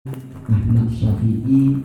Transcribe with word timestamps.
Ahmad 0.00 0.88
Syafi'i 0.88 1.76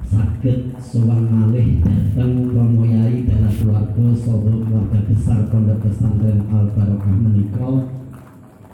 sakit 0.00 0.80
sowan 0.80 1.28
malih 1.28 1.84
dateng 1.84 2.48
Romo 2.56 2.88
Yai 2.88 3.28
dalam 3.28 3.52
keluarga 3.52 4.16
saha 4.16 4.48
keluarga 4.48 5.04
besar 5.04 5.44
Pondok 5.52 5.84
Pesantren 5.84 6.40
Al 6.48 6.72
Barokah 6.72 7.12
menika 7.12 7.84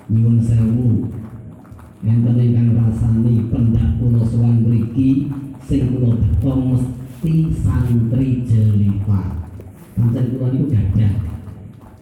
nyuwun 0.07 0.39
sewu. 0.39 1.11
Enten 2.07 2.39
ingkang 2.39 2.79
rasani 2.79 3.51
pendak 3.51 3.99
kula 3.99 4.23
sowan 4.23 4.63
mriki 4.63 5.27
sing 5.67 5.91
kula 5.91 6.15
beto 6.23 6.55
mesti 6.55 7.35
santri 7.51 8.47
jelita 8.47 9.51
pancen 9.99 10.39
kula 10.39 10.47
niku 10.55 10.71
gadah. 10.71 11.15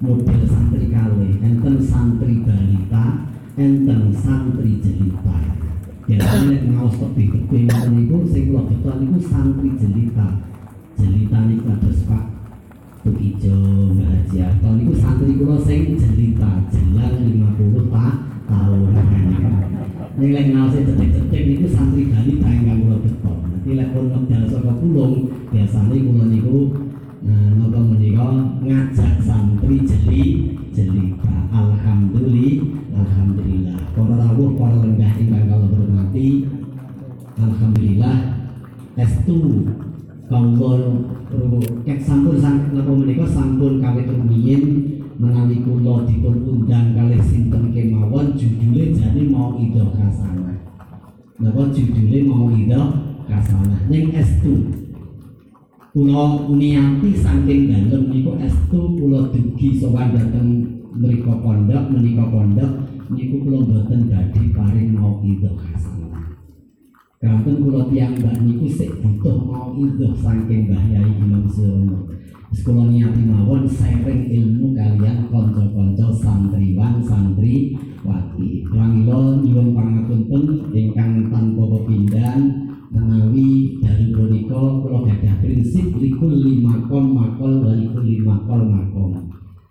Model 0.04 0.37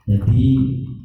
jadi 0.08 0.47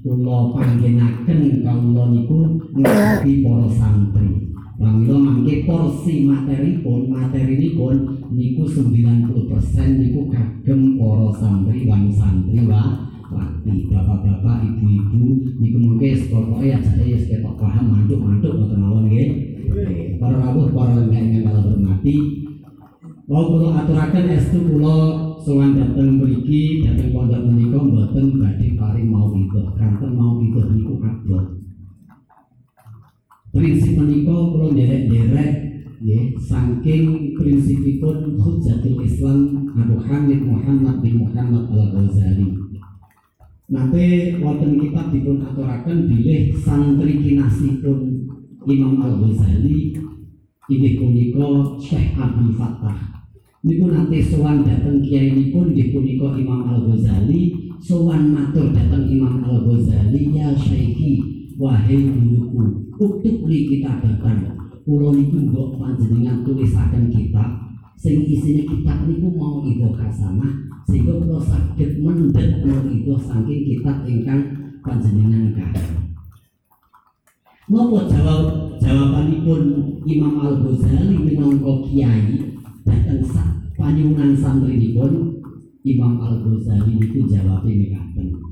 kula 0.06 0.54
panggenaken 0.54 1.66
kawula 1.66 2.04
niku 2.14 2.38
ngerti 2.78 3.42
para 3.42 3.66
santri. 3.74 4.54
Pramila 4.78 5.18
mangke 5.18 5.66
porsi 5.66 6.22
materi 6.22 6.78
pun 6.86 7.10
materi 7.10 7.74
pun 7.74 8.22
niku 8.30 8.62
90% 8.62 9.98
niku 9.98 10.30
kagem 10.30 11.02
para 11.02 11.28
santri 11.34 11.82
wan 11.90 12.14
santri 12.14 12.62
wa 12.62 13.10
wati 13.34 13.90
bapak-bapak 13.90 14.70
ibu-ibu 14.70 15.22
niku 15.58 15.78
mungkin 15.82 16.14
pokoknya 16.30 16.78
aja 16.78 17.02
ya 17.02 17.18
ketok 17.18 17.58
paham 17.58 17.84
mantuk-mantuk 17.90 18.54
ngoten 18.54 18.78
mawon 18.78 19.10
nggih. 19.10 19.28
Para 20.22 20.46
rawuh 20.46 20.70
para 20.70 21.02
ingkang 21.10 21.42
kula 21.42 21.58
hormati 21.58 22.14
Wau 23.30 23.54
kula 23.54 23.86
aturaken 23.86 24.34
estu 24.34 24.58
kula 24.66 24.96
sowan 25.38 25.78
dhateng 25.78 26.18
mriki 26.18 26.82
dhateng 26.82 27.14
pondok 27.14 27.46
menika 27.46 27.78
mboten 27.78 28.42
badhe 28.42 28.74
paring 28.74 29.06
mau 29.14 29.30
itu 29.30 29.62
kanten 29.78 30.10
mau 30.18 30.42
itu 30.42 30.58
niku 30.58 30.98
abot 30.98 31.46
prinsip 33.54 33.94
menika 33.94 34.34
kula 34.34 34.74
nderek-nderek 34.74 35.50
nggih 36.02 36.34
saking 36.34 37.30
prinsipipun 37.38 38.34
Hujjatul 38.34 39.06
Islam 39.06 39.70
Abu 39.70 40.02
Hamid 40.02 40.42
Muhammad 40.42 40.98
bin 40.98 41.22
Muhammad 41.22 41.70
Al-Ghazali. 41.70 42.58
Nanti 43.70 44.34
wonten 44.42 44.82
kitab 44.82 45.14
dipun 45.14 45.46
aturaken 45.46 46.10
bilih 46.10 46.58
santri 46.58 47.22
kinasipun 47.22 48.26
Imam 48.66 48.98
Al 48.98 49.14
Inggih 50.70 50.94
punika 51.02 51.46
Syekh 51.82 52.14
Abdul 52.14 52.54
Fattah. 52.54 52.94
Niku 53.66 53.90
nanti 53.90 54.22
sowan 54.22 54.62
dateng 54.62 55.02
kiai 55.02 55.34
nipun 55.34 55.74
inggih 55.74 55.90
punika 55.90 56.38
Imam 56.38 56.66
Al 56.70 56.86
Ghazali 56.86 57.50
sowan 57.82 58.30
matur 58.30 58.70
dateng 58.70 59.10
Imam 59.10 59.42
Al 59.42 59.66
Ghazali 59.66 60.30
ya 60.30 60.54
Syekhi 60.54 61.18
wahai 61.58 62.06
guruku 62.06 62.94
utuk 62.94 63.46
li 63.50 63.58
kita 63.74 63.98
datang. 63.98 64.54
Kula 64.86 65.14
niku 65.14 65.50
mbok 65.50 65.82
panjenengan 65.82 66.46
tulisaken 66.46 67.10
kitab. 67.10 67.58
Sing 67.98 68.22
isine 68.26 68.66
kitab 68.66 69.06
niku 69.06 69.30
mau 69.34 69.62
itu 69.66 69.86
kasanah 69.94 70.62
sehingga 70.86 71.22
kula 71.22 71.38
saged 71.38 72.02
mendhet 72.02 72.62
mau 72.66 72.82
itu 72.90 73.14
saking 73.18 73.62
kitab 73.66 74.02
ingkang 74.06 74.42
panjenengan 74.82 75.54
kaya 75.54 75.82
Napa 77.70 78.04
jawab 78.10 78.71
jawabanipun 78.82 79.62
Imam 80.02 80.42
Al 80.42 80.58
Ghazali 80.66 81.14
minangka 81.14 81.86
kiai 81.86 82.58
dateng 82.82 83.22
sak 83.22 83.78
panyuwunan 83.78 84.34
santrinipun 84.34 85.38
Imam 85.86 86.18
Al 86.18 86.42
Ghazali 86.42 86.98
itu 86.98 87.22
jawab 87.30 87.62
ini 87.62 87.94
katen. 87.94 88.42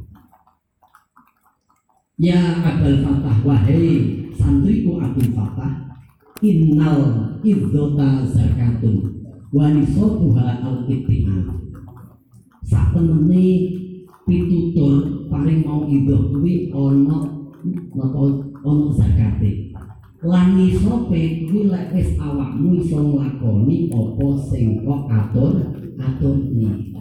Ya 2.20 2.62
Abul 2.62 3.02
Fatah 3.02 3.42
wahai 3.42 4.22
santriku 4.38 5.02
Abul 5.02 5.34
Fatah 5.34 5.98
innal 6.46 7.34
idzota 7.42 8.22
zakatun 8.30 9.26
wa 9.50 9.66
nisabuha 9.74 10.62
al 10.62 10.86
ittihan. 10.86 11.58
Sak 12.62 12.94
temene 12.94 13.74
pitutur 14.28 15.26
paling 15.26 15.66
mau 15.66 15.90
idoh 15.90 16.30
kuwi 16.30 16.70
ana 16.70 17.18
napa 17.96 18.72
zakate 18.94 19.69
lan 20.20 20.60
isope 20.60 21.48
kuwi 21.48 21.72
lek 21.72 21.96
wis 21.96 22.12
awakmu 22.20 22.76
iso 22.76 23.00
nglakoni 23.00 23.88
apa 23.88 24.26
sing 24.52 24.84
kok 24.84 25.08
atur 25.08 25.52
aturne 25.96 26.92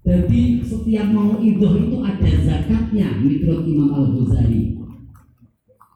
jadi 0.00 0.42
setiap 0.64 1.06
mau 1.12 1.38
idoh 1.40 1.76
itu 1.76 1.96
ada 2.02 2.30
zakatnya 2.44 3.20
menurut 3.20 3.62
Imam 3.68 3.90
Al 3.94 4.06
Ghazali 4.12 4.80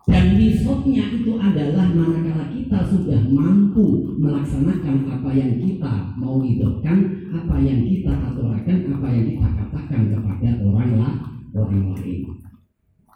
dan 0.04 0.36
nisabnya 0.36 1.04
itu 1.16 1.32
adalah 1.40 1.88
manakala 1.96 2.52
kita 2.52 2.84
sudah 2.88 3.24
mampu 3.28 4.12
melaksanakan 4.20 5.08
apa 5.08 5.30
yang 5.32 5.56
kita 5.56 6.12
mau 6.20 6.44
idahkan, 6.44 7.28
apa 7.32 7.56
yang 7.64 7.88
kita 7.88 8.12
aturakan, 8.12 8.78
apa 8.92 9.06
yang 9.08 9.24
kita 9.32 9.48
katakan 9.48 10.00
kepada 10.12 10.50
orang 10.60 10.92
lah, 11.00 11.14
orang 11.56 11.96
lain. 11.96 12.20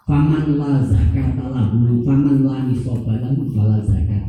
Faman 0.09 0.57
la 0.57 0.81
zakat 0.89 1.37
lahu, 1.37 2.01
faman 2.01 2.41
la 2.41 2.65
nisaba 2.65 3.21
lahu 3.21 3.45
fala 3.53 3.77
zakat 3.85 4.25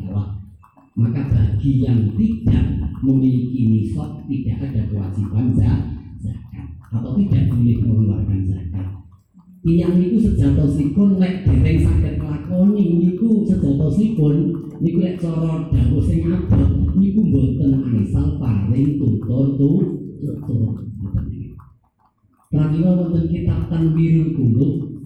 Maka 0.99 1.31
bagi 1.31 1.79
yang 1.79 2.11
tidak 2.19 2.83
memiliki 2.99 3.63
nisab 3.71 4.27
tidak 4.27 4.59
ada 4.59 4.91
kewajiban 4.91 5.55
zakat 5.55 6.67
atau 6.91 7.15
tidak 7.15 7.47
boleh 7.47 7.79
mengeluarkan 7.79 8.39
zakat. 8.43 8.87
Tiang 9.63 9.95
niku 9.95 10.19
sejatosipun 10.19 11.15
lek 11.15 11.47
dereng 11.47 11.79
saged 11.79 12.15
nglakoni 12.19 12.83
niku 12.99 13.47
sejatosipun 13.47 14.35
niku 14.83 14.99
lek 14.99 15.15
cara 15.15 15.63
dawuh 15.71 16.03
sing 16.03 16.27
abot 16.27 16.91
niku 16.99 17.23
mboten 17.23 17.71
angsal 17.87 18.35
paring 18.35 18.99
tutur 18.99 19.55
tutur. 19.55 20.75
Pramila 22.51 22.99
wonten 22.99 23.31
kitab 23.31 23.71
Tanwirul 23.71 24.35
Qulub 24.35 24.98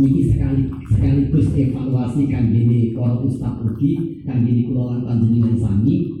niki 0.00 0.32
sekali 0.32 0.64
sekaligus 0.88 1.52
evaluasi 1.52 2.24
kan 2.32 2.48
gini 2.48 2.96
para 2.96 3.20
ustaz 3.20 3.60
ugi 3.60 4.24
kan 4.24 4.40
gini 4.40 4.64
kula 4.72 5.04
panjenengan 5.04 5.60
sami. 5.60 6.16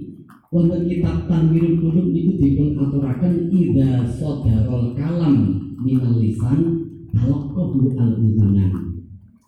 Wonten 0.50 0.90
kitab 0.90 1.30
Tanwirul 1.30 1.78
Qulub 1.78 2.10
niku 2.10 2.34
dipun 2.42 2.74
aturaken 2.74 3.54
idza 3.54 4.02
sadarul 4.18 4.98
kalam 4.98 5.62
minal 5.78 6.18
lisan 6.18 6.90
talaqahu 7.14 7.94
al 7.94 8.18
udunan 8.18 8.98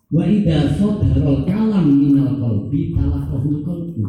wa 0.07 0.23
idza 0.23 0.79
sadarul 0.79 1.43
kalam 1.43 1.99
minal 1.99 2.39
qalbi 2.39 2.95
talaqahu 2.95 3.51
qalbu 3.67 4.05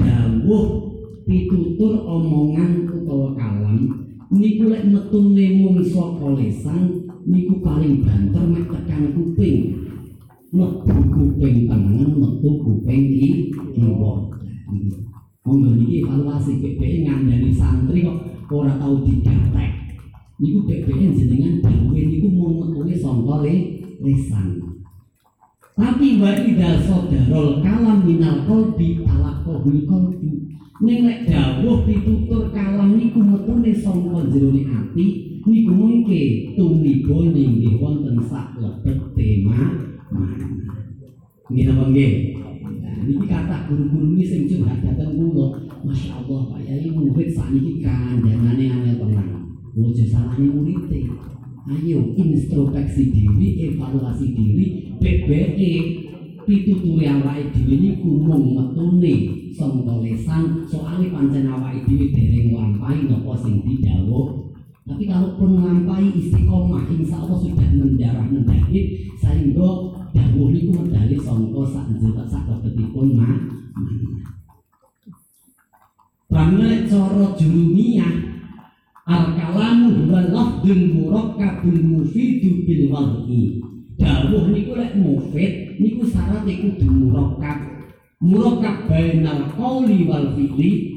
dawuh 0.00 0.66
pitutur 1.28 2.00
omongan 2.08 2.88
utawa 2.88 3.36
kalam 3.36 4.08
niku 4.32 4.64
lek 4.72 4.88
metune 4.88 5.46
mung 5.60 5.76
saka 5.84 6.24
lesan 6.40 7.04
niku 7.28 7.60
paling 7.60 8.00
banter 8.00 8.44
mek 8.48 8.64
tekan 8.72 9.12
kuping. 9.12 9.58
Metu 10.48 10.96
kuping 11.12 11.56
tengen 11.68 12.10
metu 12.16 12.50
kuping 12.64 13.02
ki 13.12 13.28
kiwa 13.76 14.32
monggo 15.44 15.70
niki 15.76 16.04
evaluasi 16.04 16.60
PPE 16.60 17.08
ngandani 17.08 17.52
santri 17.52 18.04
kok 18.04 18.18
ora 18.48 18.80
tau 18.80 19.04
didatek. 19.04 19.72
Niku 20.40 20.64
PPE 20.64 21.04
jenengan 21.12 21.60
dawuhe 21.60 22.00
niku 22.08 22.28
mung 22.32 22.64
metune 22.64 22.96
saka 22.96 23.36
lesan 24.00 24.78
tapi 25.78 26.18
wa 26.18 26.34
idza 26.34 26.82
sadarul 26.82 27.62
kalam 27.62 28.02
minal 28.02 28.42
qalbi 28.50 28.98
talaqahul 29.06 29.86
qalbi 29.86 30.37
ning 30.78 31.10
lek 31.10 31.26
dawuh 31.26 31.82
pitutur 31.82 32.54
kalam 32.54 32.94
niku 32.94 33.18
metune 33.18 33.74
saka 33.74 34.30
jroning 34.30 34.70
ati 34.70 35.06
niku 35.42 35.72
mungke 35.74 36.54
tumiba 36.54 37.16
ninggih 37.34 37.82
wonten 37.82 38.18
sak 38.30 38.54
lebet 38.62 38.98
tema 39.18 39.58
mana. 40.14 40.46
Nggih 41.50 41.64
napa 41.66 41.84
nggih? 41.90 42.12
Niki 43.08 43.24
kata 43.24 43.66
guru-guru 43.66 44.14
ini 44.14 44.24
sing 44.26 44.42
curhat 44.46 44.84
dateng 44.84 45.16
kula. 45.16 45.64
Masya 45.80 46.20
Allah 46.20 46.40
Pak 46.50 46.60
Yai 46.66 46.90
murid 46.92 47.30
sakniki 47.32 47.80
kandhangane 47.80 48.64
angel 48.68 48.94
tenang. 49.00 49.30
Ojo 49.78 50.04
salahnya 50.04 50.50
muridnya 50.50 51.14
ayo 51.68 52.16
introspeksi 52.16 53.12
diri 53.12 53.48
evaluasi 53.68 54.32
diri 54.32 54.66
BBE 54.96 55.72
pituturi 56.48 57.04
awake 57.04 57.52
dhewe 57.52 57.76
niku 57.76 58.08
mung 58.24 58.56
metune 58.56 59.14
sangka 59.52 60.00
lesan 60.00 60.64
soalnya 60.64 61.12
pancen 61.12 61.44
awake 61.44 61.84
dhewe 61.84 62.08
dereng 62.08 62.56
nglampahi 62.56 63.04
napa 63.04 63.36
sing 63.36 63.60
didhawuh 63.60 64.48
tapi 64.88 65.04
kalaupun 65.04 65.60
nglampahi 65.60 66.08
istiqomah 66.16 66.88
insya 66.88 67.20
Allah 67.20 67.36
sudah 67.36 67.68
mendarah 67.76 68.24
mendaki 68.32 69.12
sehingga 69.20 69.68
dawuh 70.16 70.48
niku 70.48 70.72
medali 70.72 71.20
sangka 71.20 71.62
sak 71.68 71.92
njero 71.92 72.24
sak 72.24 72.48
lebetipun 72.48 73.08
mah 73.12 73.32
Pramila 76.28 76.84
cara 76.84 77.32
jurumiyah 77.40 78.28
Al-kalamu 79.08 80.04
huwa 80.04 80.20
lafdun 80.20 80.92
murakkabul 80.92 81.80
mufidu 81.80 82.68
bil 82.68 82.92
wad'i. 82.92 83.56
Dawuh 83.98 84.54
niku 84.54 84.78
lek 84.78 84.94
mufid 84.94 85.74
niku 85.82 86.06
syaratnya 86.06 86.54
kudu 86.62 86.86
murakkab. 86.86 87.58
Murakkab 88.22 88.86
bainal 88.86 89.50
qauli 89.58 90.06
wal 90.06 90.38
fi'li. 90.38 90.96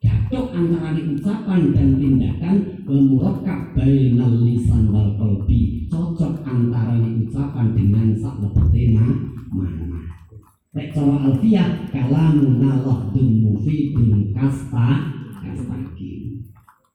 Gatuk 0.00 0.56
antara 0.56 0.96
ucapan 0.96 1.76
dan 1.76 2.00
tindakan 2.00 2.56
murakkab 2.88 3.76
bainal 3.76 4.32
lisan 4.40 4.88
wal 4.88 5.12
qalbi. 5.20 5.84
Cocok 5.92 6.40
antara 6.48 6.96
ucapan 6.96 7.76
dengan 7.76 8.08
sak 8.16 8.40
lebete 8.40 8.96
mana. 8.96 10.00
Lek 10.72 10.96
cara 10.96 11.16
alfiah 11.28 11.84
kalamu 11.92 12.62
lafdun 12.62 13.28
mufidun 13.44 14.32
kasta 14.32 15.12
kastaki. 15.44 16.19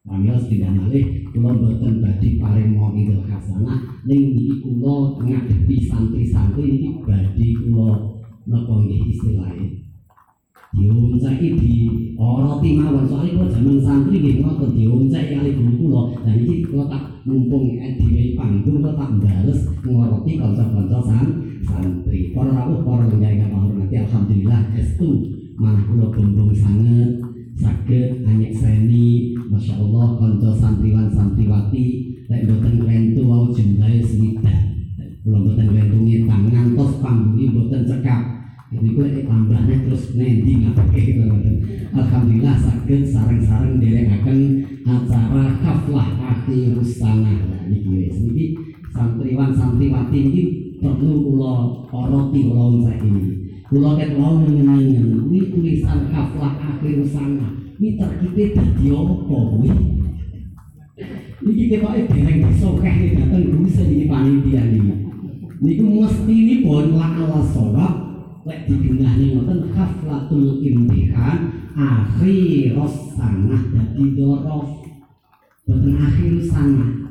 Pamiyos 0.06 0.46
tidak 0.46 0.70
malih 0.78 1.26
kula 1.34 1.50
boten 1.58 1.98
badhe 1.98 2.38
paring 2.38 2.78
mauidul 2.78 3.26
hasanah 3.26 4.06
ning 4.06 4.38
niki 4.38 4.62
kula 4.62 5.18
ngadepi 5.18 5.82
santri-santri 5.90 6.78
niki 6.78 6.90
badhe 7.02 7.48
kula 7.58 8.22
napa 8.46 8.74
nggih 8.86 9.02
istilahé 9.10 9.86
diuncaki 10.76 11.48
di 11.58 11.74
oroti 12.20 12.70
mawon 12.78 13.10
soalnya 13.10 13.34
kula 13.34 13.48
jaman 13.50 13.78
santri 13.82 14.16
nggih 14.22 14.36
ngoten 14.46 14.70
diuncaki 14.78 15.34
kali 15.34 15.52
guru 15.58 15.74
kula. 15.82 16.02
Dan 16.22 16.36
iki 16.38 16.56
kula 16.70 16.84
tak 16.86 17.04
mumpung 17.26 17.66
dhewe 17.74 18.24
panggung 18.38 18.78
kula 18.78 18.92
tak 18.94 19.10
bales 19.24 19.60
ngoroti 19.82 20.32
kanca-kanca 20.38 21.00
san 21.02 21.28
santri. 21.66 22.30
Para 22.36 22.54
rawuh 22.54 22.86
para 22.86 23.10
ingkang 23.10 23.58
hormati 23.58 23.96
alhamdulillah 24.06 24.62
estu. 24.78 25.10
Manah 25.56 25.82
kula 25.88 26.06
bumbung 26.14 26.52
sanget 26.54 27.25
saged 27.56 28.28
anyek 28.28 28.52
seni. 28.56 29.34
Masya 29.48 29.80
Allah 29.80 30.20
konco 30.20 30.50
santriwan 30.60 31.08
santriwati 31.08 31.84
lek 32.28 32.42
boten 32.50 32.84
klentu 32.84 33.22
wau 33.24 33.52
jumlahe 33.56 34.04
swidak. 34.04 34.76
Kula 35.24 35.40
boten 35.42 35.68
klentu 35.72 35.98
ngitang 36.04 36.52
ngantos 36.52 37.00
pambungi 37.00 37.56
boten 37.56 37.88
cekap. 37.88 38.24
Jadi 38.76 38.88
gue 38.92 39.08
eh, 39.08 39.24
tambahnya 39.24 39.76
terus 39.88 40.18
nendi 40.18 40.66
ngapake 40.66 41.22
Alhamdulillah 41.96 42.60
saged 42.60 43.08
sareng-sareng 43.08 43.80
derekaken 43.80 44.40
acara 44.84 45.56
kaflah 45.64 46.10
akhir 46.20 46.84
sana 46.84 47.40
nah 47.40 47.64
niki 47.72 47.88
wis. 47.88 48.20
Niki 48.20 48.46
santriwan 48.92 49.56
santriwati 49.56 50.18
niki 50.28 50.44
perlu 50.82 51.24
kula 51.24 51.54
oroti 51.94 52.40
kula 52.52 52.66
saiki 52.90 53.45
Kulo 53.76 54.00
ket 54.00 54.16
mau 54.16 54.40
nyenengen 54.40 55.28
ini 55.28 55.52
tulisan 55.52 56.08
kaflah 56.08 56.56
akhir 56.64 56.96
sana. 57.12 57.60
Ini 57.76 58.00
terkite 58.00 58.56
dadi 58.56 58.88
apa 58.88 59.14
kuwi? 59.28 59.68
Niki 61.44 61.64
ketoke 61.68 62.08
dereng 62.08 62.40
disokeh 62.48 63.20
dateng 63.20 63.52
gusti 63.52 63.84
niki 63.84 64.06
panitia 64.08 64.64
niki. 64.72 64.96
Niku 65.60 65.84
mesti 65.92 66.32
ini 66.32 66.56
pun 66.64 66.96
ala 66.96 67.44
sawab 67.44 67.94
lek 68.48 68.64
digenahne 68.64 69.44
ngoten 69.44 69.68
kaflatul 69.76 70.64
imtihan 70.64 71.52
akhir 71.76 72.80
sanah 73.12 73.60
dadi 73.76 74.04
dorof 74.16 74.88
boten 75.68 76.00
akhir 76.00 76.48
sanah 76.48 77.05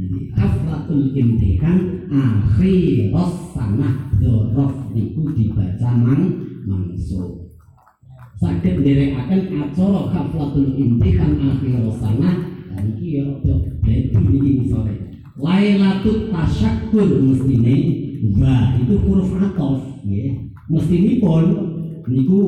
jadi 0.00 0.18
kaflatul 0.32 1.12
imtihan 1.12 2.08
akhiros 2.08 3.52
sanah 3.52 4.08
dorof 4.16 4.88
niku 4.96 5.28
dibaca 5.36 5.92
mang 5.92 6.24
mangsuk 6.64 7.52
sakit 8.40 8.80
akan 9.12 9.40
acara 9.60 10.00
kaflatul 10.08 10.72
imtihan 10.72 11.36
akhiros 11.36 12.00
sanah 12.00 12.48
dan 12.72 12.96
iki 12.96 13.20
ya 13.20 13.28
rada 13.28 13.54
iki 13.84 14.64
sore 14.72 15.10
Lailatul 15.40 16.28
tasyakur 16.28 17.08
mestine 17.24 17.76
wa 18.36 18.76
itu 18.76 18.94
huruf 19.00 19.32
atof 19.40 20.04
nggih. 20.04 20.52
Mestinipun 20.68 21.44
niku 22.04 22.40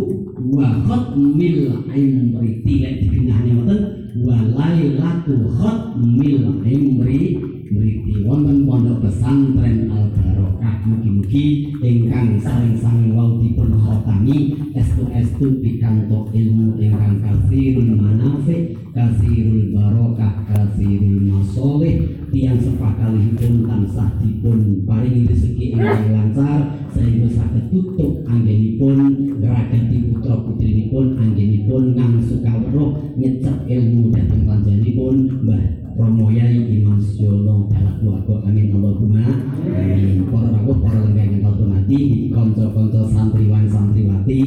wa 0.52 0.84
khatmil 0.84 1.88
imri 1.88 2.74
lek 2.84 2.94
digenahne 3.00 3.50
wonten 3.56 3.80
walailatu 4.20 5.32
khatmil 5.56 6.44
imri 6.68 7.51
mriki 7.72 8.20
wonten 8.28 8.68
pondok 8.68 9.08
pesantren 9.08 9.88
Al 9.88 10.12
Barokah 10.12 10.76
mugi-mugi 10.84 11.72
ingkang 11.80 12.36
saring-saring 12.36 13.16
wau 13.16 13.40
dipun 13.40 13.72
khotami 13.80 14.52
estu-estu 14.76 15.62
pikantuk 15.64 16.28
ilmu 16.36 16.76
ingkang 16.76 17.24
kasirul 17.24 17.96
manafi 17.96 18.76
kasirul 18.92 19.72
barokah 19.72 20.44
kasirul 20.52 21.32
masoleh 21.32 21.96
tiang 22.28 22.60
sepakalipun 22.60 23.64
tansah 23.64 24.10
dipun 24.20 24.84
paring 24.84 25.24
rezeki 25.24 25.72
ingkang 25.72 26.12
lancar 26.12 26.60
sehingga 26.92 27.28
saged 27.32 27.72
tutup 27.72 28.20
anggenipun 28.28 28.96
ngragati 29.40 30.12
putra 30.12 30.34
putrinipun 30.44 31.16
anggenipun 31.16 31.96
ngang 31.96 32.20
sukaweruh 32.20 33.16
nyecep 33.16 33.56
ilmu 33.64 34.12
dhateng 34.12 34.44
panjenenganipun. 34.44 35.16
Mbah 35.46 35.81
Romo 36.02 36.34
Yai 36.34 36.58
Imam 36.66 36.98
Syolo 36.98 37.70
dalam 37.70 38.02
keluarga 38.02 38.42
amin 38.50 38.74
Allahumma. 38.74 39.22
Amin. 39.22 40.26
Para 40.26 40.50
rawuh 40.50 40.82
para 40.82 40.98
lenggah 41.06 41.26
yang 41.30 41.46
kau 41.46 41.54
hormati 41.62 42.26
konco-konco 42.34 43.06
santriwan 43.06 43.70
santriwati 43.70 44.40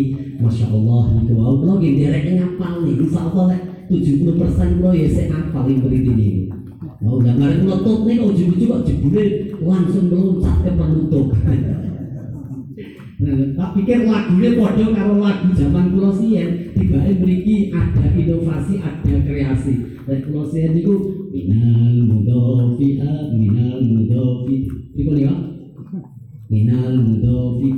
Masya 0.44 0.68
Allah 0.68 1.16
itu 1.16 1.32
wow 1.32 1.56
kalau 1.56 1.80
gini 1.80 2.04
derek 2.04 2.28
ngapal 2.36 2.84
nih 2.84 3.00
Insya 3.00 3.32
Allah 3.32 3.44
lek 3.56 3.62
70 3.88 4.36
persen 4.36 4.70
lo 4.84 4.92
ya 4.92 5.08
saya 5.08 5.32
ngapal 5.32 5.64
yang 5.72 5.80
beri 5.80 6.00
ini. 6.04 6.30
Oh, 7.06 7.24
nggak 7.24 7.40
mari 7.40 7.56
menutup 7.64 8.04
nih, 8.04 8.20
kau 8.20 8.36
ujung-ujung 8.36 8.70
kok 8.76 8.84
jebule 8.84 9.24
langsung 9.64 10.06
meloncat 10.12 10.56
ke 10.60 10.72
penutup. 10.76 11.28
Nah, 13.16 13.48
tak 13.56 13.70
pikir 13.80 14.04
lagunya 14.04 14.60
podo 14.60 14.86
karo 14.92 15.14
lagu 15.24 15.48
zaman 15.56 15.88
siyen, 16.20 16.76
tibake 16.76 17.16
mriki 17.24 17.72
ada 17.72 18.12
inovasi, 18.12 18.84
ada 18.84 19.14
kreasi. 19.24 19.95
Dan 20.06 20.22
siyen 20.54 20.78
niku 20.78 20.94
minal 21.34 22.06
mudofiat, 22.06 23.34
minal 23.34 23.82
mudofi. 23.82 24.70
Iku 24.94 25.18
ya? 25.18 25.34
Minal 26.46 26.94
mudofi. 27.02 27.70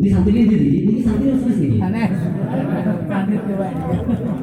Ini 0.00 0.08
santri 0.12 0.32
ini 0.36 0.48
jadi, 0.52 0.68
ini 0.84 1.00
santri 1.00 1.32
nih. 1.32 1.80
Aneh. 1.80 2.08
Santri 3.08 3.36
coba. 3.40 3.68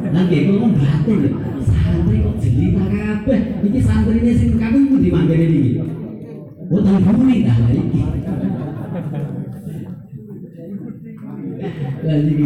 Nanti 0.10 0.36
kalau 0.42 0.66
mau 0.66 0.74
batin 0.74 1.18
ya, 1.22 1.32
santri 1.70 2.16
kok 2.26 2.36
jelita 2.42 2.84
kabeh. 2.90 3.40
Ini 3.62 3.80
santrinya 3.86 4.34
sing 4.34 4.52
kami 4.58 4.80
di 4.98 5.10
mana 5.14 5.34
ini? 5.38 5.82
Oh, 6.68 6.82
tahun 6.82 7.02
bumi 7.14 7.46
dah 7.46 7.58
lagi. 7.62 8.02
Lah 12.06 12.18
iki 12.26 12.46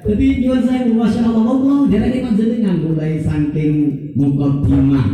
Jadi 0.00 0.40
nyuwun 0.40 0.64
saya 0.64 0.88
masya 0.88 1.28
Allah 1.28 1.44
Allah 1.44 1.78
dari 1.92 2.24
panjenengan 2.24 2.76
mulai 2.80 3.20
saking 3.20 3.74
mukadimah. 4.16 5.08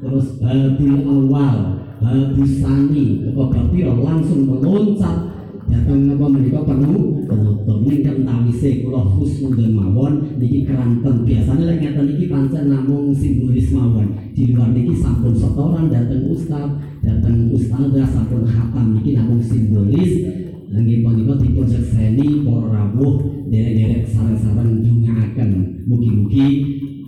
Terus 0.00 0.40
babil 0.40 1.04
awal 1.04 1.56
babil 2.00 2.48
sani 2.48 3.28
kok 3.28 3.52
langsung 4.00 4.48
meloncat. 4.48 5.36
Datang 5.68 6.04
napa 6.04 6.26
menika 6.28 6.68
penuh 6.68 7.24
penutup 7.24 7.80
ning 7.84 8.04
tawise 8.04 8.84
kula 8.84 9.04
husnudun 9.04 9.72
mawon. 9.76 10.12
Niki 10.40 10.64
keranten 10.64 11.28
biasanya 11.28 11.64
lek 11.68 11.76
ngeten 11.80 12.04
niki 12.08 12.24
pancen 12.32 12.72
namung 12.72 13.12
simbolis 13.12 13.68
mawon. 13.72 14.32
Di 14.32 14.52
luar 14.52 14.72
niki 14.72 14.96
sampun 14.96 15.36
setoran 15.36 15.92
datang 15.92 16.24
ustaz 16.32 16.72
datang 17.04 17.52
ustazah 17.52 18.08
sampun 18.08 18.48
khatam 18.48 18.96
niki 18.96 19.12
namung 19.12 19.44
simbolis 19.44 20.12
Nggih 20.72 21.04
menika 21.04 21.36
dipun 21.36 21.68
sekseni 21.68 22.48
para 22.48 22.72
rawuh 22.72 23.20
derek-derek 23.52 24.08
sareng-sareng 24.08 24.80
ndongaaken 24.80 25.84
mugi-mugi 25.84 26.48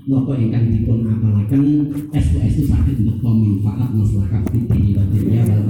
napa 0.04 0.36
ingkang 0.36 0.68
dipun 0.68 1.08
apalaken 1.08 1.88
estu-estu 2.12 2.68
saged 2.68 3.08
untuk 3.08 3.24
manfaat 3.24 3.88
maslahat 3.96 4.44
fitri 4.52 4.92
wa 4.92 5.08
dunya 5.08 5.48
wal 5.48 5.64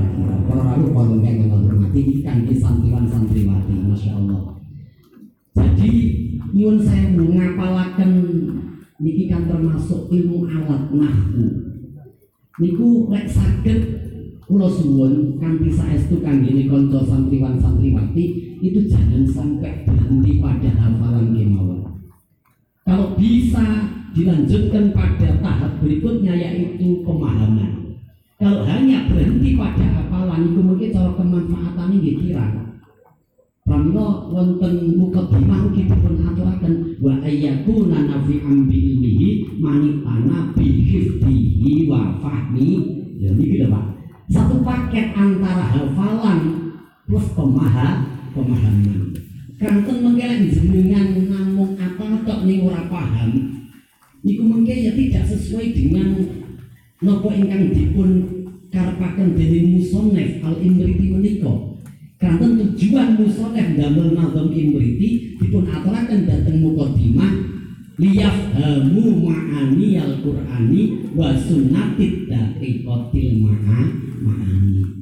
akhirah. 0.00 0.38
Para 0.48 0.62
rawuh 0.64 0.88
kula 0.96 1.28
ingkang 1.28 1.60
hormati 1.60 2.24
kanthi 2.24 2.56
santriwan-santriwati 2.56 3.74
masyaallah. 3.84 4.56
Jadi 5.60 5.92
nyuwun 6.56 6.80
saya 6.80 7.04
ngapalaken 7.12 8.12
niki 8.96 9.28
kan 9.28 9.44
termasuk 9.44 10.08
ilmu 10.08 10.48
alat 10.48 10.88
nahwu. 10.88 11.46
Niku 12.56 13.12
lek 13.12 13.28
saged 13.28 14.08
Kulo 14.50 14.66
suwun 14.66 15.38
kanthi 15.38 15.70
saestu 15.70 16.18
kanggene 16.18 16.66
kanca 16.66 16.98
santriwan-santriwati 17.06 18.58
itu 18.58 18.82
jangan 18.90 19.22
sampai 19.22 19.86
berhenti 19.86 20.42
pada 20.42 20.74
hafalan 20.74 21.30
kemauan. 21.38 21.86
Kalau 22.82 23.14
bisa 23.14 23.62
dilanjutkan 24.10 24.90
pada 24.90 25.38
tahap 25.38 25.78
berikutnya 25.78 26.34
yaitu 26.34 26.98
pemahaman. 27.06 27.94
Kalau 28.42 28.66
hanya 28.66 29.06
berhenti 29.06 29.54
pada 29.54 29.86
hafalan 29.86 30.50
itu 30.50 30.58
mungkin 30.66 30.90
cara 30.98 31.14
kemanfaatannya 31.14 31.98
dikira. 32.02 32.46
Pramila 33.62 34.34
wonten 34.34 34.98
mukadimah 34.98 35.39
pemahaman 48.70 49.10
kanten 49.60 49.96
mengkelen 50.00 50.48
jenengan 50.48 51.08
namung 51.28 51.76
apa 51.76 52.24
tok 52.24 52.48
ning 52.48 52.64
ora 52.64 52.88
paham 52.88 53.30
iku 54.24 54.42
mungkin 54.46 54.76
ya 54.88 54.92
tidak 54.96 55.24
sesuai 55.28 55.76
dengan 55.76 56.16
nopo 57.04 57.28
ingkang 57.28 57.74
dipun 57.74 58.10
karepaken 58.72 59.36
dening 59.36 59.76
musonef 59.76 60.40
al 60.40 60.56
imriti 60.64 61.12
menika 61.12 61.52
kanten 62.16 62.56
tujuan 62.56 63.20
musonef 63.20 63.76
damel 63.76 64.16
nazam 64.16 64.48
imriti 64.48 65.36
dipun 65.36 65.68
aturaken 65.68 66.24
dhateng 66.24 66.64
mukadimah 66.64 67.32
liyafhamu 68.00 69.04
ma'ani 69.28 70.00
al-Qur'ani 70.00 71.12
wa 71.12 71.36
sunnatid 71.36 72.32
daqiqatil 72.32 73.44
ma'a 73.44 73.80
memahami. 74.24 74.99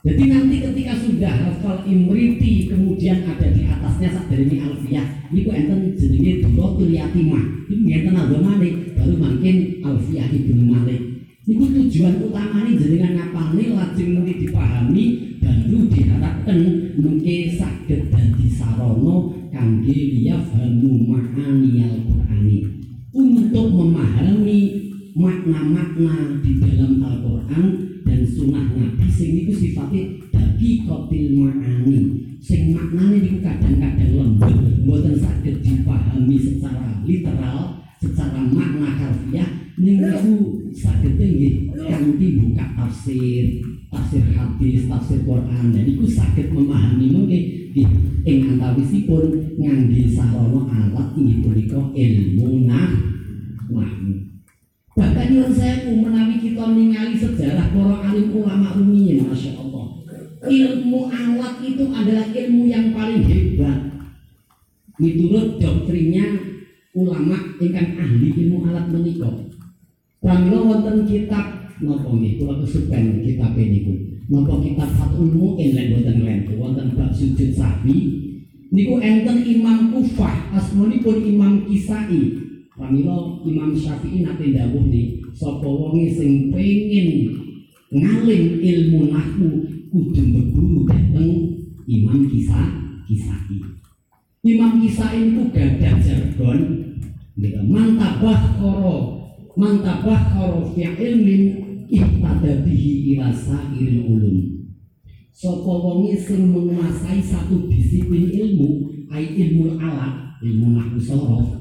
Jadi 0.00 0.32
nanti 0.32 0.64
ketika 0.64 0.96
sudah 0.96 1.28
hafal 1.28 1.84
imriti 1.84 2.72
kemudian 2.72 3.20
ada 3.28 3.52
di 3.52 3.68
atasnya 3.68 4.08
saat 4.16 4.32
dari 4.32 4.56
alfiah, 4.56 5.04
kok 5.44 5.52
enten 5.52 5.92
jenenge 5.92 6.40
Duratul 6.40 6.88
Yatimah. 6.88 7.68
Ini 7.68 8.00
enten 8.00 8.16
agamane 8.16 8.96
baru 8.96 9.14
makin 9.20 9.84
alfiah 9.84 10.24
ibnu 10.32 10.72
Malik. 10.72 11.00
Itu 11.44 11.68
tujuan 11.68 12.16
utamanya 12.24 12.72
jenengan 12.80 13.12
ngapalne 13.12 13.76
lajeng 13.76 14.10
nanti 14.16 14.32
dipahami 14.40 15.04
baru 15.36 15.78
diharapkan 15.92 16.58
mungkin 16.96 17.40
sakit 17.60 18.00
dadi 18.08 18.46
sarono 18.48 19.36
kangge 19.52 20.16
liyafhamu 20.16 21.10
ma'ani 21.12 21.70
al-Qur'ani 21.84 22.56
untuk 23.12 23.66
memahami 23.68 24.60
makna-makna 25.12 26.40
di 26.40 26.52
dalam 26.56 27.02
Al-Qur'an 27.02 27.50
dan 27.50 27.89
sunnah 28.40 28.72
Nabi 28.72 29.04
sing 29.12 29.36
niku 29.36 29.52
sifatnya 29.52 30.16
dadi 30.32 30.88
kotil 30.88 31.36
ma'ani 31.36 31.98
sing 32.40 32.72
maknanya 32.72 33.20
niku 33.20 33.38
kadang-kadang 33.44 34.10
lembut 34.16 34.56
mboten 34.80 35.12
saged 35.20 35.60
dipahami 35.60 36.40
secara 36.40 37.04
literal 37.04 37.84
secara 38.00 38.40
makna 38.48 38.88
harfiah. 38.96 39.48
Niku 39.76 40.56
saged 40.72 41.20
nggih 41.20 41.68
kanthi 41.76 42.26
buka 42.40 42.64
tafsir 42.80 43.60
tafsir 43.92 44.24
hadis 44.32 44.88
tafsir 44.88 45.20
Quran. 45.28 45.76
Dan 45.76 45.84
niku 45.84 46.08
saged 46.08 46.48
memahami. 46.48 47.12
Mungkin 47.12 47.42
nggih 47.76 47.88
ing 48.24 48.56
antawisipun 48.56 49.52
ngangge 49.60 50.16
sarana 50.16 50.64
alat 50.64 51.08
inggih 51.12 51.44
punika 51.44 51.80
ilmu 51.92 52.64
nah 52.64 52.88
Bahkan 55.00 55.28
yang 55.32 55.52
saya 55.56 55.88
menawi 55.88 56.36
kita 56.36 56.60
ningali 56.76 57.16
sejarah 57.16 57.72
para 57.72 58.12
alim 58.12 58.36
ulama 58.36 58.76
rumiyin, 58.76 59.24
masya 59.32 59.56
Allah. 59.56 59.96
Ilmu 60.44 61.08
alat 61.08 61.54
itu 61.64 61.84
adalah 61.88 62.28
ilmu 62.28 62.68
yang 62.68 62.92
paling 62.92 63.24
hebat. 63.24 63.80
Menurut 65.00 65.56
doktrinnya 65.56 66.24
ulama 66.92 67.56
ingkang 67.56 67.96
ahli 67.96 68.28
ilmu 68.28 68.68
alat 68.68 68.92
menikah. 68.92 69.32
Pramila 70.20 70.68
wonten 70.68 71.08
kitab 71.08 71.72
napa 71.80 72.08
nggih 72.12 72.36
kula 72.36 72.60
kesupen 72.60 73.24
kitab 73.24 73.56
niku. 73.56 73.96
Napa 74.28 74.60
kitab 74.60 74.92
Fathul 75.00 75.32
Mu'in 75.32 75.72
lek 75.72 75.96
boten 75.96 76.16
lentu 76.20 76.60
wonten 76.60 76.92
bab 76.92 77.08
sujud 77.08 77.56
sahwi 77.56 77.98
niku 78.68 79.00
enten 79.00 79.48
Imam 79.48 79.96
Kufah 79.96 80.52
asmanipun 80.60 81.24
Imam 81.24 81.64
Kisai 81.64 82.49
Pramila 82.80 83.36
Imam 83.44 83.76
Syafi'i 83.76 84.24
nate 84.24 84.56
dawuh 84.56 84.88
nih, 84.88 85.20
sapa 85.36 85.68
wonge 85.68 86.16
sing 86.16 86.48
pengin 86.48 87.28
ngalim 87.92 88.56
ilmu 88.56 89.12
nahwu 89.12 89.68
kudu 89.92 90.22
berburu 90.32 90.88
dateng 90.88 91.60
Imam 91.84 92.24
Kisah 92.24 92.72
Kisai. 93.04 93.60
Imam 94.48 94.80
Kisai 94.80 95.28
itu 95.28 95.44
gadah 95.52 96.00
jargon 96.00 96.60
mantabah 97.68 98.56
koro 98.56 99.28
mantabah 99.60 100.32
koro 100.32 100.72
fi 100.72 100.88
ilmin 100.88 101.60
ihtada 101.84 102.64
bihi 102.64 103.12
ila 103.12 103.28
sairil 103.28 104.08
ulum. 104.08 104.56
Sapa 105.36 105.68
wonge 105.68 106.16
sing 106.16 106.48
menguasai 106.48 107.20
satu 107.20 107.68
disiplin 107.68 108.32
ilmu, 108.32 108.88
ai 109.12 109.36
ilmu 109.36 109.76
alat, 109.76 110.40
ilmu 110.40 110.80
nahwu 110.80 110.96
sorof, 110.96 111.59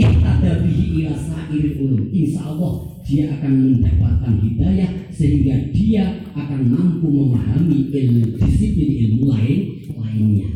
ihtada 0.00 0.64
bihi 0.64 1.04
ila 1.04 1.14
ulum 1.52 2.08
insya 2.08 2.48
Allah 2.48 2.72
dia 3.04 3.24
akan 3.36 3.52
mendapatkan 3.52 4.34
hidayah 4.40 4.90
sehingga 5.12 5.68
dia 5.74 6.24
akan 6.32 6.60
mampu 6.72 7.10
memahami 7.10 7.90
ilmu 7.90 8.38
disiplin 8.38 8.90
ilmu 9.06 9.34
lain 9.34 9.58
lainnya. 9.98 10.48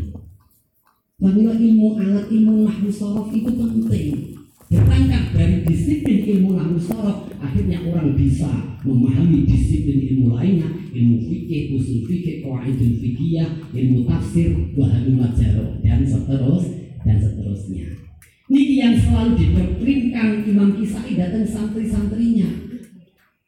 Bagaimana 1.18 1.58
ilmu 1.58 1.88
alat 1.98 2.26
ilmu 2.30 2.68
nahwu 2.68 2.88
sorof 2.88 3.28
itu 3.34 3.50
penting. 3.52 4.08
Berangkat 4.70 5.24
dari 5.34 5.56
disiplin 5.66 6.18
ilmu 6.24 6.56
nahwu 6.56 6.78
sorof 6.78 7.28
akhirnya 7.42 7.84
orang 7.84 8.14
bisa 8.16 8.78
memahami 8.86 9.44
disiplin 9.44 10.00
ilmu 10.14 10.36
lainnya 10.38 10.68
ilmu 10.94 11.26
fikih 11.26 11.74
usul 11.74 12.06
fikih 12.06 12.44
qawaidul 12.46 12.94
fikih 13.02 13.46
ilmu 13.74 14.06
tafsir 14.06 14.54
wahalu 14.78 15.18
majaro 15.18 15.80
dan 15.82 16.06
seterus 16.06 16.70
dan 17.02 17.16
seterusnya 17.18 18.04
Niki 18.44 18.76
yang 18.76 18.92
selalu 19.00 19.40
didoktrinkan 19.40 20.44
Imam 20.44 20.76
Kisai 20.76 21.16
datang 21.16 21.48
santri-santrinya. 21.48 22.44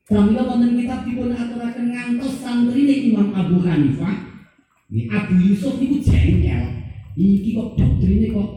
Pramila 0.09 0.49
wonten 0.49 0.81
kitab 0.81 1.05
dipun 1.05 1.37
aturaken 1.37 1.93
ngantos 1.93 2.41
santrine 2.41 3.12
Imam 3.12 3.29
Abu 3.37 3.61
Hanifah. 3.61 4.41
Abu 4.88 5.35
Yusuf 5.37 5.76
niku 5.76 6.00
jengkel. 6.00 6.81
Iki 7.12 7.53
kok 7.53 7.76
doktrine 7.76 8.33
kok 8.33 8.50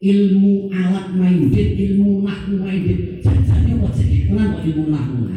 ilmu 0.00 0.72
alat 0.72 1.12
minded, 1.12 1.68
ilmu 1.76 2.24
nahwu 2.24 2.56
minded. 2.56 3.20
Jajane 3.20 3.76
kok 3.76 3.92
jadi 3.92 4.32
kenal 4.32 4.56
kok 4.56 4.64
ilmu 4.64 4.84
nahwu 4.88 5.28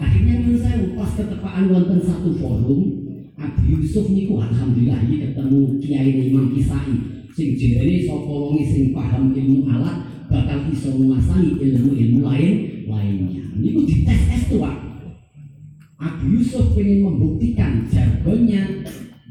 Akhirnya 0.00 0.34
menurut 0.40 0.64
saya 0.64 0.82
pas 0.98 1.12
ketepaan 1.14 1.68
wonten 1.70 2.00
satu 2.02 2.34
forum, 2.40 2.80
Abu 3.38 3.60
Yusuf 3.70 4.10
niku 4.10 4.40
alhamdulillah 4.40 5.06
ini 5.06 5.30
ketemu 5.30 5.78
Kiai 5.78 6.10
Imam 6.32 6.50
Kisai 6.56 7.19
sing 7.34 7.54
jerene 7.54 8.06
sapa 8.06 8.30
wong 8.30 8.58
sing 8.62 8.90
paham 8.90 9.30
ilmu 9.34 9.66
alat 9.70 10.06
bakal 10.30 10.58
bisa 10.70 10.94
menguasai 10.94 11.58
ilmu-ilmu 11.58 12.20
lain 12.22 12.54
lainnya. 12.86 13.44
Niku 13.58 13.82
dites 13.86 14.20
tes 14.30 14.42
tuh 14.46 14.62
Pak. 14.62 14.76
Abu 16.00 16.38
Yusuf 16.38 16.72
ingin 16.80 17.04
membuktikan 17.04 17.84
jargonnya 17.92 18.86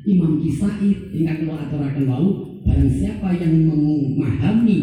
Imam 0.05 0.37
Kisai 0.37 1.11
tingkat 1.11 1.43
kula 1.43 1.65
aturaken 1.65 2.05
wau 2.05 2.27
barang 2.61 2.91
siapa 2.93 3.35
yang 3.41 3.65
memahami 3.65 4.79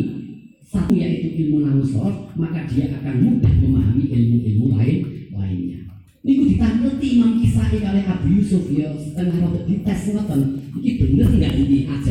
satu 0.66 0.92
yaitu 0.98 1.46
ilmu 1.46 1.62
nausor 1.62 2.34
maka 2.34 2.66
dia 2.66 2.90
akan 2.90 3.14
mudah 3.22 3.54
memahami 3.62 4.02
ilmu-ilmu 4.10 4.66
lain 4.74 4.98
lainnya 5.30 5.86
Niku 6.26 6.42
ditangkleti 6.50 7.22
Imam 7.22 7.38
Kisai 7.38 7.78
kali 7.78 8.02
Abu 8.02 8.26
Yusuf 8.34 8.66
ya 8.74 8.90
setengah 8.98 9.46
rada 9.46 9.62
dites 9.62 10.10
ngoten. 10.10 10.58
Iki 10.74 10.90
bener 10.98 11.30
enggak 11.30 11.54
ini 11.54 11.86
apa 11.86 12.10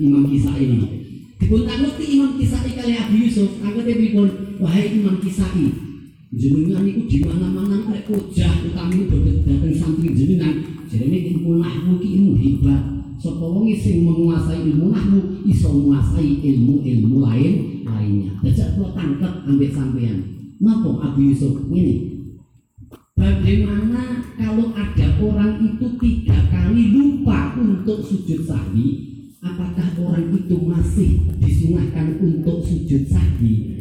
Imam 0.00 0.24
Kisai 0.24 0.64
ini? 0.64 0.88
Dipun 1.36 1.68
tangleti 1.68 2.04
Imam 2.16 2.32
Kisai 2.40 2.72
kali 2.72 2.96
Abu 2.96 3.14
Yusuf, 3.20 3.60
anggere 3.60 3.92
pripun? 3.92 4.28
Wahai 4.56 4.96
Imam 4.96 5.20
Kisai, 5.20 5.68
jenengan 6.30 6.86
niku 6.86 7.04
di 7.10 7.18
mana-mana 7.26 7.90
nek 7.90 8.06
kojah 8.08 8.64
utami 8.64 9.10
boten 9.10 9.44
dateng 9.44 9.74
santri 9.76 10.14
jenengan. 10.16 10.56
Jarene 10.90 11.18
ilmu 11.34 11.60
nahwu 11.60 12.00
ki 12.00 12.08
ilmu 12.18 12.32
hebat. 12.38 12.82
Sapa 13.20 13.44
wong 13.44 13.68
sing 13.76 14.08
menguasai 14.08 14.64
ilmu 14.64 14.90
nahwu 14.90 15.44
iso 15.44 15.68
menguasai 15.68 16.40
ilmu-ilmu 16.40 17.20
lain 17.20 17.52
lainnya. 17.84 18.32
Dajak 18.40 18.78
kula 18.78 18.96
tangkep 18.96 19.32
ambek 19.46 19.70
sampean. 19.70 20.18
Napa 20.60 20.90
Abu 21.12 21.30
Yusuf 21.30 21.66
ini? 21.68 22.20
Bagaimana 23.16 24.24
kalau 24.40 24.72
ada 24.72 25.06
orang 25.20 25.60
itu 25.60 25.86
tiga 26.00 26.40
kali 26.48 26.96
lupa 26.96 27.52
untuk 27.60 28.00
sujud 28.00 28.48
sahwi? 28.48 29.09
Apakah 29.40 29.96
orang 29.96 30.36
itu 30.36 30.56
masih 30.68 31.32
disunahkan 31.40 32.20
untuk 32.20 32.60
sujud 32.60 33.08
sahwi? 33.08 33.80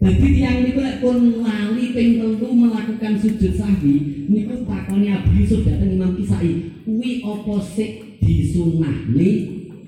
Jadi 0.00 0.28
yang 0.40 0.64
niku 0.64 0.80
lek 0.84 1.00
pun 1.00 1.44
lali 1.44 1.92
ping 1.96 2.20
telu 2.20 2.48
melakukan 2.52 3.16
sujud 3.20 3.52
sahwi, 3.56 4.28
niku 4.28 4.68
takone 4.68 5.08
Abu 5.12 5.32
Yusuf 5.32 5.64
dateng 5.64 5.96
Imam 5.96 6.12
Kisai, 6.12 6.84
kuwi 6.84 7.24
apa 7.24 7.56
sik 7.60 8.20
disunahne 8.20 9.28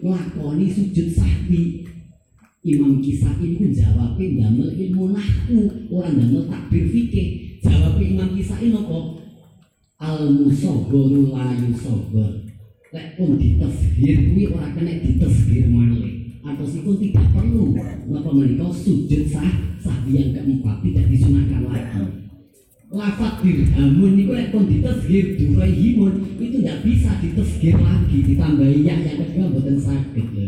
lakoni 0.00 0.72
sujud 0.72 1.12
sahwi? 1.12 1.84
Imam 2.64 3.00
Kisai 3.04 3.44
itu 3.44 3.76
jawabnya 3.76 4.48
damel 4.48 4.72
ilmu 4.72 5.12
nahwu, 5.12 5.88
orang 5.92 6.16
damel 6.16 6.48
takbir 6.48 6.88
fikih. 6.88 7.60
Jawab 7.60 8.00
Imam 8.00 8.32
Kisai 8.32 8.72
nopo 8.72 9.20
al 10.00 10.32
musogoro 10.32 11.36
la. 11.36 12.41
Lek 12.92 13.16
pun 13.16 13.40
ditesgir 13.40 14.16
kuwi 14.28 14.52
ora 14.52 14.68
kena 14.76 15.00
ditesgir 15.00 15.64
malih. 15.72 16.36
Atau 16.44 16.68
pun 16.84 17.00
tidak 17.00 17.24
perlu 17.32 17.72
napa 18.12 18.30
menika 18.36 18.68
sujud 18.68 19.32
sah 19.32 19.48
sah 19.80 20.04
yang 20.04 20.36
keempat 20.36 20.84
tidak 20.84 21.08
disunahkan 21.08 21.72
lagi. 21.72 22.04
Lafat 22.92 23.40
dirhamun 23.40 24.20
itu 24.20 24.32
lek 24.36 24.52
pun 24.52 24.68
ditesgir 24.68 25.40
duraihimun 25.40 26.36
itu 26.36 26.60
tidak 26.60 26.84
bisa 26.84 27.16
ditesgir 27.24 27.80
lagi 27.80 28.18
ditambahi 28.28 28.84
yang 28.84 29.00
yang 29.00 29.24
kedua 29.24 29.56
buatan 29.56 29.80
sakit 29.80 30.26
ya 30.36 30.44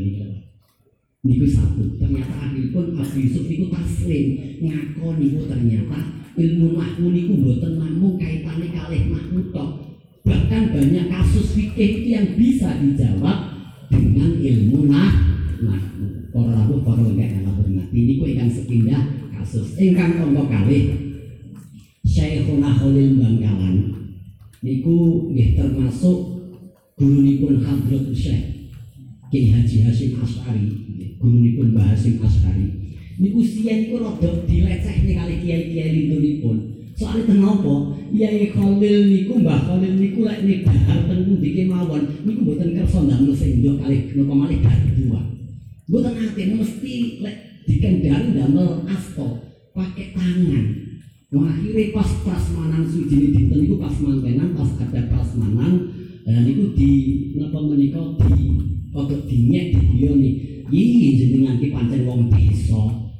niku. 1.24 1.48
Satu. 1.48 1.96
Ternyata 1.96 2.36
akhiripun 2.44 3.00
Abu 3.00 3.16
Yusuf 3.24 3.48
niku 3.48 3.72
taslim 3.72 4.24
ngakoni 4.60 5.32
niku 5.32 5.48
ternyata 5.48 6.00
ilmu 6.36 6.76
nahwu 6.76 7.08
niku 7.08 7.32
mboten 7.40 7.72
namung 7.80 8.20
kaitane 8.20 8.68
kalih 8.68 9.02
nahwu 9.08 9.48
tok. 9.48 9.83
Bahkan 10.24 10.62
banyak 10.72 11.06
kasus 11.12 11.52
fikih 11.52 12.00
itu 12.00 12.08
yang 12.16 12.28
bisa 12.40 12.80
dijawab 12.80 13.54
dengan 13.92 14.40
ilmu 14.40 14.88
nah 14.88 15.12
nahwu. 15.60 16.32
Para 16.32 16.64
rawuh 16.64 16.80
para 16.80 17.04
ingkang 17.04 17.44
hormati. 17.44 17.98
Niku 18.00 18.24
ingkang 18.32 18.48
sepindah 18.48 19.04
kasus. 19.36 19.76
Ingkang 19.76 20.16
kanggo 20.16 20.48
kalih 20.48 20.96
Syekhuna 22.08 22.72
Khalil 22.72 23.20
Bangkalan. 23.20 23.76
Niku 24.64 25.28
nggih 25.28 25.60
termasuk 25.60 26.18
gurunipun 26.96 27.60
Hadratus 27.60 28.16
Syekh 28.16 28.72
Ki 29.28 29.50
Haji 29.52 29.76
Hasim 29.84 30.16
Asy'ari 30.22 30.66
gurunipun 31.20 31.76
Mbah 31.76 31.92
Hasim 31.92 32.16
Asy'ari 32.22 32.84
niku 33.18 33.40
siyen 33.42 33.86
niku 33.86 34.02
rada 34.02 34.30
dilecehne 34.46 35.12
kali 35.14 35.34
kiai-kiai 35.42 35.90
lintunipun. 35.94 36.73
Soale 36.94 37.26
kenapa? 37.26 37.90
Yai 38.14 38.54
Khalil 38.54 39.10
niku 39.10 39.42
Mbah 39.42 39.66
Khalil 39.66 39.98
niku 39.98 40.22
lek 40.22 40.46
nibahar 40.46 41.10
teng 41.10 41.26
pundi 41.26 41.50
kemawon 41.50 42.06
niku 42.22 42.46
mboten 42.46 42.70
kersa 42.70 43.02
ndamel 43.02 43.34
sendok 43.34 43.82
kali 43.82 44.14
napa 44.14 44.34
malih 44.38 44.62
dua. 44.94 45.20
Mboten 45.90 46.14
ate 46.22 46.42
mesti 46.54 46.94
lek 47.18 47.66
dikendari 47.66 48.38
ndamel 48.38 48.86
asto 48.86 49.42
pakai 49.74 50.14
tangan. 50.14 50.66
Wah, 51.34 51.50
akhirnya 51.50 51.90
pas 51.90 52.10
prasmanan 52.22 52.86
suci 52.86 53.34
dinten 53.34 53.58
niku 53.58 53.74
pas 53.74 53.98
mantenan 53.98 54.54
pas 54.54 54.70
ada 54.78 55.02
prasmanan 55.10 55.90
dan 56.22 56.46
niku 56.46 56.78
di 56.78 56.90
napa 57.34 57.58
menika 57.58 58.14
di 58.22 58.54
kodok 58.94 59.26
dinyek 59.26 59.74
dibiyoni. 59.74 60.30
Iki 60.70 61.08
jenengan 61.18 61.58
ki 61.58 61.74
pancen 61.74 62.06
wong 62.06 62.30
desa 62.30 63.10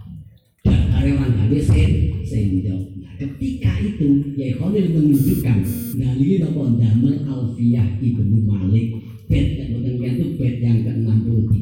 karyawan 0.63 1.31
gawe 1.43 1.59
sen 1.59 1.91
sendok. 2.23 2.94
Ketika 3.15 3.79
itu 3.79 4.35
Khalil 4.35 4.87
menunjukkan 4.91 5.59
dalil 5.95 6.39
apa 6.51 6.63
damel 6.83 7.17
Alfiyah 7.23 8.03
ibnu 8.03 8.43
Malik 8.43 8.87
bed 9.31 9.47
yang 9.55 9.71
boten 9.79 10.03
itu 10.03 10.27
bed 10.35 10.55
yang 10.59 10.79
ke-63. 10.83 11.55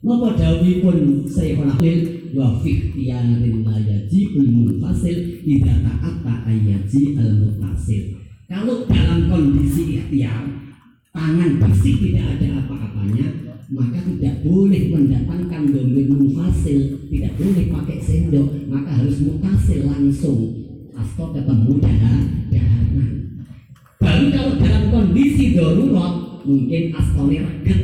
Napa 0.00 0.28
dawuhipun 0.40 1.28
Sayyidina 1.28 1.76
Khalil 1.76 2.00
wa 2.32 2.56
fi 2.64 2.70
ikhtiyarin 2.80 3.60
la 3.60 3.76
yajibul 3.76 4.48
munfasil 4.48 5.44
idza 5.44 5.84
ta'atta 5.84 6.48
ayyaji 6.48 7.18
al 7.20 7.44
mutasil. 7.44 8.16
Kalau 8.48 8.88
dalam 8.88 9.28
kondisi 9.28 10.00
ikhtiar 10.00 10.48
tangan 11.12 11.60
bersih 11.60 11.94
tidak 12.08 12.40
ada 12.40 12.64
apa-apanya 12.64 13.26
maka 13.66 13.98
tidak 13.98 14.46
boleh 14.46 14.94
mendatangkan 14.94 15.74
domir 15.74 16.06
munfasil 16.06 17.02
tidak 17.10 17.34
boleh 17.34 17.66
pakai 17.66 17.98
sendok 17.98 18.48
maka 18.70 19.02
harus 19.02 19.18
mutasil 19.26 19.90
langsung 19.90 20.65
asto 20.96 21.24
ketemu 21.36 21.70
dahan 21.78 22.22
dahanan 22.48 23.10
baru 24.00 24.24
kalau 24.32 24.54
dalam 24.56 24.84
kondisi 24.88 25.52
darurat 25.52 26.14
mungkin 26.42 26.82
astoni 26.96 27.36
reget 27.44 27.80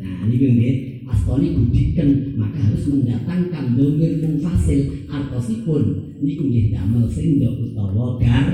nah 0.00 0.16
ini 0.24 0.34
gini 0.34 0.70
astoni 1.06 1.54
budikan 1.54 2.34
maka 2.34 2.58
harus 2.58 2.84
mendatangkan 2.90 3.78
domir 3.78 4.18
munfasil 4.22 5.06
artosipun. 5.06 6.14
Ini 6.18 6.32
nggih 6.38 6.66
damel 6.74 7.06
sendok 7.06 7.54
utawa 7.70 8.18
gar 8.18 8.46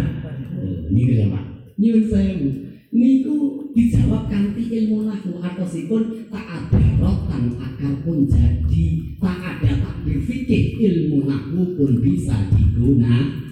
ini 0.93 1.29
Pak. 1.33 1.45
Nyuwun 1.81 2.05
sewu 2.07 2.49
niku 2.93 3.37
dijawab 3.73 4.29
kanti 4.29 4.69
ilmu 4.69 5.09
nahwu 5.09 5.41
sipun 5.65 6.29
tak 6.29 6.45
ada 6.45 6.83
rotan 7.01 7.57
akar 7.57 7.93
pun 8.05 8.29
jadi. 8.29 9.17
Tak 9.17 9.39
ada 9.41 9.71
takbir 9.81 10.21
fikih 10.21 10.77
ilmu 10.77 11.25
nahwu 11.25 11.73
pun 11.79 12.05
bisa 12.05 12.37
digunakan 12.53 13.52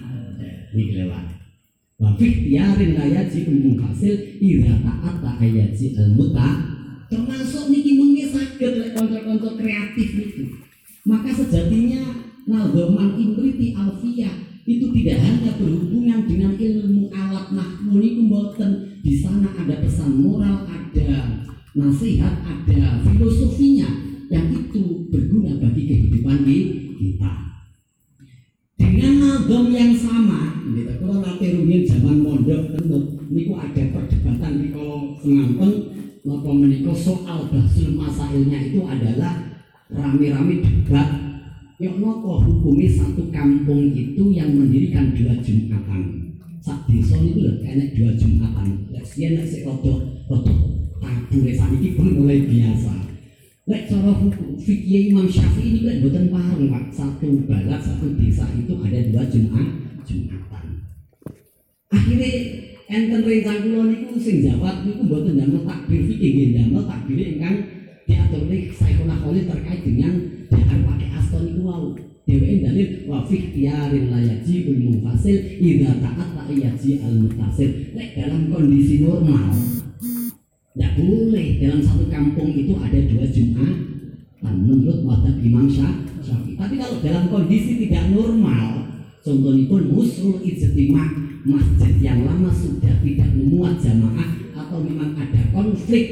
ini 0.73 1.03
lewat 1.03 1.25
wa 2.01 2.09
fi 2.17 2.27
tiarin 2.49 2.97
la 2.97 3.05
yajibul 3.05 3.77
hasil 3.77 4.15
ira 4.41 4.73
ta'at 4.81 5.15
tak 5.21 5.35
ayaji 5.39 5.93
ilmu 5.93 6.33
tak 6.33 6.55
termasuk 7.11 7.69
niki 7.69 7.99
mungkin 7.99 8.27
sakit 8.31 8.71
lek 8.79 8.89
konco-konco 8.97 9.59
kreatif 9.59 10.09
itu 10.17 10.43
maka 11.05 11.29
sejatinya 11.33 12.31
naldoman 12.49 13.17
intriti 13.17 13.77
alfiyah 13.77 14.51
itu 14.61 14.93
tidak 14.93 15.17
hanya 15.25 15.51
berhubungan 15.57 16.29
dengan 16.29 16.53
ilmu 16.53 17.09
alat 17.09 17.49
niku 17.89 18.21
mboten. 18.29 19.01
Di 19.01 19.17
sana 19.17 19.49
ada 19.57 19.81
pesan 19.81 20.21
moral 20.21 20.69
ada 20.69 21.41
nasihat 21.73 22.45
ada 22.45 23.01
filosofinya 23.01 23.89
yang 24.29 24.53
itu 24.53 25.09
berguna 25.09 25.57
bagi 25.57 25.89
kehidupan 25.89 26.45
kita. 27.01 27.31
Dengan 28.77 29.13
naldom 29.17 29.73
yang 29.73 29.90
kita 30.75 30.93
kalau 30.99 31.17
nanti 31.19 31.45
rumiin 31.55 31.83
zaman 31.83 32.17
mondok 32.23 32.61
tentu 32.75 32.97
niku 33.27 33.53
ada 33.59 33.83
perdebatan 33.91 34.51
di 34.61 34.67
kalau 34.71 35.15
ngampeng 35.21 35.75
napa 36.21 36.49
menika 36.53 36.93
soal 36.93 37.49
basul 37.49 37.97
masailnya 37.97 38.71
itu 38.71 38.79
adalah 38.85 39.41
rame-rame 39.91 40.63
debat 40.63 41.31
Yang 41.81 41.97
nopo 41.97 42.45
hukumnya 42.45 42.85
satu 42.93 43.25
kampung 43.33 43.89
itu 43.97 44.29
yang 44.29 44.53
mendirikan 44.53 45.17
dua 45.17 45.33
jumatan. 45.41 46.29
Sak 46.61 46.85
desa 46.85 47.17
itu 47.17 47.41
lho 47.41 47.57
enek 47.65 47.97
dua 47.97 48.13
jumatan. 48.13 48.85
Lek 48.93 49.01
nek 49.01 49.49
sik 49.49 49.65
rada 49.65 49.93
rada 50.29 50.53
tabu 51.01 51.41
saniki 51.41 51.97
pun 51.97 52.21
mulai 52.21 52.45
biasa. 52.45 52.93
Lek 53.65 53.89
cara 53.89 54.13
hukum 54.13 54.61
fikih 54.61 55.09
Imam 55.09 55.25
Syafi'i 55.25 55.73
ini 55.73 55.79
lek 55.81 55.97
boten 56.05 56.29
pareng 56.29 56.69
Pak. 56.69 56.85
Satu 56.93 57.49
balat 57.49 57.81
satu 57.81 58.13
desa 58.13 58.45
itu 58.53 58.77
ada 58.77 58.99
dua 59.09 59.25
jumat. 59.25 59.67
Akhirnya 61.91 62.31
enten 62.91 63.21
rencang 63.23 63.59
kula 63.67 63.83
niku 63.87 64.15
sing 64.19 64.43
jawab 64.43 64.83
niku 64.83 65.07
mboten 65.07 65.39
damel 65.39 65.63
takbir 65.63 66.07
fikih 66.07 66.31
nggih 66.31 66.49
damel 66.55 66.83
takbir 66.87 67.19
ingkang 67.19 67.57
diatur 68.07 68.47
nih 68.47 68.71
Saikhul 68.71 69.07
terkait 69.47 69.81
dengan 69.83 70.13
jangan 70.51 70.79
pakai 70.87 71.07
aston 71.15 71.51
itu 71.51 71.61
mau 71.63 71.95
Dewi 72.21 72.63
dalil 72.63 73.09
wa 73.09 73.25
fi 73.25 73.33
ikhtiyarin 73.43 74.13
la 74.13 74.21
yajibul 74.21 74.77
munfasil 74.77 75.35
idza 75.57 75.99
ta'atta 75.99 76.47
al 76.47 77.15
mutasil. 77.17 77.69
Lek 77.97 78.09
dalam 78.13 78.47
kondisi 78.47 79.03
normal 79.03 79.51
Tidak 80.71 80.91
boleh 80.95 81.59
dalam 81.59 81.81
satu 81.83 82.07
kampung 82.07 82.55
itu 82.55 82.71
ada 82.79 82.99
dua 83.09 83.25
Jumat 83.27 83.75
menurut 84.39 85.03
madhab 85.03 85.35
Imam 85.43 85.67
Syafi'i. 85.67 86.55
Tapi 86.55 86.79
kalau 86.79 87.03
dalam 87.03 87.27
kondisi 87.27 87.83
tidak 87.83 88.15
normal, 88.15 88.90
contohnya 89.21 89.63
pun 89.69 89.81
musrul 89.93 90.41
ijtima 90.41 91.05
masjid 91.45 91.93
yang 92.01 92.25
lama 92.25 92.49
sudah 92.53 92.93
tidak 93.01 93.29
memuat 93.33 93.77
jamaah 93.81 94.29
atau 94.53 94.77
memang 94.81 95.17
ada 95.17 95.41
konflik 95.53 96.05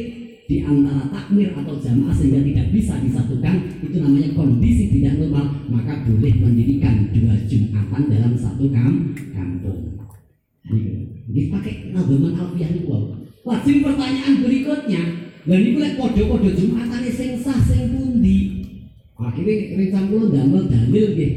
di 0.50 0.66
antara 0.66 1.06
takmir 1.14 1.54
atau 1.54 1.78
jamaah 1.78 2.14
sehingga 2.14 2.42
tidak 2.42 2.68
bisa 2.74 2.98
disatukan 3.02 3.56
itu 3.86 3.98
namanya 4.02 4.34
kondisi 4.34 4.90
tidak 4.90 5.22
normal 5.22 5.46
maka 5.70 6.02
boleh 6.06 6.34
mendirikan 6.42 7.14
dua 7.14 7.38
jumatan 7.46 8.02
dalam 8.10 8.34
satu 8.34 8.66
kam 8.74 9.14
kampung 9.34 10.00
ini 11.30 11.54
pakai 11.54 11.94
nazaman 11.94 12.34
alfiah 12.34 12.70
ini 12.74 12.90
wow. 12.90 13.20
Wajib 13.40 13.82
pertanyaan 13.82 14.46
berikutnya, 14.46 15.02
dan 15.48 15.58
ini 15.58 15.74
boleh 15.74 15.92
podo-podo 15.96 16.50
jumatan 16.54 17.02
sing 17.10 17.40
sah 17.40 17.58
sing 17.66 17.96
pundi. 17.96 18.62
Akhirnya 19.16 19.80
rencang 19.80 20.06
kula 20.12 20.28
damel 20.30 20.64
dalil 20.70 21.06
nggih. 21.16 21.34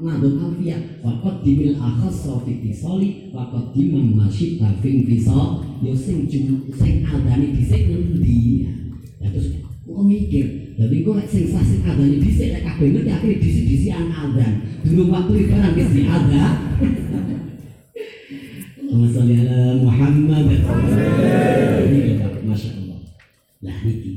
Nadum 0.00 0.40
alfiah 0.40 0.80
Wakot 1.04 1.44
dimil 1.44 1.76
akhas 1.76 2.24
sofi 2.24 2.64
tisoli 2.64 3.28
Wakot 3.36 3.76
dimam 3.76 4.16
masyid 4.16 4.56
tafing 4.56 5.04
tisol 5.04 5.60
Yo 5.84 5.92
sing 5.92 6.24
jum 6.24 6.64
sing 6.72 7.04
adani 7.04 7.52
disik 7.52 7.92
ngendi 7.92 8.64
Ya 9.20 9.28
terus 9.28 9.60
kok 9.60 10.04
mikir 10.08 10.72
Jadi 10.80 10.96
kok 11.04 11.20
sing 11.28 11.52
adani 11.84 12.16
disik 12.16 12.48
Lek 12.56 12.64
kabeh 12.64 12.88
ngerti 12.96 13.10
akhirnya 13.12 13.36
disik-disik 13.44 13.92
an 13.92 14.08
adan 14.08 14.52
Dulu 14.88 15.12
waktu 15.12 15.32
ibaran 15.44 15.76
wis 15.76 15.92
ada 16.08 16.44
Allahumma 18.90 19.06
sholli 19.14 19.38
ala 19.46 19.78
Muhammad. 19.86 20.50
Ini 20.50 22.18
Masya 22.42 22.70
Allah. 22.74 22.98
Ini, 23.86 24.12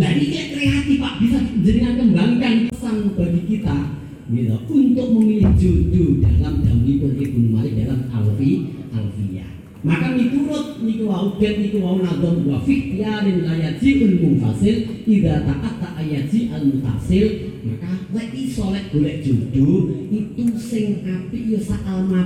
nah 0.00 0.10
ini 0.16 0.48
kreatif 0.48 0.96
Pak 0.96 1.14
bisa 1.20 1.38
jenengan 1.60 2.00
kembangkan 2.00 2.72
pesan 2.72 3.12
bagi 3.12 3.42
kita 3.44 4.03
gitu 4.32 4.56
untuk 4.72 5.06
memilih 5.20 5.52
judul 5.60 6.24
dalam 6.24 6.64
Dawibul 6.64 7.12
Ibnu 7.12 7.52
Malik 7.52 7.76
dalam 7.84 8.08
Alfi 8.08 8.72
Alfiyah. 8.88 9.50
Maka 9.84 10.16
miturut 10.16 10.80
niku 10.80 11.04
wau 11.04 11.36
dan 11.36 11.60
niku 11.60 11.84
wau 11.84 12.00
nadom 12.00 12.48
wa 12.48 12.56
fi'yarin 12.64 13.44
la 13.44 13.52
yaji'ul 13.52 14.16
munfasil 14.16 15.04
idza 15.04 15.44
ta'atta 15.44 16.00
ayaji 16.00 16.48
al 16.56 16.72
mutasil 16.72 17.52
maka 17.68 17.92
lek 18.16 18.32
iso 18.32 18.72
lek 18.72 18.88
golek 18.88 19.20
itu 19.20 20.44
sing 20.56 21.04
apik 21.04 21.42
ya 21.52 21.60
sak 21.60 21.84
alma 21.84 22.24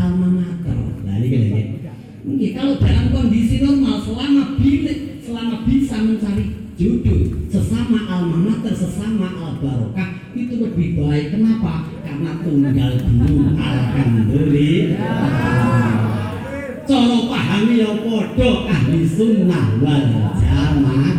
alma 0.00 0.28
mater. 0.42 0.78
Nah 1.06 1.14
ini 1.22 1.26
gini. 1.30 1.62
Mungkin 2.26 2.50
kalau 2.58 2.74
dalam 2.82 3.06
kondisi 3.14 3.62
normal 3.62 4.02
selama 4.02 4.58
bilik 4.58 5.22
selama 5.22 5.62
bisa 5.64 5.96
mencari 6.02 6.74
judul 6.74 7.50
sesama 7.54 8.08
alma 8.10 8.38
mater 8.50 8.74
sesama 8.74 9.30
al 9.30 9.62
barokah 9.62 10.19
itu 10.34 10.54
lebih 10.62 10.88
baik. 10.98 11.34
Kenapa? 11.34 11.90
Karena 12.06 12.30
tunggal 12.42 12.92
dulu 13.02 13.58
alhamdulillah. 13.58 14.98
Cara 16.86 17.18
pahami 17.30 17.74
ya 17.78 17.90
padha 18.02 18.50
ahli 18.66 19.06
sunnah 19.06 19.78
wal 19.78 20.06
jamaah. 20.38 21.16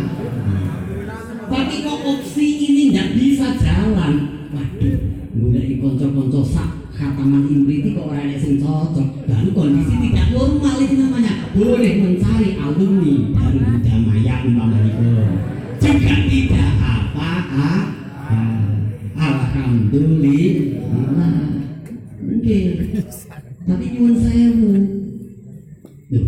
Tapi 1.52 1.74
kok 1.84 2.00
opsi 2.08 2.46
ini 2.60 2.82
nggak 2.92 3.08
bisa 3.16 3.56
jalan. 3.60 4.14
Waduh, 4.52 4.96
mulai 5.36 5.80
konco-konco 5.80 6.44
sak 6.44 6.82
khataman 6.92 7.48
imriti 7.48 7.96
kok 7.96 8.08
orang 8.08 8.32
yang 8.32 8.40
sing 8.40 8.60
cocok. 8.60 9.28
Dan 9.28 9.52
kondisi 9.52 9.94
tidak 10.08 10.32
normal 10.32 10.76
itu 10.80 10.94
namanya. 10.96 11.32
Boleh 11.52 11.92
mencari 12.00 12.56
alumni 12.56 13.14
dari 13.36 13.60
Budamaya 13.60 14.34
umpamanya 14.44 14.92
Juga 15.80 16.14
tidak 16.24 16.70
apa-apa. 16.80 18.01
Alhamdulillah. 19.62 21.38
Mungkin. 22.18 22.66
Tapi 23.62 23.84
nyuwun 23.94 24.14
sewu. 24.18 24.70
Loh, 26.12 26.26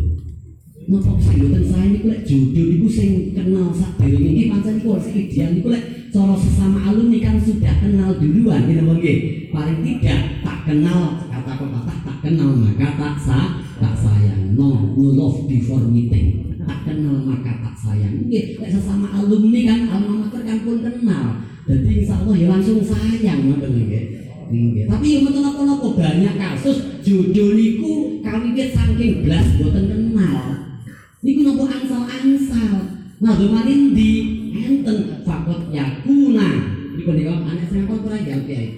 napa 0.87 1.19
sing 1.19 1.43
mboten 1.43 1.65
sae 1.67 1.87
niku 1.91 2.07
lek 2.15 2.23
judul 2.23 2.67
niku 2.79 2.89
sing 2.89 3.35
kenal 3.35 3.75
sak 3.75 3.99
dhewe 3.99 4.17
iki 4.17 4.49
pancen 4.49 4.81
iku 4.81 4.97
sing 5.03 5.27
ideal 5.27 5.51
niku 5.51 5.69
lek 5.75 5.85
cara 6.15 6.35
sesama 6.39 6.79
alumni 6.89 7.19
kan 7.21 7.37
sudah 7.43 7.75
kenal 7.83 8.15
duluan 8.17 8.71
gitu 8.71 8.81
nggih. 8.87 9.19
Paling 9.51 9.83
tidak 9.83 10.41
tak 10.47 10.59
kenal 10.71 11.21
kata 11.27 11.53
pepatah 11.59 11.99
tak 12.07 12.17
kenal 12.23 12.55
maka 12.55 12.89
tak 12.97 13.17
sa 13.19 13.39
tak 13.83 13.95
sayang. 13.99 14.55
No, 14.55 14.95
no 14.95 15.07
love 15.11 15.51
before 15.51 15.83
meeting. 15.91 16.55
Tak 16.63 16.87
kenal 16.87 17.19
maka 17.27 17.51
tak 17.61 17.75
sayang. 17.77 18.31
Nggih, 18.31 18.63
lek 18.63 18.71
sesama 18.71 19.11
alumni 19.11 19.61
kan 19.67 19.81
alma 19.91 20.23
mater 20.23 20.41
kan 20.47 20.59
pun 20.63 20.79
kenal. 20.81 21.45
Jadi 21.65 22.05
insya 22.05 22.21
Allah 22.21 22.37
ya 22.37 22.47
langsung 22.53 22.85
sayang 22.85 23.41
ngoten 23.49 23.73
nggih. 23.73 24.05
Nggih. 24.53 24.85
Tapi 24.85 25.07
yo 25.09 25.19
mboten 25.25 25.41
napa-napa 25.41 25.89
banyak 25.97 26.35
kasus 26.37 26.77
judul 27.01 27.57
niku 27.57 28.21
kawiwit 28.21 28.77
saking 28.77 29.25
blas 29.25 29.47
boten 29.57 29.85
kenal. 29.89 30.37
Niku 31.25 31.41
napa 31.49 31.65
angsal-angsal. 31.73 32.75
Nah, 33.25 33.33
zaman 33.41 33.97
di 33.97 34.11
enten 34.53 35.25
fakot 35.25 35.73
yakuna. 35.73 36.49
Niku 37.01 37.11
niku 37.17 37.33
anak 37.33 37.65
kok 37.73 38.05
ora 38.05 38.19
ya 38.21 38.37
Kiai. 38.45 38.69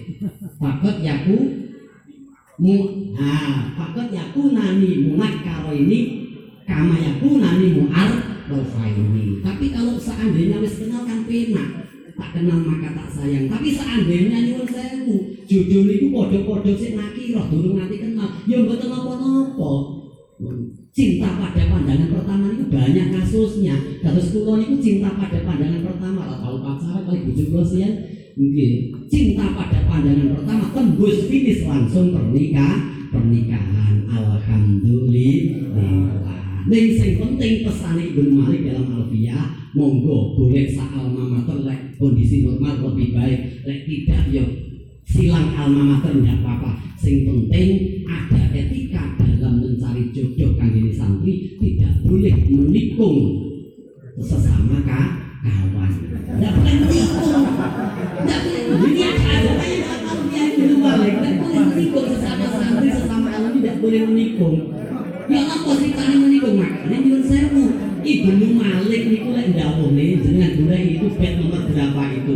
Fakot 0.54 0.96
yaku 1.02 1.38
mu 2.56 2.76
ah 3.18 3.74
fakot 3.74 4.14
yakuna 4.14 4.78
ni 4.78 5.10
munak 5.10 5.42
karo 5.42 5.74
ini 5.74 6.30
kama 6.62 6.94
yakuna 7.02 7.58
muar 7.58 8.10
ini. 8.94 9.42
Tapi 9.42 9.74
kalau 9.74 9.98
seandainya 9.98 10.62
wis 10.62 10.78
kenal 10.78 11.02
kan 11.02 11.26
penak 11.26 11.86
tak 12.16 12.32
kenal 12.32 12.64
maka 12.64 12.96
tak 12.96 13.08
sayang. 13.12 13.44
Tapi 13.52 13.76
seandainya 13.76 14.48
nyuwun 14.48 14.64
sewu 14.64 15.36
judul 15.44 15.92
itu 15.92 16.08
podo-podo 16.08 16.72
sing 16.72 16.96
nakira 16.96 17.44
durung 17.52 17.76
nanti 17.76 18.00
kenal. 18.00 18.40
Ya 18.48 18.64
mboten 18.64 18.88
napa-napa 18.88 19.72
cinta 20.96 21.28
pada 21.36 21.62
pandangan 21.68 22.08
pertama 22.08 22.56
itu 22.56 22.64
banyak 22.72 23.12
kasusnya. 23.12 23.76
Kasus 24.00 24.32
kula 24.32 24.64
niku 24.64 24.80
cinta 24.80 25.12
pada 25.12 25.44
pandangan 25.44 25.84
pertama. 25.84 26.24
Lah 26.24 26.40
tahu 26.40 26.56
pacaran 26.64 27.04
kali 27.04 27.28
bojo 27.28 27.44
kula 27.52 27.64
sian 27.68 27.92
mungkin 28.36 28.68
cinta 29.12 29.52
pada 29.52 29.84
pandangan 29.84 30.40
pertama 30.40 30.72
tembus 30.72 31.28
finish 31.28 31.68
langsung 31.68 32.16
pernikah 32.16 32.80
pernikahan. 33.12 34.08
Alhamdulillah 34.08 36.35
Ning 36.66 36.98
sing 36.98 37.14
penting 37.14 37.62
pesane 37.62 38.10
Ibnu 38.10 38.42
Malik 38.42 38.66
dalam 38.66 38.90
Alfiyah, 38.90 39.70
monggo 39.78 40.34
boleh 40.34 40.66
sak 40.66 40.98
alma 40.98 41.38
mater 41.38 41.62
lek 41.62 41.94
kondisi 41.94 42.42
normal 42.42 42.90
lebih 42.90 43.14
baik, 43.14 43.62
lek 43.62 43.86
tidak 43.86 44.26
ya 44.34 44.42
silang 45.06 45.54
alma 45.54 45.94
mater 45.94 46.10
tidak 46.18 46.42
apa-apa. 46.42 46.70
Sing 46.98 47.22
penting 47.22 48.02
ada 48.10 48.50
etika 48.50 49.14
dalam 49.14 49.62
mencari 49.62 50.10
jodoh 50.10 50.58
kang 50.58 50.74
santri 50.90 51.54
tidak 51.62 52.02
boleh 52.02 52.34
menikung 52.50 53.18
sesama 54.18 54.82
kah? 54.82 55.26
kawan. 55.46 55.90
Tidak 56.26 56.50
boleh 56.50 56.74
menikung. 56.82 57.46
Tidak 58.26 58.40
boleh 58.42 58.64
ini 58.90 59.02
ada 59.06 59.54
Malik, 60.76 61.14
tidak 61.14 61.34
boleh 61.38 61.62
menikung 61.70 62.06
sesama 62.10 62.46
santri 62.50 62.88
sesama 62.90 63.28
alumni 63.30 63.58
tidak 63.62 63.76
boleh 63.78 64.02
menikung. 64.10 64.56
Ya 65.26 65.42
apa 65.42 65.70
sih 65.82 65.90
tani 65.90 66.14
meniku 66.22 66.54
makanya 66.54 66.96
nyuwun 67.02 67.22
sewu. 67.26 67.64
Ibnu 68.06 68.46
Malik 68.54 69.02
niku 69.10 69.34
lek 69.34 69.50
ndawuhne 69.50 70.22
jenengan 70.22 70.52
golek 70.62 70.82
itu 70.94 71.06
bait 71.18 71.34
nomor 71.34 71.66
berapa 71.66 72.02
itu? 72.14 72.34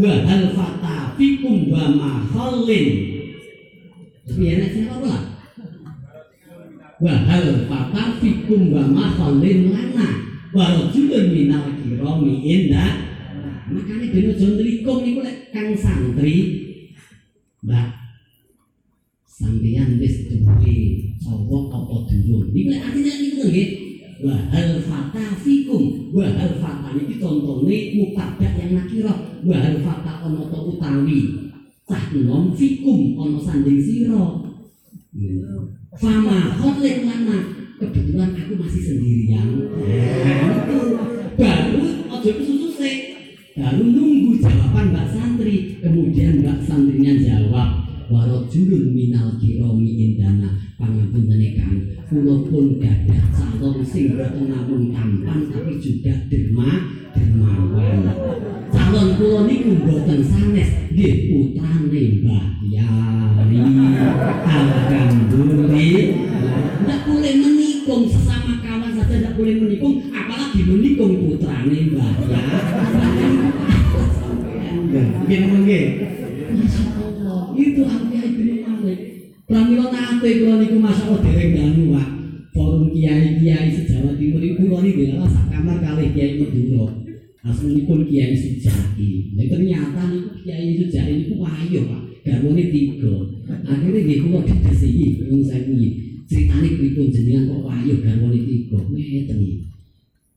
Wa 0.00 0.12
hal 0.24 0.42
fata 0.56 1.12
fikum 1.20 1.68
wa 1.68 1.84
ma 1.92 2.12
khallin. 2.32 2.88
Piye 4.24 4.52
nek 4.56 4.70
sing 4.72 4.88
apa 4.88 5.04
lah? 5.04 5.24
Wa 6.96 7.14
hal 7.28 7.68
fata 7.68 8.16
fikum 8.16 8.72
wa 8.72 8.88
ma 8.88 9.12
khallin 9.12 9.68
lana. 9.68 10.08
Wa 10.56 10.64
rajulun 10.72 11.36
minal 11.36 11.68
kirami 11.76 12.34
indah. 12.40 12.92
Makanya 13.72 14.08
dene 14.08 14.32
jon 14.36 14.56
likum 14.60 15.04
niku 15.04 15.20
kang 15.52 15.72
santri 15.72 16.36
Mbak 17.62 17.88
sampeyan 19.24 19.96
wis 19.96 20.28
duwe 20.28 20.91
wa 24.22 24.36
hal 24.54 24.78
fata 24.86 25.34
fikum. 25.42 26.14
Wa 26.14 26.30
hal 26.30 26.56
fata 26.62 26.94
niki 26.94 27.18
contone 27.18 27.98
mubtada 27.98 28.48
yang 28.54 28.78
nakira 28.78 29.14
wa 29.42 29.56
hal 29.58 29.76
fata 29.82 30.12
ana 30.30 30.42
ta 30.46 30.58
utawi 30.62 31.20
cah 31.82 32.04
fikum 32.54 33.00
ana 33.18 33.38
sanding 33.42 33.82
sira. 33.82 34.24
Fama 35.98 36.56
khotlek 36.56 37.04
lana. 37.04 37.38
Kebetulan 37.82 38.30
aku 38.38 38.54
masih 38.62 38.82
sendirian. 38.94 39.48
Itu 39.74 40.78
baru 41.34 41.82
ojo 42.14 42.30
susu 42.38 42.68
sih 42.78 42.96
baru 43.58 43.82
nunggu 43.82 44.38
jawaban 44.38 44.94
mbak 44.94 45.10
santri. 45.10 45.82
Kemudian 45.82 46.46
mbak 46.46 46.62
santrinya 46.62 47.18
jawab 47.18 47.82
warajulun 48.06 48.94
minal 48.94 49.34
kiromi 49.42 49.90
indana. 49.98 50.62
Pangapunten 50.78 51.42
kang 51.58 51.74
Kulo 52.12 52.44
pun 52.44 52.76
gadah 52.76 53.24
calon 53.32 53.80
sing 53.80 54.12
boten 54.12 54.52
namung 54.52 54.92
tampan 54.92 55.48
tapi 55.48 55.80
juga 55.80 56.12
derma 56.28 56.92
dermawan. 57.16 58.04
Calon 58.68 59.16
kulo 59.16 59.48
niku 59.48 59.80
boten 59.80 60.20
sanes 60.20 60.92
nggih 60.92 61.32
putrane 61.32 62.20
Mbah 62.20 62.68
Yari. 62.68 63.64
Alhamdulillah. 64.44 66.04
Ndak 66.84 67.00
boleh 67.08 67.32
menikung 67.40 68.04
sesama 68.04 68.60
kawan 68.60 68.92
saja 68.92 69.16
ndak 69.16 69.32
boleh 69.32 69.56
menikung 69.56 70.04
apalagi 70.12 70.68
menikung 70.68 71.16
putrane 71.16 71.96
Mbah 71.96 72.12
Yari. 72.28 73.28
Nggih 74.92 75.40
nggih. 75.64 75.84
Masya 76.52 76.84
Allah, 76.92 77.56
itu 77.56 77.80
Al 77.88 78.04
Kiai 78.12 78.36
bin 78.36 78.60
Malik. 78.68 79.00
Pramila 79.42 79.90
nate 79.92 80.28
kula 80.38 80.54
niku 80.64 80.78
masyaallah 80.80 81.20
dereng 81.20 81.52
danu 81.52 81.81
kula 85.32 85.40
niku 85.40 85.40
adalah 85.40 85.40
sak 85.40 85.44
kamar 85.48 85.76
kalih 85.80 86.08
Kiai 86.12 86.32
Madura. 86.38 86.86
Aslinipun 87.42 88.00
Kiai 88.06 88.34
Sujaki. 88.36 89.34
Dan 89.34 89.46
ternyata 89.48 90.00
niku 90.12 90.30
Kiai 90.44 90.78
Sujaki 90.78 91.12
niku 91.24 91.34
wayo 91.40 91.80
Pak. 91.88 92.02
Garwane 92.22 92.64
tiga. 92.70 93.12
Akhirnya 93.66 94.00
nggih 94.06 94.18
kula 94.22 94.40
didesiki 94.46 95.06
wong 95.26 95.42
sewu. 95.42 95.74
Ceritane 96.30 96.68
pripun 96.78 97.10
jenengan 97.10 97.50
kok 97.50 97.60
wayo 97.66 97.94
garwane 97.98 98.40
tiga. 98.46 98.78
Ngeten 98.78 99.38
iki. 99.42 99.56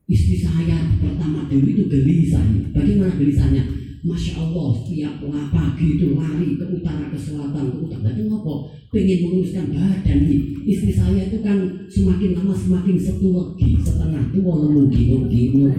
Istri 0.05 0.37
saya 0.37 0.77
pertama 1.01 1.49
dulu 1.49 1.65
itu 1.65 1.83
gelisah. 1.89 2.41
Bagaimana 2.73 3.13
gelisahnya? 3.17 3.63
Masya 4.05 4.37
Allah, 4.37 4.69
setiap 4.85 5.17
pagi 5.49 5.97
itu 5.97 6.13
lari 6.13 6.53
ke 6.61 6.65
utara, 6.77 7.09
ke 7.09 7.17
selatan, 7.17 7.73
ke 7.73 7.77
utara. 7.89 8.13
Itu 8.13 8.29
apa? 8.37 8.53
Pengen 8.93 9.17
menguruskan 9.25 9.73
badan 9.73 10.17
nih. 10.29 10.41
Istri 10.61 10.93
saya 10.93 11.25
itu 11.25 11.41
kan 11.41 11.57
semakin 11.89 12.37
lama 12.37 12.53
semakin 12.53 13.01
setua 13.01 13.57
setengah 13.57 14.29
tua 14.29 14.53
lemu 14.61 14.81
gino 14.93 15.25
gino. 15.25 15.73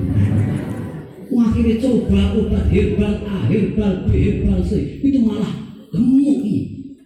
Akhirnya 1.36 1.78
coba 1.78 2.34
obat 2.34 2.66
herbal 2.66 3.14
A, 3.30 3.46
herbal 3.46 3.94
B, 4.04 4.08
herbal 4.18 4.58
C. 4.66 4.98
Itu 5.06 5.22
malah 5.22 5.54
gemuk 5.94 6.42
nih. 6.42 6.62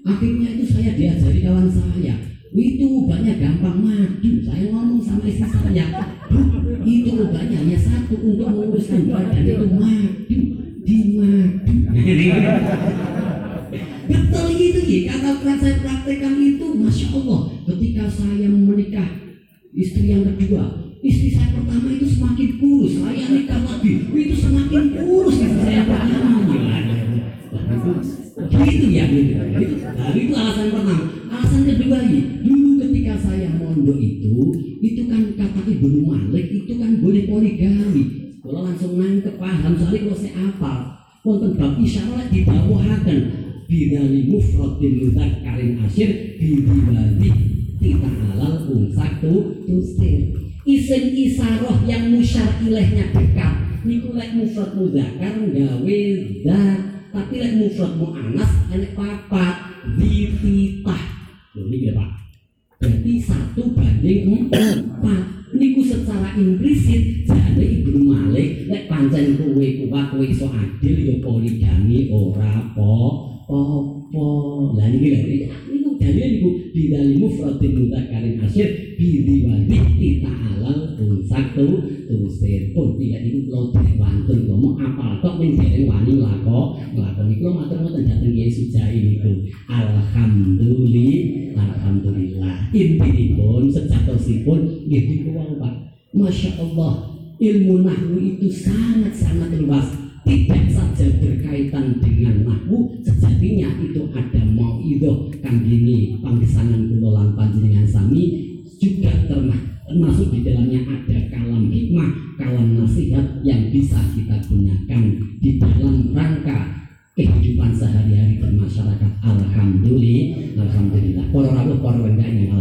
Akhirnya 0.08 0.56
itu 0.56 0.64
saya 0.72 0.96
diajari 0.96 1.44
kawan 1.44 1.68
saya. 1.68 2.16
Itu 2.48 2.84
obatnya 3.04 3.36
gampang 3.36 3.76
maju. 3.76 4.30
Saya 4.40 4.72
ngomong 4.72 5.04
sama 5.04 5.28
istri 5.28 5.44
saya, 5.52 5.84
"Bu, 6.32 6.40
itu 6.88 7.12
obatnya 7.12 7.60
hanya 7.60 7.76
satu 7.76 8.16
untuk 8.24 8.48
menguruskan 8.48 9.04
badan 9.04 9.44
itu 9.44 9.68
madu. 9.76 10.19
Betul 14.10 14.46
gitu 14.58 14.80
ya, 14.82 15.14
kata 15.14 15.54
saya 15.60 15.76
praktekkan 15.80 16.34
itu, 16.38 16.66
masya 16.74 17.06
Allah. 17.14 17.40
Ketika 17.66 18.04
saya 18.10 18.48
menikah 18.50 19.08
istri 19.70 20.10
yang 20.10 20.26
kedua, 20.26 20.90
istri 21.00 21.30
saya 21.30 21.54
pertama 21.54 21.94
itu 21.94 22.06
semakin 22.10 22.48
kurus, 22.58 22.98
saya 22.98 23.24
nikah 23.30 23.60
lagi, 23.62 23.92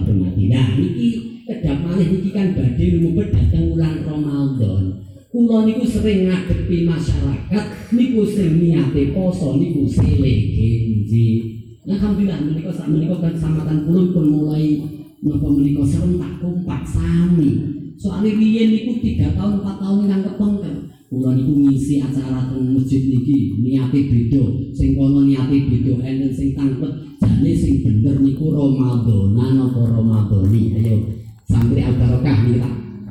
yang 0.10 0.18
hormati 0.26 0.44
nah 0.50 0.68
niki 0.74 1.10
kedap 1.46 1.78
malih 1.86 2.08
niki 2.18 2.30
kan 2.34 2.58
badhe 2.58 2.86
lumebet 2.98 3.28
dateng 3.30 3.64
wulan 3.74 4.02
Ramadan. 4.02 4.84
Kula 5.30 5.62
niku 5.70 5.86
sering 5.86 6.26
ngadepi 6.26 6.90
masyarakat 6.90 7.94
niku 7.94 8.26
sing 8.26 8.58
niate 8.58 9.14
poso 9.14 9.62
niku 9.62 9.86
sile 9.86 10.34
genji. 10.58 11.28
Alhamdulillah 11.86 12.42
menika 12.42 12.74
sak 12.74 12.90
menika 12.90 13.18
kecamatan 13.22 13.86
kulon 13.86 14.14
pun 14.14 14.26
mulai 14.26 14.82
napa 15.22 15.48
menika 15.54 15.86
serentak 15.86 16.42
kompak 16.42 16.82
sami. 16.86 17.78
Soalnya 18.00 18.32
biyen 18.42 18.74
niku 18.74 18.92
3 18.98 19.38
tahun 19.38 19.54
4 19.62 19.82
tahun 19.84 20.02
nang 20.10 20.22
kepengker. 20.26 20.76
Kula 21.10 21.30
niku 21.38 21.54
ngisi 21.62 22.02
acara 22.02 22.50
teng 22.50 22.74
masjid 22.74 23.02
niki 23.06 23.62
niate 23.62 24.00
beda. 24.10 24.74
Sing 24.74 24.98
kono 24.98 25.26
niate 25.30 25.58
beda 25.70 25.94
enten 26.10 26.34
sing 26.34 26.58
tangkep 26.58 27.09
jane 27.40 27.56
sing 27.56 27.80
bener 27.88 28.20
niku 28.20 28.52
Ramadan 28.52 29.32
napa 29.32 29.80
Ramadani 29.88 30.76
ayo 30.76 30.96
santri 31.48 31.80
al 31.80 31.96
barokah 31.96 32.36
niki 32.44 32.60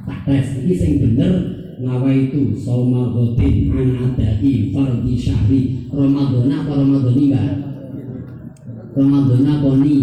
tak 0.04 0.18
tes 0.28 0.60
iki 0.60 0.74
sing 0.76 0.92
bener 1.00 1.32
ngawa 1.80 2.12
itu 2.12 2.52
soma 2.52 3.08
gotin 3.08 3.72
an 3.72 4.12
adai 4.12 4.68
fardhi 4.68 5.16
syahri. 5.16 5.88
Ramadan 5.88 6.52
apa 6.52 6.76
Ramadani 6.76 7.24
mbak? 7.32 7.52
Ramadan 8.92 9.48
apa 9.48 9.70
ni 9.80 9.96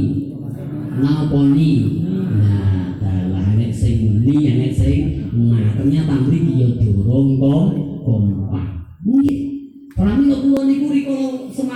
naponi 0.97 1.71
nah 2.09 2.97
dalah 2.97 3.45
nek 3.53 3.69
sing 3.69 4.25
ni 4.25 4.57
nek 4.57 4.73
sing 4.73 5.29
nah 5.37 5.69
ternyata 5.77 6.17
mriki 6.25 6.65
ya 6.65 6.67
durung 6.81 7.37
kok 7.37 7.65
kompak. 8.01 8.89
Mungkin 9.05 9.44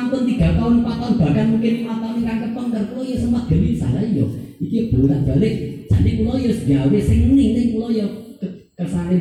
semanten 0.10 0.26
3 0.26 0.58
tahun 0.58 0.74
4 0.82 0.90
tahun 0.90 1.14
bahkan 1.22 1.46
mungkin 1.54 1.74
5 1.86 2.02
tahun 2.02 2.16
ingkang 2.18 2.40
ketong 2.42 2.68
dan 2.74 2.84
kula 2.90 3.04
ya 3.06 3.18
sempat 3.22 3.44
gelisah 3.46 3.92
lah 3.94 4.06
ya 4.10 4.26
iki 4.58 4.80
bolak-balik 4.90 5.56
jadi 5.86 6.10
kula 6.18 6.34
ya 6.42 6.52
gawe 6.58 6.98
sing 6.98 7.20
ning 7.38 7.50
ning 7.54 7.68
kula 7.78 7.88
ya 7.94 8.06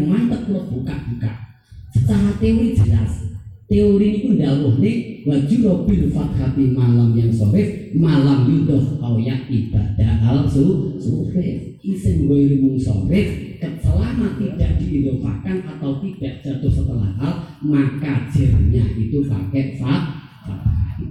mantep 0.09 0.41
kula 0.47 0.63
buka-buka. 0.71 1.33
Secara 1.93 2.31
teori 2.39 2.73
jelas. 2.79 3.27
Teori 3.69 4.07
ini 4.09 4.19
pun 4.25 4.81
nih 4.81 4.97
wajib 5.29 5.85
bil 5.85 6.09
fathati 6.09 6.73
malam 6.73 7.13
yang 7.13 7.29
sore 7.29 7.93
malam 7.93 8.49
yudoh 8.49 8.97
kauyak 8.97 9.45
ibadah. 9.53 10.25
Al 10.25 10.49
su 10.49 10.97
sore 10.97 11.77
isim 11.85 12.25
gue 12.25 12.65
mung 12.65 12.81
sore 12.81 13.53
selama 13.85 14.41
tidak 14.41 14.81
diidofakan 14.81 15.69
atau 15.77 16.01
tidak 16.01 16.41
jatuh 16.41 16.73
setelah 16.73 17.13
hal 17.21 17.35
maka 17.61 18.31
jirnya 18.33 18.85
itu 18.97 19.27
pakai 19.29 19.77
fat 19.77 20.18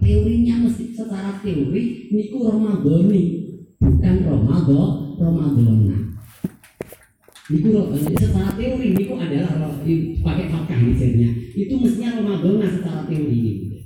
teorinya 0.04 0.56
mesti 0.68 0.94
secara 0.94 1.40
teori 1.42 2.12
niku 2.12 2.38
Ramadhani. 2.48 3.24
Bukan 3.78 4.16
Ramadan 4.26 4.90
Ramadana 5.22 5.98
itu 7.48 7.72
secara 8.04 8.52
teori 8.60 8.92
itu 8.92 9.14
adalah 9.16 9.72
pakai 10.20 10.46
fakah 10.52 10.80
misalnya 10.84 11.32
itu 11.56 11.74
mestinya 11.80 12.20
Ramadan 12.20 12.60
secara 12.68 13.08
teori. 13.08 13.38
Gitu. 13.40 13.78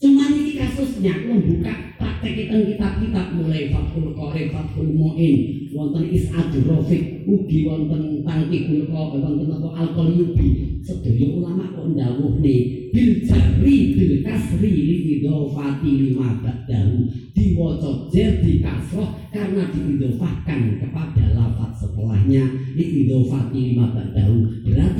Cuma 0.00 0.32
ini 0.32 0.56
kasusnya 0.56 1.14
membuka 1.28 1.91
praktek 2.22 2.54
kita 2.54 2.56
kitab-kitab 2.70 3.26
mulai 3.34 3.66
Fathul 3.74 4.14
Qorib, 4.14 4.54
Fathul 4.54 4.94
Mu'in, 4.94 5.66
wonten 5.74 6.06
is'adu 6.06 6.62
rafiq 6.70 7.26
ugi 7.26 7.66
wonten 7.66 8.22
tangki 8.22 8.70
kulqa 8.70 9.18
wonten 9.18 9.50
apa? 9.50 9.68
Alqol 9.82 10.14
yubi 10.14 10.78
sedaya 10.86 11.26
ulama 11.34 11.74
kok 11.74 11.90
ndawuhne 11.90 12.54
bil 12.94 13.12
jari 13.26 13.98
bil 13.98 14.14
kasri 14.22 14.70
li 14.70 14.96
idhofati 15.18 15.90
lima 15.90 16.38
ba'dahu. 16.38 17.10
Diwaca 17.34 17.90
jar 18.14 18.32
di 18.38 18.62
kasroh 18.62 19.10
karena 19.34 19.66
diidhofahkan 19.74 20.78
kepada 20.78 21.24
lafaz 21.34 21.82
setelahnya 21.82 22.44
li 22.78 22.84
idhofati 23.02 23.74
lima 23.74 23.90
ba'dahu. 23.90 24.62
Berarti 24.62 24.91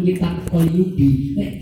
Jika 0.00 0.32
cara 0.48 0.56
wonten 0.56 0.84
kitab 0.96 1.59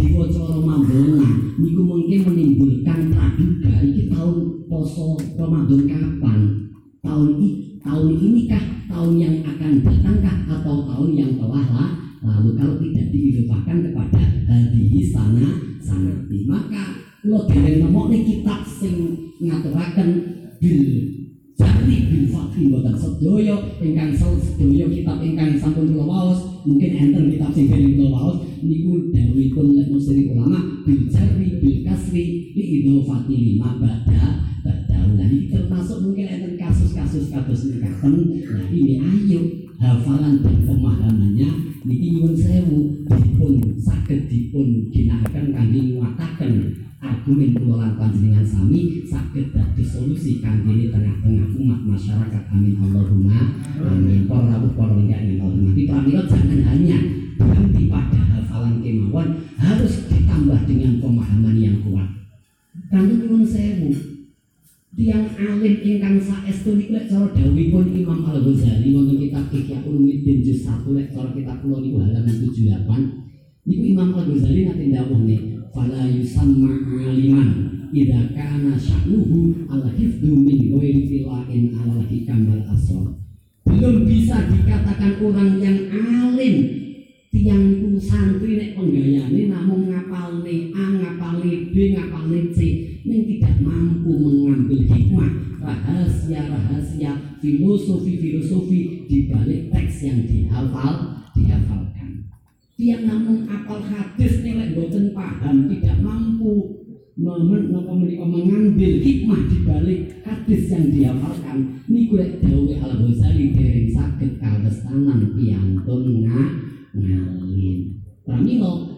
namun 89.58 89.90
ngapalne 89.90 90.70
A 90.70 90.84
ngapalne 90.86 91.74
B 91.74 91.98
ngapalne 91.98 92.54
C. 92.54 92.58
Yang 93.02 93.22
tidak 93.34 93.56
mampu 93.66 94.14
mengambil 94.14 94.86
hikmah 94.86 95.58
rahasia-rahasia 95.58 97.40
filosofi-filosofi 97.42 99.10
di 99.10 99.26
balik 99.26 99.74
teks 99.74 100.06
yang 100.06 100.22
dihafal 100.28 101.26
dihafalkan. 101.34 102.30
Tiang 102.78 103.02
namun 103.02 103.50
apal 103.50 103.82
hadis 103.82 104.46
nilai 104.46 104.78
boten 104.78 105.10
paham 105.10 105.66
tidak 105.66 105.98
mampu 105.98 106.78
mengambil 107.18 108.92
hikmah 109.02 109.40
di 109.50 109.58
balik 109.66 110.00
hadis 110.22 110.70
yang 110.70 110.86
dihafalkan. 110.94 111.82
Niku 111.90 112.14
lek 112.20 112.38
dawuh 112.38 112.78
Al 112.78 112.94
Ghazali 113.02 113.56
dereng 113.56 113.90
saged 113.90 114.38
kawestanan 114.38 115.34
piantun 115.34 116.28
ngalin 116.28 117.78
pramila 118.22 118.97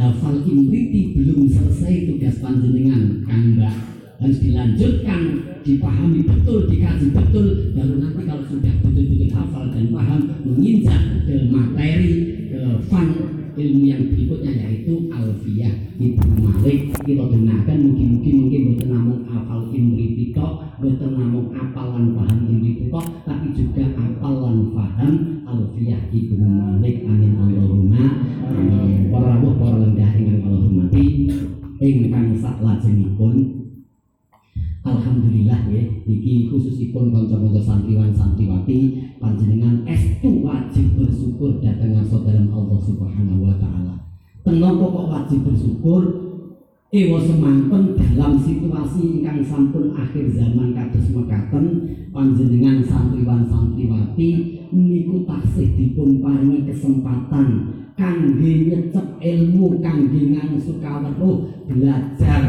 hafal 0.00 0.40
imriti 0.48 1.12
belum 1.12 1.44
selesai 1.52 2.08
tugas 2.08 2.40
panjenengan 2.40 3.20
kang 3.28 3.60
Mbak. 3.60 3.76
Harus 4.20 4.36
dilanjutkan 4.40 5.20
dipahami 5.64 6.20
betul 6.24 6.68
dikaji 6.68 7.08
betul 7.08 7.72
baru 7.72 7.94
nanti 8.04 8.22
kalau 8.28 8.44
sudah 8.48 8.74
betul-betul 8.84 9.32
hafal 9.32 9.64
dan 9.72 9.84
paham 9.92 10.20
menginjak 10.44 11.02
ke 11.24 11.36
materi 11.48 12.12
ke 12.52 12.60
fun 12.88 13.08
ilmu 13.60 13.84
yang 13.84 14.02
berikutnya 14.08 14.52
yaitu 14.56 15.12
alfiyah 15.12 15.74
Ibnu 16.00 16.34
Malik 16.40 16.96
kita 17.04 17.24
dengarkan 17.28 17.76
mungkin-mungkin 17.92 18.34
mungkin 18.40 18.60
bukan 18.72 18.88
namun 18.88 19.18
apal 19.28 19.68
imri 19.68 20.32
tok 20.32 20.80
bukan 20.80 21.10
namun 21.12 21.44
apalan 21.52 22.16
paham 22.16 22.38
imri 22.48 22.88
tok 22.88 23.06
tapi 23.28 23.52
juga 23.52 23.84
apalan 23.92 24.72
paham 24.72 25.44
alfiyah 25.44 26.08
Ibnu 26.08 26.46
Malik 26.48 27.04
amin 27.04 27.36
Allahumma 27.36 28.04
amin. 28.48 29.12
Para 29.12 29.36
rawuh 29.36 29.54
para 29.60 29.76
lenggah 29.76 30.10
ingkang 30.16 30.40
Allah 30.48 30.60
hormati 30.64 31.04
ingkang 31.80 32.36
sak 32.40 32.56
lajengipun 32.64 33.34
Alhamdulillah 34.80 35.68
ya, 35.68 35.82
niki 36.08 36.48
khususipun 36.48 37.12
kanca-kanca 37.12 37.60
santriwan 37.60 38.16
santriwati 38.16 39.12
panjenengan 39.20 39.84
estu 39.84 40.40
wajib 40.40 40.96
bersyukur 40.96 41.60
datang 41.60 42.00
saudara 42.08 42.40
Allah 42.48 42.78
Subhanahu 42.80 43.44
wa 43.44 43.54
taala. 43.60 44.08
Tenang 44.40 44.80
kok 44.80 45.04
wajib 45.12 45.44
bersyukur 45.44 46.30
Ewa 46.90 47.22
semanten 47.22 47.94
dalam 47.94 48.34
situasi 48.42 49.22
ingkang 49.22 49.46
sampun 49.46 49.94
akhir 49.94 50.26
zaman 50.34 50.74
kados 50.74 51.06
mekaten 51.14 51.86
panjenengan 52.10 52.82
santriwan 52.82 53.46
santriwati 53.46 54.58
niku 54.74 55.22
taksih 55.22 55.70
dipun 55.78 56.18
kesempatan 56.66 57.46
kangge 57.94 58.52
nyecep 58.66 59.06
ilmu 59.22 59.78
kangge 59.78 60.34
ngangsukaweruh 60.34 61.70
belajar 61.70 62.42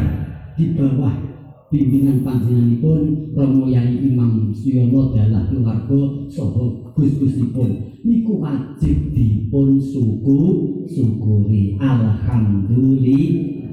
di 0.57 0.73
bawah 0.73 1.30
bimbingan 1.71 2.19
panjenenganipun 2.19 3.31
Romo 3.31 3.71
Yai 3.71 3.95
Imam 4.03 4.51
Suyono 4.51 5.15
dalah 5.15 5.47
keluarga 5.47 6.27
saha 6.27 6.91
Gus-gusipun. 6.91 7.95
Niku 8.03 8.43
wajib 8.43 9.15
dipun 9.15 9.79
suku 9.79 10.39
syukuri. 10.83 11.79
Alhamdulillah. 11.79 13.63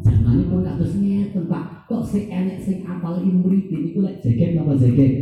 Zamane 0.00 0.42
pun 0.48 0.64
kados 0.64 0.96
ngeten 0.96 1.44
Pak? 1.44 1.84
Kok 1.84 2.02
sing 2.08 2.32
enek 2.32 2.64
sing 2.64 2.80
apal 2.88 3.20
imri 3.20 3.68
niku 3.68 4.00
lek 4.00 4.24
jeget 4.24 4.56
apa 4.56 4.72
jeget 4.80 5.12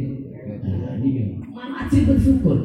nah 0.63 0.95
niku 1.03 1.43
wajib 1.51 2.07
bersyukur. 2.07 2.59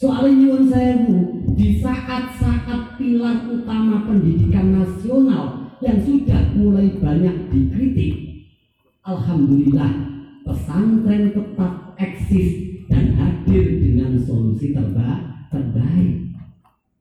Soalnya 0.00 0.32
nyuwun 0.32 0.64
sewu 0.72 1.16
di 1.52 1.76
saat-saat 1.76 2.96
pilar 2.96 3.44
utama 3.44 4.08
pendidikan 4.08 4.72
nasional 4.72 5.76
yang 5.84 6.00
sudah 6.00 6.40
mulai 6.56 6.88
banyak 6.96 7.52
dikritik 7.52 8.29
Alhamdulillah 9.10 9.90
pesantren 10.46 11.34
tetap 11.34 11.98
eksis 11.98 12.50
dan 12.86 13.18
hadir 13.18 13.82
dengan 13.82 14.14
solusi 14.22 14.70
terbaik 14.70 15.50
terbaik. 15.50 16.30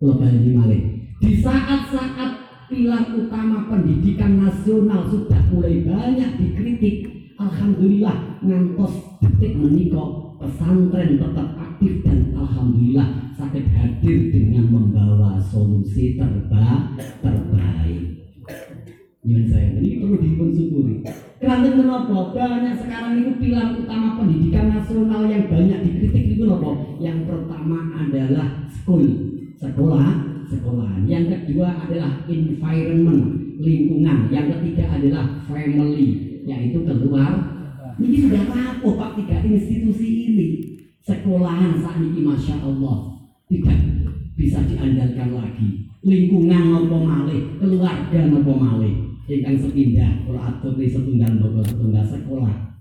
Lebih 0.01 0.57
Malik. 0.57 0.83
Di 1.21 1.43
saat-saat 1.43 2.31
pilar 2.71 3.13
utama 3.13 3.69
pendidikan 3.69 4.41
nasional 4.41 5.05
sudah 5.05 5.37
mulai 5.53 5.85
banyak 5.85 6.39
dikritik, 6.39 6.97
Alhamdulillah 7.37 8.41
ngantos 8.41 9.21
detik 9.21 9.59
menikah 9.59 10.39
pesantren 10.41 11.19
tetap 11.19 11.49
aktif 11.61 12.01
dan 12.01 12.33
Alhamdulillah 12.33 13.37
sakit 13.37 13.65
hadir 13.69 14.33
dengan 14.33 14.65
membawa 14.71 15.37
solusi 15.37 16.17
terbaik 16.17 16.97
terbaik. 17.21 18.03
Nyun 19.21 19.43
saya 19.51 19.77
ini 19.77 19.99
perlu 19.99 20.49
syukuri. 20.55 21.28
Karena 21.39 21.71
kenapa? 21.71 22.35
Banyak 22.35 22.75
sekarang 22.83 23.13
itu 23.23 23.31
pilar 23.39 23.71
utama 23.71 24.19
pendidikan 24.19 24.75
nasional 24.75 25.23
yang 25.23 25.47
banyak 25.47 25.79
dikritik 25.87 26.35
itu 26.35 26.43
apa? 26.51 26.99
Yang 26.99 27.31
pertama 27.31 27.79
adalah 27.95 28.67
school, 28.67 29.07
sekolah, 29.55 30.43
sekolah. 30.51 30.91
Yang 31.07 31.47
kedua 31.47 31.79
adalah 31.87 32.27
environment, 32.27 33.55
lingkungan. 33.55 34.27
Yang 34.27 34.45
ketiga 34.59 34.99
adalah 34.99 35.25
family, 35.47 36.07
yaitu 36.43 36.83
keluar. 36.83 37.31
Ini 37.99 38.15
sudah 38.27 38.43
rapuh 38.51 38.93
Pak 38.99 39.11
tiga 39.23 39.39
institusi 39.39 40.31
ini. 40.31 40.47
Sekolahan 40.99 41.79
saat 41.79 42.03
ini 42.03 42.19
Masya 42.21 42.59
Allah 42.59 43.15
tidak 43.47 43.79
bisa 44.35 44.59
diandalkan 44.67 45.35
lagi 45.35 45.89
lingkungan 45.99 46.79
apa 46.79 46.97
malih, 46.99 47.41
keluarga 47.59 48.19
apa 48.23 48.53
malih. 48.55 49.08
Ingkang 49.29 49.61
sepindah 49.61 50.25
kula 50.25 50.41
atur 50.41 50.73
setunggal 50.81 51.37
mboko 51.37 51.61
setunggal 51.61 52.01
sekolah. 52.01 52.73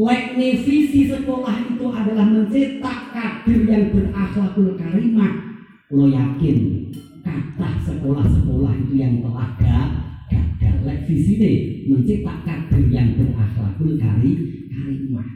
Lek 0.00 0.40
visi 0.64 1.04
sekolah 1.04 1.56
itu 1.68 1.86
adalah 1.92 2.24
mencetak 2.24 2.98
kader 3.12 3.60
yang 3.68 3.92
berakhlakul 3.92 4.72
karimah. 4.80 5.60
Kulo 5.92 6.08
yakin 6.08 6.88
kata 7.20 7.84
sekolah-sekolah 7.84 8.72
itu 8.80 8.94
yang 8.96 9.20
telah 9.20 9.52
gagal. 9.60 10.74
Lek 10.88 11.04
visi 11.04 11.36
deh 11.36 11.56
mencetak 11.92 12.48
kader 12.48 12.88
yang 12.88 13.12
berakhlakul 13.20 13.92
karimah. 14.00 15.28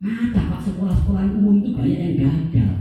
Ada 0.00 0.40
pak 0.48 0.60
sekolah-sekolah 0.64 1.28
umum 1.28 1.60
itu 1.60 1.76
banyak 1.76 2.00
yang 2.00 2.16
gagal. 2.24 2.72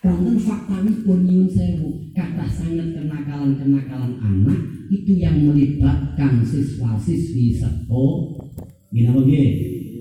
Karena 0.00 0.32
fakta 0.40 0.80
ini 0.80 1.04
pun 1.04 1.28
nyun 1.28 1.44
sewu 1.44 2.08
kata 2.16 2.48
sangat 2.48 2.96
kenakalan-kenakalan 2.96 4.16
anak 4.16 4.79
itu 4.90 5.22
yang 5.22 5.38
melibatkan 5.46 6.42
siswa-siswi 6.42 7.54
seto 7.54 8.36
apa 8.90 9.22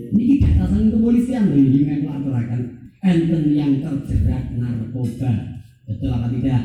ini 0.09 0.41
data 0.41 0.65
sang 0.65 0.89
kepolisian 0.89 1.53
ini 1.53 1.85
yang 1.85 2.01
melaporkan 2.09 2.61
enten 3.05 3.43
yang 3.53 3.77
terjerat 3.77 4.57
narkoba. 4.57 5.61
Betul 5.85 6.09
apa 6.09 6.27
tidak? 6.33 6.63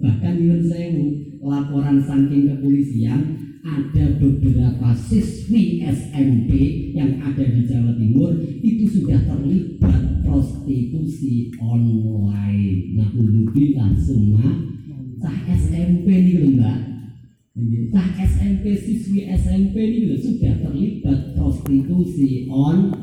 Bahkan 0.00 0.34
nyun 0.40 0.60
sewu 0.64 1.04
laporan 1.44 2.00
saking 2.00 2.48
kepolisian 2.48 3.20
ada 3.62 4.04
beberapa 4.18 4.90
siswi 4.96 5.86
SMP 5.86 6.50
yang 6.96 7.22
ada 7.22 7.44
di 7.46 7.62
Jawa 7.62 7.94
Timur 7.94 8.34
itu 8.58 8.84
sudah 8.90 9.22
terlibat 9.22 10.26
prostitusi 10.26 11.54
online. 11.62 12.98
Nah, 12.98 13.08
bilang 13.54 13.94
semua 13.94 14.42
cah 15.22 15.38
SMP 15.46 16.06
ini 16.10 16.32
loh 16.42 16.50
mbak, 16.58 16.78
cah 17.92 18.08
SMP 18.16 18.72
siswi 18.72 19.28
SMP 19.28 19.74
ini 19.76 20.16
sudah 20.16 20.56
terlibat 20.64 21.36
prostitusi 21.36 22.48
online. 22.48 22.96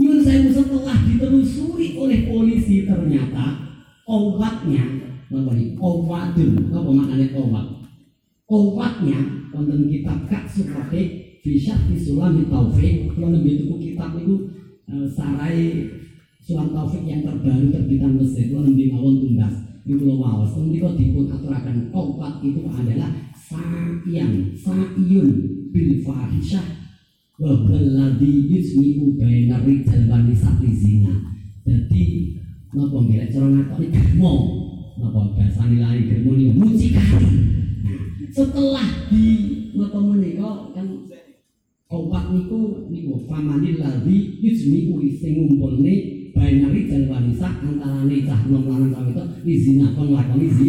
Yun 0.00 0.18
saya 0.24 0.48
setelah 0.48 0.96
ditelusuri 1.04 1.94
oleh 1.94 2.26
polisi 2.26 2.88
ternyata 2.88 3.68
obatnya, 4.08 4.82
apa 5.28 5.50
nih? 5.52 5.76
Obatun, 5.76 6.72
apa 6.72 6.88
maknanya 6.88 7.36
obat? 7.36 7.80
obatnya 8.50 9.46
wonten 9.54 9.86
kitab 9.86 10.26
Kak 10.26 10.50
Sukate 10.50 11.38
bisa 11.40 11.78
Sulami 11.94 12.50
Taufik 12.50 13.14
kalau 13.14 13.32
lebih 13.32 13.64
itu 13.64 13.74
kitab 13.78 14.18
itu 14.18 14.50
uh, 14.90 15.06
sarai 15.06 15.86
Sulam 16.42 16.74
Taufik 16.74 17.06
yang 17.06 17.22
terbaru 17.22 17.70
terbitan 17.70 18.18
Mesir 18.18 18.50
kalau 18.50 18.66
lebih 18.66 18.90
mawon 18.92 19.22
tundas 19.22 19.69
itu 19.88 20.02
lo 20.04 20.20
wawas 20.20 20.52
kemudian 20.52 20.92
dipun 20.92 21.32
aturakan 21.32 21.88
obat 21.90 22.44
itu 22.44 22.60
adalah 22.68 23.10
sa'yan 23.32 24.52
sa'yun 24.52 25.28
bil 25.72 25.92
fahisyah. 26.04 26.66
Wa 27.40 27.64
balladhi 27.64 28.52
yusmi'u 28.52 29.16
baina 29.16 29.64
rijal 29.64 30.04
wa 30.12 30.20
nisa 30.20 30.52
zina. 30.60 31.32
Jadi 31.64 32.36
napa 32.76 33.00
mbelek 33.00 33.32
cara 33.32 33.48
ngakoni 33.48 33.88
germo? 33.88 34.32
Napa 35.00 35.32
bahasane 35.32 35.80
lain 35.80 36.04
germo 36.04 36.36
niku? 36.36 36.52
Mucikari. 36.60 37.32
Setelah 38.28 39.08
di 39.08 39.24
napa 39.72 39.98
menika 40.04 40.76
kan 40.76 40.86
obat 41.88 42.30
niku 42.36 42.86
niku 42.92 43.24
famanil 43.24 43.80
ladzi 43.80 44.38
yusmi'u 44.44 45.00
sing 45.16 45.40
ngumpulne 45.40 46.19
binari 46.32 46.90
dan 46.90 47.06
wanita 47.10 47.48
antarane 47.62 48.16
cah 48.26 48.40
nom 48.46 48.64
lanang 48.66 48.92
kawita 48.94 49.24
izina 49.46 49.92
kon 49.94 50.14
lakoni 50.14 50.48
zi 50.50 50.68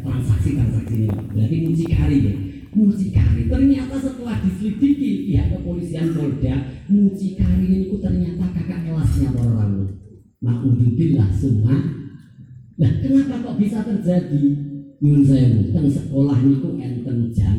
transaksi 0.00 0.56
transaksi 0.56 0.94
ini. 1.04 1.08
Berarti 1.08 1.56
mucikari 1.66 2.18
ya. 2.24 2.34
Mucikari 2.70 3.42
ternyata 3.50 3.98
setelah 3.98 4.38
diselidiki 4.46 5.26
pihak 5.26 5.58
kepolisian 5.58 6.14
Polda 6.14 6.54
mucikari 6.86 7.66
ini 7.66 7.86
ternyata 7.98 8.46
kakak 8.54 8.80
kelasnya 8.86 9.30
orang. 9.34 9.90
Nah 10.40 10.56
udzubillah 10.64 11.28
semua. 11.34 11.76
Nah 12.80 12.92
kenapa 13.02 13.44
kok 13.44 13.56
bisa 13.60 13.84
terjadi? 13.84 14.44
Nyun 15.00 15.24
sewu 15.24 15.72
teng 15.72 15.88
sekolah 15.88 16.38
niku 16.44 16.76
enten 16.76 17.32
jam. 17.32 17.56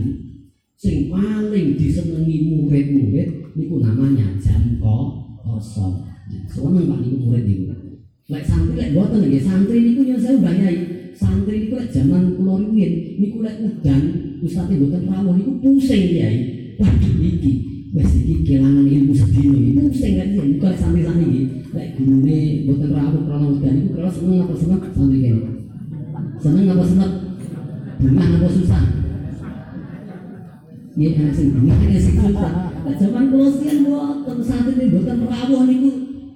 Sing 0.78 1.14
paling 1.14 1.78
disenengi 1.78 2.50
murid-murid 2.50 3.54
niku 3.54 3.82
namanya 3.82 4.34
jam 4.42 4.78
kosong 5.42 6.06
seneng 6.52 6.86
pak 6.90 6.98
niku 7.04 7.18
murid 7.28 7.44
niku 7.48 7.64
lek 8.32 8.44
santri 8.48 8.76
lek 8.80 8.90
boten 8.96 9.20
nggih 9.28 9.44
santri 9.44 9.78
niku 9.84 10.02
nyun 10.08 10.20
sewu 10.24 10.38
bayai 10.40 10.78
santri 11.12 11.56
niku 11.68 11.74
lek 11.80 11.90
zaman 11.92 12.24
kula 12.40 12.54
riyin 12.64 12.94
niku 13.20 13.38
lek 13.44 13.56
udan 13.60 14.04
ustaz 14.40 14.72
boten 14.72 15.04
rawuh 15.12 15.36
niku 15.36 15.52
pusing 15.60 16.04
yai 16.16 16.38
waduh 16.80 17.16
iki. 17.20 17.54
Wis 17.92 18.24
iki 18.24 18.48
kelangan 18.48 18.88
ilmu 18.88 19.12
sedino 19.12 19.52
iki 19.52 19.72
pusing 19.76 20.16
kan 20.16 20.28
iki 20.32 20.56
kok 20.64 20.80
santri-santri 20.80 21.28
iki 21.28 21.42
lek 21.76 21.88
gurune 22.00 22.40
boten 22.64 22.90
rawuh 22.96 23.22
krana 23.28 23.48
udan. 23.52 23.74
Niku 23.76 23.90
kira 24.00 24.10
seneng 24.10 24.38
apa 24.40 24.54
seneng? 24.56 24.80
Santri 24.96 25.18
kene 25.20 25.42
seneng 26.40 26.66
apa 26.72 26.84
seneng? 26.88 27.12
Bunga 28.02 28.24
apa 28.34 28.48
susah? 28.50 28.84
Ya 30.98 31.08
enak 31.14 31.34
sing 31.38 31.48
bunga 31.54 31.76
enak 31.78 32.00
sing 32.02 32.16
susah. 32.18 32.54
Zaman 32.82 33.24
kolosian 33.30 33.78
boten 33.86 34.38
saat 34.40 34.66
ini 34.72 34.86
boten 34.90 35.28
rawuh 35.28 35.64
niku 35.68 35.90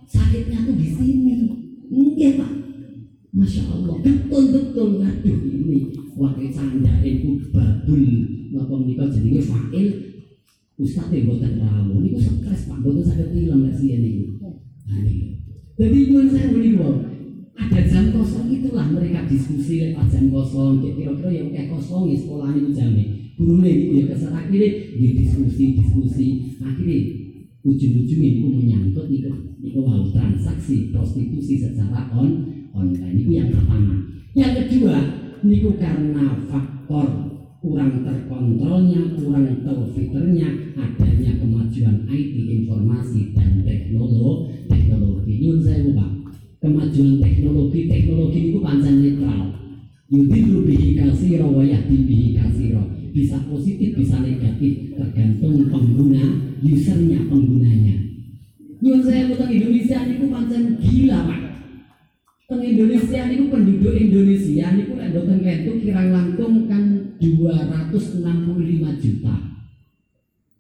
sakitnya 0.10 0.66
tuh 0.66 0.76
di 0.78 0.88
sini. 0.90 1.34
Enggak 1.90 2.32
pak. 2.42 2.52
Masya 3.36 3.64
Allah, 3.68 4.00
betul-betul 4.00 5.04
ngaduh 5.04 5.38
ini. 5.44 5.80
Wakil 6.16 6.48
canda 6.56 7.04
itu 7.04 7.44
babul 7.52 8.04
Napa 8.56 8.72
menikah 8.80 9.12
jadi 9.12 9.44
fakil 9.44 9.88
Ustaz 10.80 11.12
ya 11.12 11.28
buatan 11.28 11.60
rawuh 11.60 12.00
Ini 12.00 12.16
stres 12.16 12.72
pak, 12.72 12.80
buatan 12.80 13.04
sakit 13.04 13.36
hilang 13.36 13.68
gak 13.68 13.76
sih 13.76 14.00
ini 14.00 14.40
Nah 14.88 14.96
ini. 15.04 15.44
Jadi 15.76 15.98
nyuruh 16.08 16.32
saya 16.32 16.48
beli 16.56 16.72
ada 17.56 17.82
jam 17.88 18.12
kosong 18.12 18.52
itulah 18.52 18.88
mereka 18.92 19.24
diskusi 19.32 19.92
lewat 19.92 20.12
jam 20.12 20.28
kosong. 20.28 20.84
Kira-kira 20.84 21.32
ya 21.32 21.44
kayak 21.52 21.72
kosong 21.72 22.12
ya 22.12 22.16
sekolah 22.20 22.52
ini 22.52 22.72
jamnya 22.76 23.06
guru 23.36 23.60
ini 23.64 24.04
ya 24.04 24.16
akhirnya 24.16 24.70
ya 24.96 25.10
diskusi 25.16 25.64
diskusi. 25.80 26.28
Akhirnya 26.60 27.00
ujung-ujungnya 27.66 28.30
itu 28.38 28.46
menyangkut 28.46 29.06
nih 29.10 29.26
ke 29.26 29.32
wow 29.82 30.06
transaksi 30.14 30.94
prostitusi 30.94 31.58
secara 31.58 32.14
on 32.14 32.46
online. 32.78 33.18
Itu 33.26 33.32
yang 33.34 33.50
pertama. 33.50 34.06
Yang 34.38 34.54
kedua 34.62 34.96
niku 35.42 35.74
karena 35.82 36.46
faktor 36.46 37.08
kurang 37.58 38.06
terkontrolnya, 38.06 39.18
kurang 39.18 39.66
terfilternya, 39.66 40.78
adanya 40.78 41.32
kemajuan 41.42 42.06
IT, 42.06 42.34
informasi 42.62 43.34
dan 43.34 43.66
teknologi, 43.66 44.70
teknologi. 44.70 45.34
Nyun 45.42 45.58
saya 45.66 45.90
Pak, 45.98 46.12
kemajuan 46.62 47.18
teknologi 47.18 47.80
teknologi 47.90 48.40
itu 48.54 48.60
pancen 48.62 48.96
netral. 49.02 49.44
Yudhiru 50.06 50.70
bihi 50.70 50.94
kasiro 51.02 51.50
wa 51.50 51.66
yahdi 51.66 52.06
bihi 52.06 52.38
kasiro 52.38 53.05
bisa 53.16 53.40
positif 53.48 53.96
bisa 53.96 54.20
negatif 54.20 54.92
tergantung 54.92 55.72
pengguna 55.72 56.52
usernya 56.60 57.24
penggunanya. 57.32 57.96
Nyun 58.84 59.00
saya 59.00 59.32
tentang 59.32 59.56
Indonesia 59.56 60.04
ini 60.04 60.28
pancen 60.28 60.64
gila 60.84 61.24
pak. 61.24 61.42
Tentang 62.44 62.68
Indonesia 62.68 63.20
ini 63.32 63.48
penduduk 63.48 63.96
Indonesia 63.96 64.66
ini 64.76 64.84
boten 64.92 65.40
itu 65.48 65.72
kira 65.80 66.04
langkung 66.12 66.68
kan 66.68 67.16
265 67.24 69.00
juta. 69.00 69.36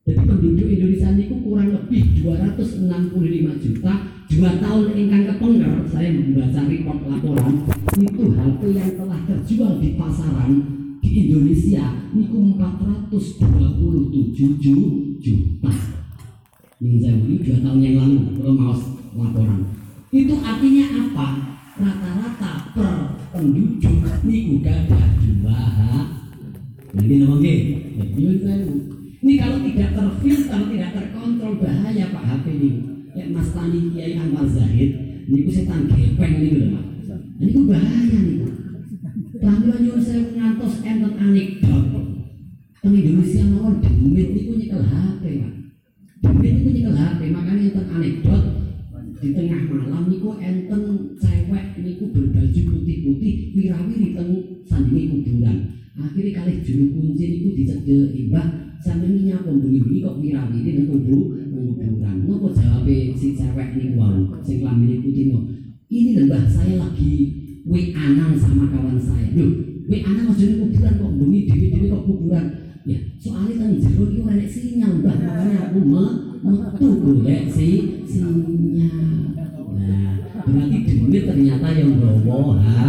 Jadi 0.08 0.22
penduduk 0.24 0.68
Indonesia 0.72 1.12
ini 1.12 1.24
kurang 1.44 1.76
lebih 1.76 2.24
265 2.24 3.64
juta 3.68 3.94
dua 4.26 4.52
tahun 4.58 4.86
ingkang 4.96 5.24
kepengker 5.28 5.86
saya 5.92 6.10
membaca 6.10 6.66
report 6.66 7.00
laporan 7.06 7.54
itu 7.94 8.24
HP 8.34 8.62
yang 8.74 8.92
telah 8.98 9.22
terjual 9.30 9.78
di 9.78 9.94
pasaran 9.94 10.85
di 11.06 11.30
Indonesia 11.30 12.10
niku 12.18 12.58
427 12.58 15.22
juta. 15.22 15.72
Ini 16.82 16.98
saya 17.00 17.16
beli 17.22 17.38
dua 17.46 17.58
tahun 17.62 17.80
yang 17.86 17.96
lalu 18.02 18.18
kalau 18.42 18.54
mau 18.58 18.74
laporan. 19.14 19.62
Itu 20.10 20.42
artinya 20.42 20.86
apa? 21.06 21.28
Rata-rata 21.76 22.52
per 22.74 22.90
penduduk 23.30 24.02
niku 24.26 24.58
gada 24.66 24.98
dua 25.22 25.76
jadi 26.96 27.14
nama 27.22 27.36
ini 29.26 29.34
kalau 29.42 29.58
tidak 29.68 29.90
terfilter 29.98 30.62
tidak 30.72 30.92
terkontrol 30.96 31.54
bahaya 31.60 32.06
pak 32.14 32.24
HP 32.24 32.46
ini. 32.56 32.72
Ya 33.16 33.26
Mas 33.32 33.52
Tani 33.52 33.92
Kiai 33.92 34.16
Anwar 34.16 34.48
Zahid 34.48 34.92
niku 35.28 35.50
setan 35.52 35.92
gepeng 35.92 36.40
niku 36.40 36.56
lho 36.62 36.68
Pak. 36.78 36.86
Niku 37.42 37.60
bahaya 37.68 38.18
niku. 38.22 38.48
Pramila 39.36 39.76
anekdot. 41.18 41.86
Teng 42.84 42.94
Indonesia 42.94 43.44
mawon 43.50 43.82
demit 43.82 44.28
niku 44.36 44.54
nyekel 44.60 44.84
HP 44.86 45.24
Pak. 45.42 45.54
Demit 46.22 46.52
niku 46.60 46.70
nyekel 46.70 46.96
HP 46.96 47.20
makanya 47.34 47.64
enten 47.72 47.86
anekdot 47.90 48.44
di 49.16 49.28
tengah 49.32 49.62
malam 49.72 50.04
niku 50.12 50.38
enten 50.38 50.82
cewek 51.18 51.66
niku 51.82 52.04
berbaju 52.14 52.62
putih-putih 52.62 53.36
wirawiri 53.56 54.14
teng 54.14 54.30
sandi 54.68 55.10
akhirnya 55.96 56.32
kali 56.36 56.54
juru 56.60 56.86
kunci 56.92 57.26
niku 57.28 57.50
dicedeki 57.56 58.28
mbah 58.28 58.78
sampeyan 58.84 59.24
nyapa 59.24 59.52
bengi-bengi 59.52 60.04
kok 60.04 60.20
mirawiri 60.20 60.70
nang 60.76 60.88
kubu 60.92 61.18
kuburan 61.52 62.16
nopo 62.28 62.48
jawabe 62.52 63.16
si 63.16 63.36
cewek 63.36 63.80
niku 63.80 63.96
wau 63.96 64.28
sing 64.44 64.60
lambene 64.64 65.00
putih 65.00 65.32
no 65.32 65.40
ini 65.88 66.20
lho 66.20 66.24
mbah 66.28 66.44
saya 66.52 66.84
lagi 66.84 67.14
WA 67.64 68.06
nang 68.16 68.36
sama 68.36 68.68
kawan 68.68 69.00
saya 69.00 69.32
lho 69.34 69.75
Nang 69.86 70.28
aja 70.34 70.44
ning 70.46 70.60
kuburan 70.66 70.94
kok? 70.98 71.12
Bengi 71.18 71.40
dhewe-dhewe 71.50 71.86
kok 71.94 72.04
kuburan? 72.10 72.46
Ya 72.86 73.00
soalnya 73.18 73.54
kan 73.58 73.70
jero 73.82 74.04
iki 74.10 74.20
ora 74.22 74.34
enek 74.38 74.50
sinyal 74.50 74.94
mbah. 75.02 75.16
Makanya 75.18 75.58
aku 75.70 75.80
me 75.82 76.04
metu 76.46 76.88
golek 77.02 77.44
si 77.50 77.70
sinyal. 78.06 79.34
Nah 79.76 80.12
berarti 80.46 80.78
duit 80.86 81.24
ternyata 81.26 81.68
yang 81.74 81.98
bawa 82.02 82.62
ha? 82.62 82.86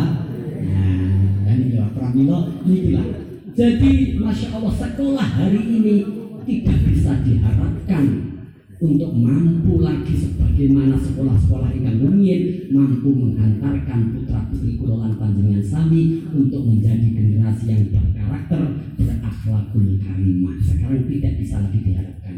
Nah 0.61 1.53
ini 1.57 1.77
ya 1.77 1.89
pramila 1.97 2.53
ini 2.69 2.93
lah 2.93 3.27
jadi 3.57 4.21
masya 4.21 4.53
Allah 4.53 4.75
sekolah 4.77 5.25
hari 5.25 5.63
ini 5.65 5.97
tidak 6.45 6.79
bisa 6.85 7.25
diharapkan 7.25 8.36
untuk 8.77 9.09
mampu 9.17 9.81
lagi 9.81 10.13
sebagaimana 10.13 11.01
sekolah-sekolah 11.01 11.73
ikan 11.81 11.97
rumiyin 11.97 12.69
mampu 12.69 13.09
menghantarkan 13.09 14.13
putra 14.13 14.45
putri 14.53 14.77
kulolan 14.77 15.17
panjenengan 15.17 15.65
sami 15.65 16.21
untuk 16.29 16.61
menjadi 16.61 17.09
generasi 17.09 17.73
yang 17.73 17.89
berkarakter 17.89 18.63
berakhlakul 19.01 19.97
karimah. 19.97 20.57
Sekarang 20.61 21.09
tidak 21.09 21.33
bisa 21.41 21.65
lagi 21.65 21.79
diharapkan. 21.81 22.37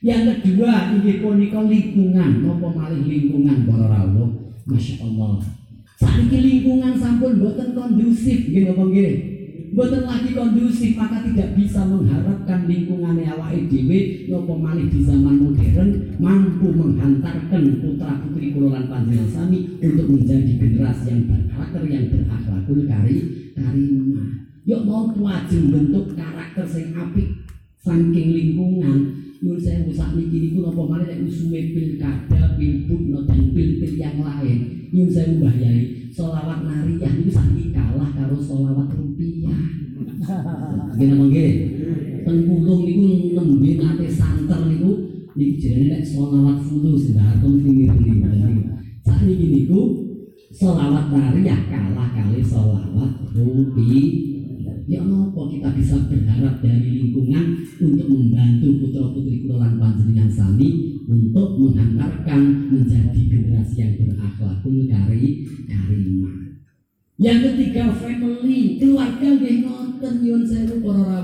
Yang 0.00 0.44
kedua 0.44 0.96
ini 0.96 1.20
punika 1.20 1.60
lingkungan. 1.64 2.30
Nopo 2.44 2.72
malih 2.72 3.04
lingkungan 3.04 3.68
rawuh? 3.68 4.52
Masya 4.68 5.04
Allah. 5.04 5.40
Saat 6.00 6.32
lingkungan 6.32 6.96
sampun 6.96 7.40
boten 7.40 7.76
kondusif. 7.76 8.48
Gitu 8.48 8.72
apa 8.72 8.84
Boten 9.70 10.02
lagi 10.02 10.34
kondusif 10.34 10.98
maka 10.98 11.22
tidak 11.22 11.54
bisa 11.54 11.86
mengharapkan 11.86 12.66
lingkungan 12.66 13.22
awake 13.22 13.70
dhewe 13.70 14.26
nopo 14.26 14.58
malih 14.58 14.90
di 14.90 15.06
zaman 15.06 15.46
modern 15.46 16.18
mampu 16.18 16.74
menghantarkan 16.74 17.78
putra 17.78 18.18
putri 18.18 18.50
kulolan 18.50 18.90
panjenengan 18.90 19.30
sami 19.30 19.78
untuk 19.78 20.10
menjadi 20.10 20.58
generasi 20.58 21.14
yang 21.14 21.22
berkarakter 21.30 21.82
yang 21.86 22.04
berakhlakul 22.10 22.82
kari 22.82 23.18
karimah. 23.54 24.30
Yuk 24.66 24.82
mau 24.90 25.14
tuajeng 25.14 25.70
bentuk 25.70 26.18
karakter 26.18 26.66
sing 26.66 26.90
apik 26.90 27.30
saking 27.78 28.28
lingkungan 28.34 29.20
Nyun 29.40 29.56
saya 29.56 29.80
usah 29.88 30.12
niki 30.12 30.36
niku 30.36 30.60
napa 30.60 30.84
malih 30.84 31.08
nek 31.08 31.24
usume 31.24 31.72
pilkada, 31.72 32.60
pilbud, 32.60 33.24
dan 33.24 33.56
pil-pil 33.56 33.96
yang 33.96 34.20
lain. 34.20 34.84
Nyun 34.92 35.08
saya 35.08 35.32
mbah 35.32 35.56
yai, 35.56 35.99
solawat 36.10 36.66
nariyah 36.66 37.10
niku 37.14 37.30
sakniki 37.30 37.70
kalah 37.70 38.10
karo 38.14 38.36
solawat 38.38 38.90
rupiah. 38.94 39.58
Nggih 40.96 41.06
napa 41.06 41.24
nggih? 41.30 41.52
Teng 42.26 42.38
kulung 42.46 42.82
niku 42.84 43.06
nembe 43.38 43.70
nate 43.78 44.06
santer 44.10 44.60
niku 44.66 44.90
niku 45.38 45.52
jenenge 45.58 45.86
nek 45.94 46.02
solawat 46.06 46.58
fulus 46.66 47.14
mbaten 47.14 47.52
pinggir 47.62 47.94
niku. 47.94 48.28
Sakniki 49.06 49.46
niku 49.50 49.80
solawat 50.50 51.14
nariyah 51.14 51.60
kalah 51.70 52.08
kali 52.14 52.42
solawat 52.42 53.12
rupiah. 53.34 54.29
Ya 54.90 55.06
apa 55.06 55.46
kita 55.46 55.70
bisa 55.78 56.02
berharap 56.10 56.58
dari 56.58 56.90
lingkungan 56.98 57.62
untuk 57.78 58.10
membantu 58.10 58.74
putra 58.82 59.14
putri 59.14 59.46
kulolan 59.46 59.78
panjenengan 59.78 60.26
sami 60.26 60.98
untuk 61.06 61.62
menghantarkan 61.62 62.66
menjadi 62.74 63.20
generasi 63.22 63.86
yang 63.86 63.94
berakhlakul 64.02 64.90
kari 64.90 65.46
karimah. 65.70 66.58
Yang 67.22 67.38
ketiga 67.54 67.94
family, 68.02 68.82
keluarga 68.82 69.28
nggih 69.30 69.62
ngoten 69.62 70.14
nyuwun 70.26 70.42
sewu 70.42 70.82
para. 70.82 71.22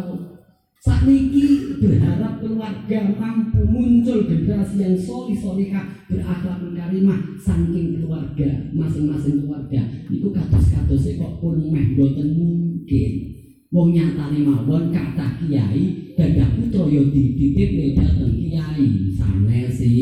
Sakniki 0.87 1.75
berharap 1.83 2.39
keluarga 2.39 3.19
mampu 3.19 3.67
muncul 3.67 4.31
generasi 4.31 4.79
yang 4.79 4.95
soli 4.95 5.35
solihah 5.35 6.07
berakhlak 6.07 6.62
karimah 6.71 7.19
saking 7.43 7.99
keluarga 7.99 8.71
masing-masing 8.71 9.43
keluarga. 9.43 9.83
Iku 10.07 10.31
kados-kadose 10.31 11.19
kok 11.19 11.43
pun 11.43 11.59
meh 11.59 11.99
mungkin. 11.99 13.43
Wong 13.75 13.91
nyatane 13.91 14.47
mawon 14.47 14.95
kata 14.95 15.43
kiai 15.43 16.14
dadah 16.14 16.55
putra 16.55 16.87
yo 16.87 17.11
dititip 17.11 17.99
dateng 17.99 18.39
kiai 18.39 19.11
sanesi. 19.11 19.95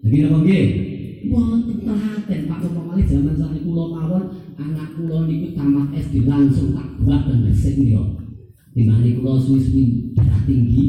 Jadi 0.00 0.16
napa 0.24 0.38
nggih? 0.40 0.66
Wonten 1.28 1.84
telaten 1.84 2.40
Pak 2.48 2.58
Kepala 2.64 2.96
zaman 3.04 3.34
sakniki 3.36 3.68
kula 3.68 3.84
mawon 3.92 4.24
anak 4.56 4.96
kula 4.96 5.28
niku 5.28 5.52
tamat 5.52 5.92
SD 6.00 6.24
langsung 6.24 6.72
tak 6.72 6.88
buat 7.04 7.28
dan 7.28 7.44
resik 7.44 7.76
yo. 7.84 8.16
Di 8.72 8.88
mana 8.88 9.04
kula 9.04 9.36
suwi-suwi 9.36 10.16
darah 10.16 10.40
tinggi. 10.48 10.84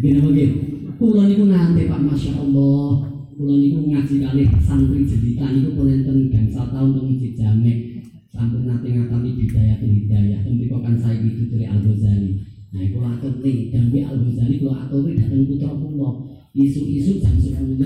Nggih 0.00 0.10
napa 0.16 0.28
nggih? 0.32 0.50
Kula 0.96 1.22
niku 1.28 1.44
nate 1.44 1.82
Pak 1.92 2.00
Masya 2.08 2.32
Allah. 2.40 2.88
Kula 3.36 3.54
niku 3.60 3.84
ngaji 3.84 4.14
kali 4.16 4.42
santri 4.64 5.04
jelita 5.04 5.52
niku 5.52 5.76
pun 5.76 5.92
enten 5.92 6.32
gangsal 6.32 6.72
tahun 6.72 6.96
teng 6.96 7.36
Jamek. 7.36 7.95
Sampun 8.36 8.68
nate 8.68 8.92
ngatami 8.92 9.32
bidayah 9.40 9.80
dan 9.80 9.90
hidayah. 9.96 10.38
Tembiku 10.44 10.84
kan 10.84 11.00
saya 11.00 11.24
itu 11.24 11.48
dari 11.48 11.64
Al 11.64 11.80
Ghazali. 11.80 12.44
Nah, 12.76 12.84
kula 12.92 13.16
aturi 13.16 13.72
dambe 13.72 14.04
Al 14.04 14.20
Ghazali 14.20 14.60
kula 14.60 14.74
aturi 14.84 15.16
dateng 15.16 15.48
putra 15.48 15.72
kula. 15.72 16.10
Isu-isu 16.52 17.20
jam 17.24 17.36
10 17.36 17.80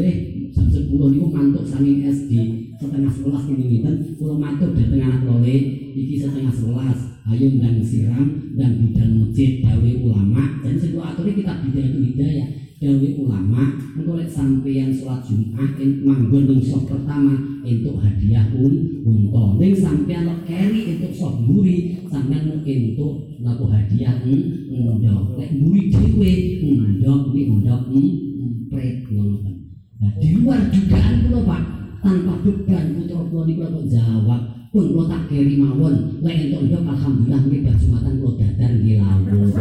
jam 0.51 0.67
10 0.67 0.91
niku 0.91 1.27
mantuk 1.31 1.67
sanging 1.67 2.07
SD 2.07 2.70
setengah 2.81 3.13
sebelas 3.13 3.45
ini 3.53 3.65
ngiten 3.69 4.17
kula 4.17 4.41
matur 4.41 4.73
dateng 4.73 5.05
anak 5.05 5.29
lole 5.29 5.57
iki 5.93 6.17
setengah 6.17 6.49
sebelas 6.49 7.21
ayo 7.29 7.47
ndang 7.61 7.85
siram 7.85 8.27
dan 8.57 8.81
bidang 8.81 9.21
masjid 9.21 9.61
dawe 9.61 9.91
ulama. 10.01 10.65
Dan 10.65 10.81
kula 10.81 11.13
aturi 11.13 11.37
kita 11.37 11.61
bidayah 11.61 11.93
hidayah 11.93 12.49
dawe 12.81 13.09
ulama 13.21 13.77
engko 13.93 14.17
lek 14.17 14.33
sampeyan 14.33 14.89
salat 14.89 15.21
Jumat 15.29 15.77
manggon 16.01 16.49
ning 16.49 16.65
sok 16.65 16.89
pertama 16.89 17.61
entuk 17.69 18.01
hadiah 18.01 18.49
un 18.57 19.05
unta 19.05 19.45
ning 19.61 19.77
sampeyan 19.77 20.25
lek 20.25 20.49
keri 20.49 20.97
entuk 20.97 21.13
sok 21.13 21.45
mburi 21.45 22.01
sampeyan 22.09 22.65
entuk 22.65 23.37
laku 23.45 23.69
hadiah 23.69 24.17
ndok 24.25 25.37
lek 25.37 25.53
mburi 25.53 25.93
dhewe 25.93 26.33
ndok 26.97 27.21
iki 27.37 27.53
ndok 27.53 27.83
prek 28.73 29.05
ngoten 29.13 29.57
nah 30.01 30.13
di 30.17 30.33
luar 30.41 30.73
dugaan 30.73 31.15
kula 31.29 31.41
Pak 31.45 31.63
tanpa 32.01 32.33
beban 32.41 32.97
putra 32.97 33.21
kula 33.29 33.43
niku 33.45 33.63
kok 33.69 33.87
jawab 33.93 34.41
pun 34.73 34.85
kula 34.93 35.05
tak 35.09 35.23
keri 35.29 35.55
mawon. 35.61 36.21
Lek 36.25 36.37
entuk 36.49 36.63
ndok 36.69 36.89
alhamdulillah 36.89 37.41
nggih 37.45 37.61
bar 37.65 37.77
Jumatan 37.77 38.15
kula 38.21 38.33
dadar 38.41 38.73
nggih 38.73 38.97
lawuh 39.01 39.53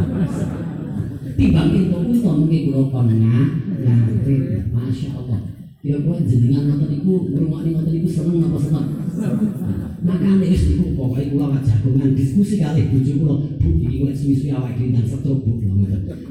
timbang 1.39 1.71
itu 1.71 1.95
unta 1.95 2.31
mungkin 2.35 2.61
kula 2.67 2.81
kon 2.91 3.11
ngantri 3.11 4.35
Masya 4.71 5.09
Allah. 5.19 5.39
Ya 5.79 5.95
kok 5.95 6.19
jenengan 6.27 6.75
ngoten 6.75 6.87
niku 6.91 7.13
ngrungokne 7.31 7.69
ngoten 7.75 7.91
niku 7.95 8.09
seneng 8.11 8.43
apa 8.47 8.57
seneng. 8.59 8.87
Makane 9.99 10.45
wis 10.47 10.63
niku 10.71 10.95
pokoke 10.95 11.23
kula 11.35 11.59
jagongan 11.59 12.15
diskusi 12.15 12.55
kali 12.59 12.87
bojo 12.87 13.13
kula, 13.19 13.35
Bu 13.59 13.67
iki 13.83 13.99
kok 13.99 14.15
suwi-suwi 14.15 14.51
awake 14.55 14.75
dhewe 14.79 14.95
nang 14.95 15.07
stroke 15.07 15.43
Bu. 15.43 15.59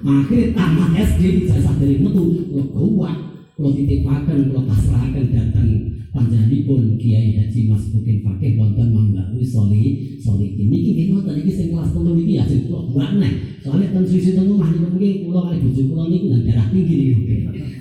Akhire 0.08 0.56
tamat 0.56 0.90
SD 0.96 1.44
ijazah 1.44 1.76
dari 1.76 2.00
metu 2.00 2.48
kula 2.48 2.64
kuat 2.72 3.16
kula 3.58 3.74
titipaken 3.74 4.54
kula 4.54 4.62
pasrahaken 4.70 5.34
dhateng 5.34 5.70
panjenenganipun 6.14 6.94
Kiai 6.94 7.42
Haji 7.42 7.66
Mas 7.66 7.90
Bukin 7.90 8.22
Fakih 8.22 8.54
wonten 8.54 8.94
Mambau 8.94 9.34
Soli 9.42 10.14
Soli 10.22 10.54
ini 10.54 10.94
nggih 10.94 11.06
ngoten 11.10 11.42
iki 11.42 11.50
sing 11.50 11.66
kelas 11.74 11.90
3 11.90 12.06
iki 12.22 12.38
ya 12.38 12.46
sing 12.46 12.70
kula 12.70 12.86
buat 12.94 13.18
Soalnya 13.58 13.90
ten 13.90 14.06
susu 14.06 14.38
teng 14.38 14.46
omah 14.46 14.70
niku 14.70 14.94
mungkin 14.94 15.26
kula 15.26 15.40
kali 15.50 15.58
bojo 15.66 15.82
kula 15.90 16.04
niku 16.06 16.26
nang 16.30 16.42
darah 16.46 16.66
tinggi 16.70 16.94
niku. 17.02 17.22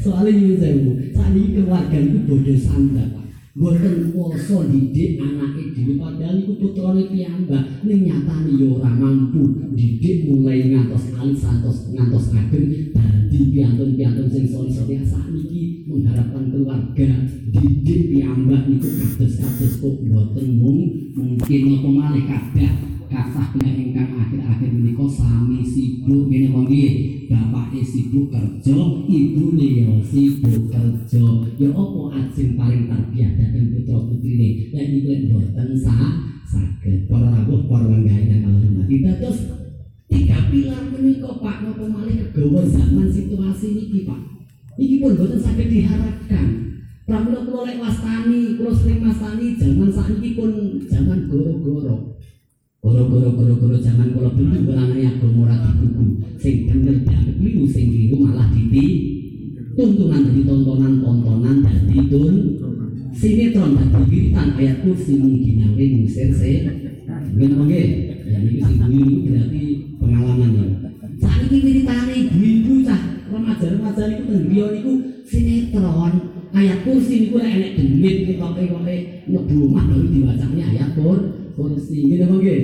Soalnya 0.01 0.33
nyuwun 0.33 0.57
sewu, 0.57 0.91
sakniki 1.13 1.49
keluarga 1.61 1.97
niku 2.01 2.19
bodho 2.25 2.53
sandap. 2.57 3.26
Boten 3.57 4.13
poso 4.13 4.69
didik 4.69 5.17
anake 5.17 5.73
dhewe 5.73 5.97
padahal 5.97 6.45
iku 6.45 6.53
putrane 6.61 7.09
piyambak. 7.09 7.81
Ning 7.81 8.05
nyatane 8.05 8.53
ya 8.53 8.69
ora 8.69 8.91
mampu 8.93 9.73
didik 9.73 10.29
mulai 10.29 10.69
ngantos 10.69 11.09
alis 11.17 11.41
ngantos 11.41 11.89
ngantos 11.89 12.25
ageng 12.37 12.93
dadi 12.93 13.39
piantun-piantun 13.49 14.29
sing 14.29 14.45
soli-soli 14.45 15.01
sakniki 15.01 15.89
mengharapkan 15.89 16.53
keluarga 16.53 17.09
didik 17.49 18.01
piyambak 18.13 18.69
niku 18.69 18.93
kados-kados 18.93 19.73
kok 19.81 19.95
boten 20.05 20.47
mungkin 21.17 21.61
apa 21.81 21.89
malih 21.89 22.23
kabeh 22.29 22.96
kasah 23.07 23.55
kula 23.55 23.71
ingkang 23.71 24.19
akhir-akhir 24.19 24.69
menika 24.75 25.07
sami 25.07 25.63
sibuk 25.63 26.27
ngene 26.27 26.51
apa 26.51 26.59
nggih 26.67 26.91
bapake 27.31 27.79
sibuk 27.79 28.27
kerja 28.27 28.77
ibune 29.07 29.67
ya 29.83 29.89
sibuk 30.03 30.67
kerja. 30.67 31.23
Ya 31.55 31.69
apa 31.71 32.01
ajeng 32.19 32.59
paling 32.59 32.91
tarbiyah 32.91 33.31
dhateng 33.39 33.65
putra 33.71 33.97
putrine? 34.07 34.71
Lek 34.75 34.85
niku 34.91 35.07
lek 35.07 35.21
boten 35.31 35.69
sah 35.79 36.11
saged. 36.47 37.07
Para 37.07 37.31
rawuh 37.31 37.63
para 37.71 37.87
wanggahe 37.87 38.27
kang 38.27 38.43
hormat 38.43 38.87
terus 38.91 39.39
tiga 40.07 40.39
pilar 40.51 40.83
menika 40.91 41.31
Pak 41.39 41.57
napa 41.63 41.85
malih 41.87 42.31
kegawa 42.31 42.61
zaman 42.67 43.07
situasi 43.07 43.67
niki 43.75 44.03
Pak? 44.03 44.19
Iki 44.75 44.95
pun 44.99 45.15
boten 45.15 45.39
saged 45.39 45.67
diharapkan. 45.71 46.47
Pramila 47.07 47.39
kula 47.47 47.71
lek 47.71 47.79
wastani, 47.79 48.59
kula 48.59 48.71
sering 48.75 48.99
wastani 48.99 49.55
zaman 49.55 49.87
sakniki 49.87 50.35
pun 50.35 50.51
zaman 50.91 51.31
goro-goro 51.31 52.19
Goro-goro 52.77 53.33
goro-goro 53.33 53.77
zaman 53.81 54.13
kula 54.13 54.29
bentuk 54.37 54.69
ulangane 54.69 55.01
agama 55.09 55.49
ora 55.49 55.55
dikuku. 55.65 56.03
Sing 56.37 56.69
bener 56.69 57.01
dianggep 57.01 57.35
keliru, 57.41 57.65
sing 57.65 57.89
keliru 57.89 58.15
malah 58.21 58.53
diti 58.53 58.85
tuntunan 59.73 60.21
dari 60.29 60.41
tontonan-tontonan 60.45 61.65
dadi 61.65 61.97
tun 62.05 62.35
sinetron 63.17 63.81
dadi 63.81 64.01
wiritan 64.05 64.53
ayat 64.61 64.85
kursi 64.85 65.17
mungkin 65.17 65.53
nyawe 65.57 65.83
ngusir 65.89 66.29
se 66.37 66.51
ngene 67.33 67.55
nggih? 67.65 67.87
Ya 68.29 68.37
niki 68.45 68.61
sing 68.61 68.77
niku 68.85 69.15
berarti 69.25 69.63
pengalaman 69.97 70.49
ya. 70.53 70.65
Saiki 71.17 71.57
wiritane 71.57 72.13
ibu-ibu 72.29 72.73
cah. 72.85 73.01
Remaja-remaja 73.27 74.03
niku 74.05 74.23
teng 74.29 74.43
griya 74.53 74.65
niku 74.69 74.91
sinetron. 75.25 76.13
Ayat 76.53 76.85
kursi 76.85 77.25
niku 77.25 77.41
enek 77.41 77.73
demit 77.73 78.15
ketoke-ketoke 78.29 78.95
ngebu 79.25 79.55
omah 79.65 79.83
baru 79.89 80.05
diwacane 80.13 80.61
ayat 80.61 80.93
kursi 80.93 81.36
kursi 81.57 82.13
gitu 82.13 82.29
nggih 82.29 82.59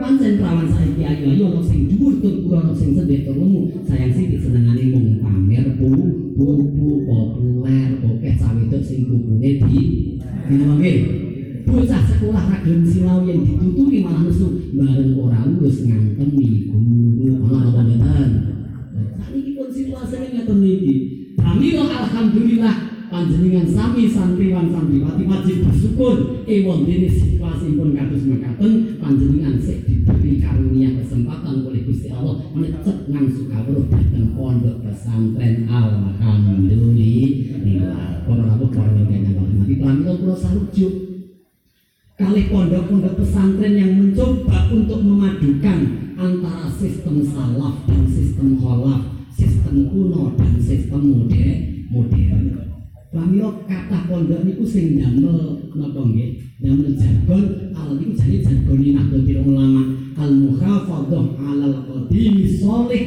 pancen 0.00 0.40
perawan 0.40 0.66
saiki 0.72 1.04
ayu. 1.04 1.24
Ayu 1.36 1.42
ana 1.52 1.60
sing 1.60 1.92
dhuwur 1.92 2.16
tur 2.24 2.56
ana 2.56 2.72
sing 2.72 2.96
sedhek 2.96 3.28
turunmu 3.28 3.84
sayang 3.84 4.08
sih 4.16 4.40
senengane 4.40 4.88
mung 4.88 5.20
pamer 5.20 5.76
bu. 5.76 5.92
Buku 6.32 7.04
populer. 7.04 8.00
Oke 8.00 8.30
cawe 8.40 8.78
sing 8.80 9.04
bukune 9.12 9.50
di 9.60 9.80
gitu 10.48 10.64
nggih 10.64 10.96
bocah 11.62 12.02
sekolah 12.08 12.44
ra 12.50 12.58
gelem 12.64 12.82
sinau 12.88 13.22
yang 13.28 13.44
dituturi 13.44 14.00
malah 14.00 14.24
nesu. 14.24 14.48
Bareng 14.72 15.12
ora 15.20 15.44
lulus 15.44 15.84
ngantemi 15.84 16.72
guru 16.72 17.44
ana 17.44 17.68
apa 17.68 17.80
mboten 17.84 18.30
sakniki 19.20 19.50
pun 19.54 19.68
situasine 19.68 20.26
ngeten 20.32 20.58
niki 20.58 20.94
kami 21.36 21.76
alhamdulillah 21.76 22.76
panjenengan 23.12 23.68
sami 23.68 24.08
santriwan 24.08 24.72
santriwati 24.72 25.22
wajib 25.28 25.56
bersyukur 25.68 26.16
ewon 26.46 26.86
dene 26.86 27.08
situasi 27.08 27.76
pun 27.78 27.94
kados 27.94 28.22
mekaten 28.26 28.98
panjenengan 28.98 29.60
sik 29.62 29.86
diberi 29.86 30.40
karunia 30.42 30.90
kesempatan 30.98 31.66
oleh 31.66 31.82
Gusti 31.86 32.10
Allah 32.10 32.42
necep 32.54 33.08
nang 33.10 33.26
sukawruh 33.30 33.86
dhateng 33.90 34.34
pondok 34.34 34.82
pesantren 34.82 35.68
alhamdulillah. 35.70 38.10
Para 38.22 38.54
rawuh 38.54 38.70
para 38.70 38.94
ingkang 38.94 39.34
hormati 39.34 39.74
pramila 39.78 40.14
kula 40.18 40.36
sarujuk. 40.38 40.94
Kali 42.14 42.42
pondok-pondok 42.52 43.18
pesantren 43.18 43.74
yang 43.74 43.92
mencoba 43.98 44.70
untuk 44.70 45.02
memadukan 45.02 45.78
antara 46.14 46.70
sistem 46.70 47.26
salaf 47.26 47.82
dan 47.88 48.06
sistem 48.06 48.62
kholaf, 48.62 49.02
sistem 49.34 49.90
kuno 49.90 50.38
dan 50.38 50.54
sistem 50.62 51.02
modern. 51.90 52.41
Pramila 53.12 53.52
kata 53.68 54.08
pondok 54.08 54.40
niku 54.40 54.64
sing 54.64 54.96
damel 54.96 55.68
napa 55.76 56.00
nggih? 56.00 56.56
Damel 56.64 56.96
jargon 56.96 57.44
al 57.76 58.00
niku 58.00 58.16
jane 58.16 58.40
jargone 58.40 58.88
Nahdlatul 58.96 59.52
Ulama 59.52 59.82
al 60.16 60.32
muhafadzah 60.32 61.26
alal 61.36 61.76
qadim 61.84 62.40
sholih 62.48 63.04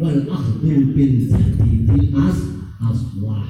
wal 0.00 0.24
akhdhu 0.24 0.96
bil 0.96 1.16
jadidil 1.28 2.16
as 2.16 2.64
aslah. 2.80 3.44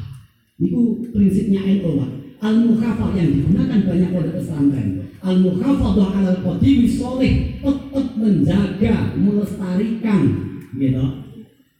Niku 0.59 1.07
prinsipnya 1.15 1.71
NU 1.71 1.95
Pak. 1.95 2.11
Al 2.43 2.67
mukhafah 2.67 3.15
yang 3.15 3.39
digunakan 3.39 3.87
banyak 3.87 4.11
pondok 4.11 4.35
pesantren. 4.43 5.07
Al 5.23 5.39
mukhafadzah 5.39 6.09
alal 6.19 6.41
qadim 6.43 6.83
sholih 6.83 7.63
tetap 7.63 8.07
menjaga, 8.19 9.15
melestarikan 9.15 10.23
gitu. 10.75 11.07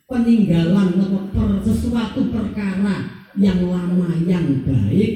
Peninggalan 0.07 0.95
atau 0.95 1.59
sesuatu 1.67 2.31
perkara 2.31 3.22
yang 3.41 3.65
lama 3.65 4.13
yang 4.29 4.61
baik 4.61 5.11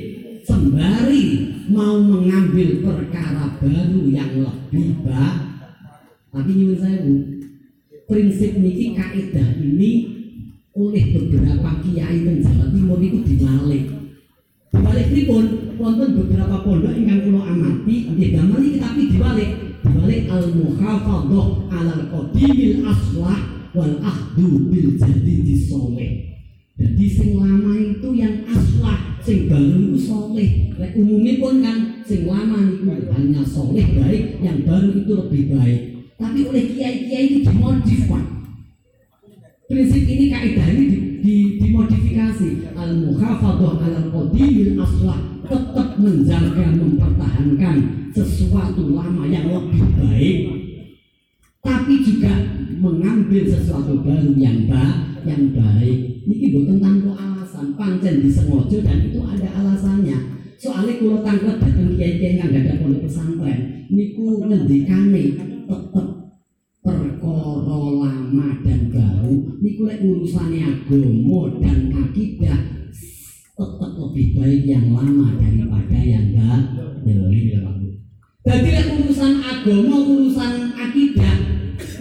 sembari 0.47 1.53
mau 1.69 2.01
mengambil 2.01 2.81
perkara 2.81 3.61
baru 3.61 4.03
yang 4.09 4.41
lebih 4.41 5.05
baik. 5.05 5.37
Tapi 6.33 6.51
nyuwun 6.53 6.77
saya 6.81 7.01
bu 7.01 7.15
prinsip 8.07 8.61
niki 8.61 8.93
kaidah 8.93 9.57
ini 9.57 9.93
oleh 10.77 11.05
beberapa 11.17 11.81
kiai 11.81 12.29
dan 12.29 12.45
Jawa 12.45 12.69
Timur 12.69 13.01
itu 13.01 13.25
dibalik. 13.25 13.85
Dibalik 14.69 15.09
pun 15.25 15.45
wonten 15.81 16.09
beberapa 16.21 16.61
pondok 16.61 16.93
ingkang 16.93 17.25
kula 17.25 17.41
amati 17.57 18.13
nggih 18.13 18.31
damel 18.37 18.61
iki 18.61 18.79
tapi 18.81 19.03
dibalik. 19.09 19.51
Dibalik 19.81 20.21
al 20.29 20.45
muhafadzah 20.53 21.49
alal 21.73 22.05
qadimil 22.13 22.85
aslah 22.85 23.41
wal 23.73 23.97
ahdu 24.05 24.69
bil 24.69 24.89
jadidi 25.01 25.57
soleh 25.57 26.36
jadi 26.77 27.07
sing 27.09 27.41
lama 27.41 27.73
itu 27.73 28.09
yang 28.13 28.45
aslah, 28.53 29.17
sing 29.25 29.49
baru 29.49 29.81
itu 29.81 29.97
soleh. 29.97 30.77
Umumnya 30.93 31.41
pun 31.41 31.65
kan 31.65 32.05
sing 32.05 32.29
lama 32.29 32.69
itu 32.69 32.85
hanya 33.17 33.41
soleh 33.49 33.97
baik, 33.97 34.45
yang 34.45 34.61
baru 34.61 34.93
itu 34.93 35.13
lebih 35.17 35.43
baik. 35.57 35.81
Tapi 36.21 36.39
oleh 36.45 36.65
kiai-kiai 36.77 37.25
itu 37.33 37.39
dimodif 37.49 38.05
pak. 38.13 38.25
Prinsip 39.67 40.05
ini 40.05 40.29
kaidah 40.29 40.69
ini 40.69 40.85
di, 40.93 40.99
di, 41.25 41.37
dimodifikasi. 41.65 42.77
Al 42.77 42.93
muhafadzah 43.09 43.81
al 43.81 44.09
qadimil 44.13 44.77
aslah 44.77 45.21
tetap 45.49 45.97
menjaga 45.97 46.77
mempertahankan 46.77 47.77
sesuatu 48.13 48.93
lama 48.93 49.25
yang 49.25 49.49
lebih 49.49 49.85
baik 49.97 50.39
tapi 51.67 51.99
juga 52.03 52.35
mengambil 52.79 53.43
sesuatu 53.47 53.99
baru 54.03 54.33
yang 54.39 54.71
baik 54.71 54.99
yang 55.27 55.51
baik 55.51 56.16
niki 56.27 56.47
bukan 56.53 56.83
tanpa 56.83 57.13
alasan 57.15 57.79
pancen 57.79 58.21
disengaja 58.21 58.79
dan 58.83 58.99
itu 59.07 59.21
ada 59.23 59.49
alasannya. 59.63 60.19
Soalnya 60.59 60.99
kalau 60.99 61.21
tangkap 61.23 61.57
datang 61.63 61.95
kiai-kiai 61.95 62.41
yang 62.43 62.51
gak 62.51 62.65
ada 62.67 62.81
pondok 62.83 63.07
pesantren. 63.07 63.87
Niku 63.87 64.43
ngendikane 64.43 65.25
tetep 65.67 66.07
perkara 66.87 67.79
lama 67.99 68.49
dan 68.63 68.81
baru 68.95 69.59
niku 69.59 69.91
lek 69.91 70.07
urusannya 70.07 70.87
agama 70.87 71.59
dan 71.59 71.91
akidah 71.91 72.61
tetap 73.57 73.93
lebih 73.99 74.27
baik 74.39 74.63
yang 74.71 74.95
lama 74.95 75.35
daripada 75.35 75.99
yang 75.99 76.31
baru 76.31 76.87
jadi 78.47 78.69
lek 78.71 78.89
urusan 79.03 79.43
agama 79.43 79.97
urusan 80.07 80.55
akidah 80.79 81.37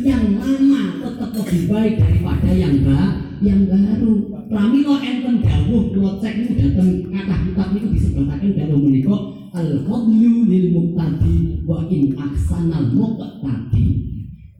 yang 0.05 0.37
lama 0.37 0.83
tetap 1.01 1.31
lebih 1.33 1.61
baik 1.65 1.93
daripada 1.97 2.51
yang 2.53 2.85
baru 2.85 3.24
yang 3.41 3.67
baru. 3.67 4.31
Pramila 4.45 5.01
enten 5.01 5.41
dawuh 5.41 5.89
kula 5.89 6.21
cek 6.21 6.33
niku 6.37 6.53
dateng 6.59 7.09
kathah 7.09 7.39
kitab 7.47 7.67
niku 7.73 7.87
disebutaken 7.95 8.51
dawuh 8.53 8.79
menika 8.79 9.17
al 9.55 9.69
fadlu 9.87 10.45
lil 10.45 10.67
muqtadi 10.75 11.63
wa 11.65 11.87
in 11.89 12.13
ahsanal 12.13 12.91
muqtadi. 12.93 13.85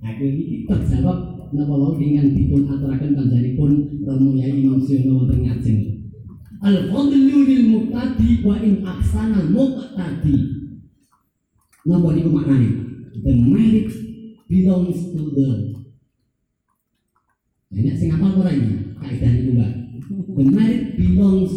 Nah 0.01 0.15
iki 0.17 0.65
terjawab 0.65 1.51
napa 1.53 1.73
wau 1.75 1.93
dengan 1.99 2.33
dipun 2.33 2.65
aturaken 2.65 3.11
panjenenganipun 3.13 3.71
Yai 4.35 4.63
Imam 4.63 4.81
Siono 4.81 5.23
wonten 5.23 5.45
ngajeng. 5.45 5.79
Al 6.63 6.89
fadlu 6.89 7.37
lil 7.45 7.63
muqtadi 7.69 8.41
wa 8.41 8.55
in 8.63 8.81
ahsanal 8.81 9.51
muqtadi. 9.51 10.35
Napa 11.85 12.07
niku 12.15 12.29
maknane? 12.33 12.69
The 13.21 13.31
merit 13.31 13.93
belongs 14.49 15.13
to 15.13 15.21
the 15.31 15.74
Banyak 17.75 17.95
sing 17.99 18.09
apa 18.15 18.39
ora 18.39 18.51
ini? 18.55 18.95
Kaidah 18.95 19.29
niku, 19.35 19.51
Mbak. 19.59 19.71
The 20.35 20.43
merit 20.47 20.83
belongs 20.95 21.51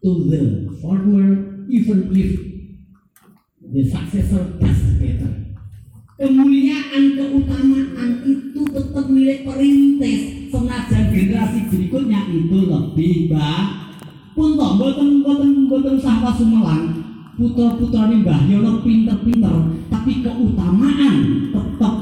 to 0.00 0.10
the 0.32 0.40
former 0.80 1.60
even 1.68 2.08
if 2.16 2.30
the 3.60 3.82
successor 3.84 4.56
does 4.56 4.80
better. 4.96 5.52
Kemuliaan, 6.16 7.12
keutamaan 7.12 8.10
itu 8.24 8.60
tetap 8.72 9.06
milik 9.12 9.44
perintis. 9.44 10.48
Senajan 10.48 11.12
generasi 11.12 11.68
berikutnya 11.68 12.20
itu 12.32 12.58
lebih 12.64 13.28
baik. 13.28 13.68
Pun 14.32 14.56
toh, 14.56 14.80
boten 14.80 15.20
boten 15.20 15.68
boten 15.68 15.96
sahwa 16.00 16.32
sumelang. 16.32 17.04
Putra-putra 17.36 18.08
ini 18.08 18.24
Mbah 18.24 18.40
Yono 18.48 18.80
pinter-pinter, 18.84 19.54
tapi 19.88 20.24
keutamaan 20.24 21.14
tetap 21.52 21.94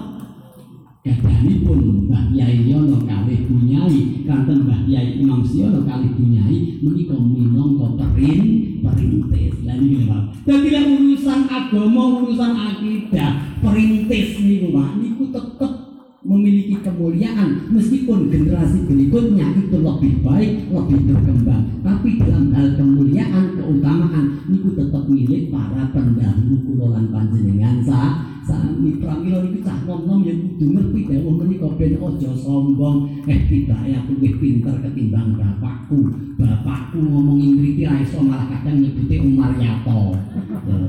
pun 1.64 1.80
Mbah 2.08 2.34
Yai 2.36 2.68
Yono 2.68 3.00
kali 3.08 3.48
bunyai 3.48 4.28
kanten 4.28 4.68
Mbah 4.68 4.84
Yai 4.84 5.20
Imam 5.22 5.40
Siono 5.40 5.86
kali 5.88 6.12
bunyai 6.12 6.82
menika 6.84 7.16
minangka 7.16 7.96
perin 7.96 8.42
perintis. 8.84 9.54
Lan 9.64 9.78
iki 9.84 10.04
Pak. 10.04 10.22
Dadi 10.44 10.68
urusan 10.76 11.40
agama 11.48 12.02
urusan 12.20 12.52
akidah 12.52 13.32
perintis 13.64 14.28
niku 14.44 14.68
Pak. 14.76 14.88
Niku 15.00 15.24
tetep 15.32 15.87
memiliki 16.28 16.76
kemuliaan 16.84 17.72
meskipun 17.72 18.28
generasi 18.28 18.84
berikutnya 18.84 19.48
itu 19.56 19.80
lebih 19.80 20.20
baik, 20.20 20.68
lebih 20.68 20.98
berkembang. 21.08 21.80
Tapi 21.80 22.20
dalam 22.20 22.52
hal 22.52 22.76
kemuliaan, 22.76 23.56
keutamaan 23.56 24.44
niku 24.52 24.76
tetap 24.76 25.08
milik 25.08 25.48
para 25.48 25.88
pendahulu 25.88 26.60
kulolan 26.68 27.08
panjenengan. 27.08 27.80
Sa 27.80 28.28
sami 28.44 29.00
pramila 29.00 29.44
niku 29.44 29.64
cah 29.64 29.76
nom-nom 29.88 30.24
ya 30.24 30.32
kudu 30.36 30.66
ngerti 30.72 31.00
dawuh 31.08 31.32
menika 31.36 31.68
ben 31.80 31.96
aja 31.96 32.30
sombong. 32.36 33.24
Eh 33.24 33.48
tibake 33.48 33.96
aku 33.96 34.20
luwih 34.20 34.34
pinter 34.36 34.76
ketimbang 34.84 35.32
bapakku. 35.36 36.12
Bapakku 36.36 36.96
ngomong 37.00 37.40
ngriti 37.40 37.88
ra 37.88 38.04
iso 38.04 38.20
malah 38.20 38.52
kadang 38.52 38.84
nyebute 38.84 39.16
Umar 39.24 39.56
Yato. 39.56 40.16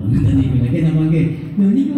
Iki 0.10 0.58
lagi 0.60 0.80
napa 0.84 1.02
nggih 1.08 1.26
lha 1.56 1.66
niku 1.72 1.94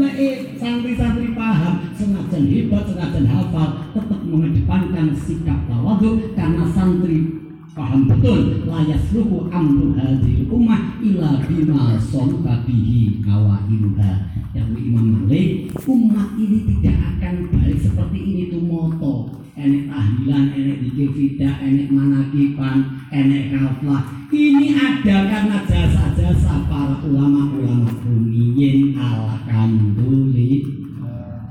santri-santri 0.62 1.34
paham 1.34 1.74
senajan 1.98 2.44
hebat, 2.50 2.84
senajan 2.86 3.26
hafal, 3.32 3.70
tetap 3.96 4.22
mengedepankan 4.28 5.16
sikap 5.16 5.64
tawadhu 5.72 6.36
karena 6.36 6.68
santri 6.76 7.42
paham 7.72 8.04
betul 8.04 8.68
layas 8.68 9.00
ruhu 9.16 9.48
amru 9.48 9.96
hadil 9.96 10.44
ummah 10.52 11.00
ila 11.00 11.40
bima 11.48 11.96
somka 11.96 12.68
bihi 12.68 13.24
awailuha 13.24 14.28
yang 14.52 14.76
Imam 14.76 15.24
Malik 15.24 15.72
umat 15.88 16.36
ini 16.36 16.68
tidak 16.68 17.00
akan 17.16 17.48
balik 17.56 17.80
seperti 17.80 18.20
ini 18.20 18.44
tuh 18.52 18.60
moto. 18.60 19.40
Enek 19.56 19.88
tahlilan 19.88 20.52
enek 20.52 20.78
dikir 20.84 21.40
enek 21.40 21.88
manakipan 21.92 23.08
enek 23.12 23.56
kaflah. 23.56 24.04
Ini 24.32 24.68
ada 24.76 25.18
karena 25.28 25.58
jasa-jasa 25.68 26.68
para 26.68 27.00
ulama-ulama 27.04 27.92
rumiyin 28.04 28.96
alhamdulillah 28.96 30.91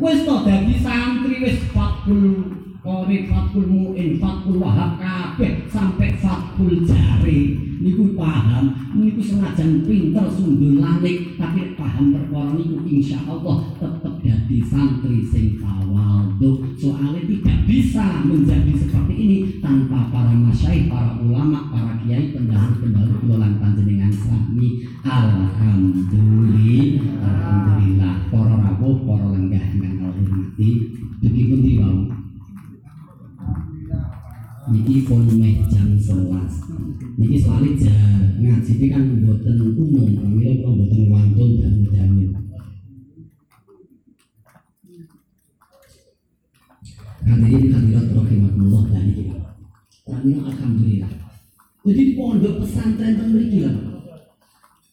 wis 0.00 0.24
to 0.24 0.34
dadi 0.48 0.74
santri 0.80 1.34
wis 1.44 1.58
40 1.76 2.60
Kori 2.80 3.28
fatkul 3.28 3.68
mu'in, 3.68 4.16
fatkul 4.16 4.56
wahab 4.56 4.96
kabeh 4.96 5.68
sampai 5.68 6.16
fatkul 6.16 6.80
jari. 6.88 7.60
Niku 7.76 8.16
paham 8.16 8.72
niku 8.96 9.20
senajan 9.20 9.84
pinter 9.84 10.24
sundul 10.32 10.80
langit 10.80 11.36
tapi 11.36 11.76
paham 11.76 12.16
perkara 12.16 12.56
niku 12.56 12.80
insya 12.88 13.20
Allah 13.28 13.68
tetap 13.76 14.16
jadi 14.24 14.58
santri 14.64 15.20
sing 15.28 15.60
tawadhu 15.60 16.72
soalnya 16.80 17.20
tidak 17.24 17.58
bisa 17.68 18.24
menjadi 18.24 18.72
seperti 18.72 19.12
ini 19.12 19.38
tanpa 19.60 20.08
para 20.08 20.32
masyaih, 20.32 20.88
para 20.88 21.20
ulama, 21.20 21.68
para 21.68 22.00
kiai, 22.00 22.32
pendahulu-pendahulu 22.32 23.28
kulolan 23.28 23.60
panjenengan 23.60 24.12
sami. 24.12 24.88
Alhamdulillah 25.04 26.96
alhamdulillah. 27.28 28.14
Para 28.32 28.56
rawuh, 28.56 29.04
para 29.04 29.26
lenggah 29.36 29.64
yang 29.76 30.00
Allah 30.00 30.16
hormati 30.16 30.70
begitu 31.20 31.54
diwau 31.60 32.20
niki 34.70 35.02
volume 35.06 35.66
jam 35.66 35.98
11 35.98 37.18
niki 37.18 37.36
soalnya 37.42 37.72
jar 37.82 38.20
ngaji 38.40 38.72
ini 38.78 38.86
kan 38.88 39.04
buatan 39.26 39.56
umum 39.76 40.08
pamila 40.16 40.52
kalau 40.62 40.74
buatan 40.78 41.02
wantun 41.10 41.50
dan 41.58 41.72
mudamil 41.82 42.30
karena 47.20 47.46
ini 47.46 47.68
hadirat 47.70 48.06
rahimahullah 48.10 48.84
dan 48.90 49.04
ini. 49.06 49.24
Pamila 50.02 50.50
Alhamdulillah. 50.50 51.12
Jadi 51.80 52.02
pondok 52.18 52.54
pesantren 52.64 53.14
memiliki 53.16 53.58
lah. 53.64 53.76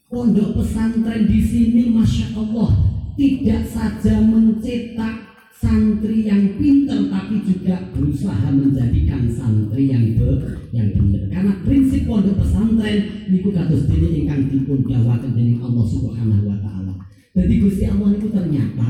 Pondok 0.07 0.61
pesantren 0.61 1.27
di 1.27 1.39
sini 1.43 1.91
Masya 1.91 2.37
Allah 2.37 2.71
tidak 3.17 3.63
saja 3.67 4.21
mencetak 4.21 5.26
santri 5.57 6.29
yang 6.29 6.53
pintar 6.61 7.09
tapi 7.09 7.41
juga 7.41 7.81
berusaha 7.89 8.47
menjadikan 8.53 9.25
santri 9.33 9.89
yang 9.89 10.13
ber, 10.13 10.61
yang 10.69 10.93
benar 10.93 11.25
karena 11.33 11.53
prinsip 11.65 12.05
pondok 12.05 12.37
pesantren 12.37 13.25
niku 13.33 13.49
kados 13.49 13.89
dene 13.89 14.09
ingkang 14.13 14.53
dipun 14.53 14.85
dawuhaken 14.85 15.33
dening 15.33 15.57
Allah 15.57 15.85
Subhanahu 15.85 16.45
wa 16.45 16.57
taala. 16.61 16.93
Jadi 17.33 17.53
Gusti 17.57 17.85
Allah 17.89 18.07
niku 18.13 18.29
ternyata 18.29 18.89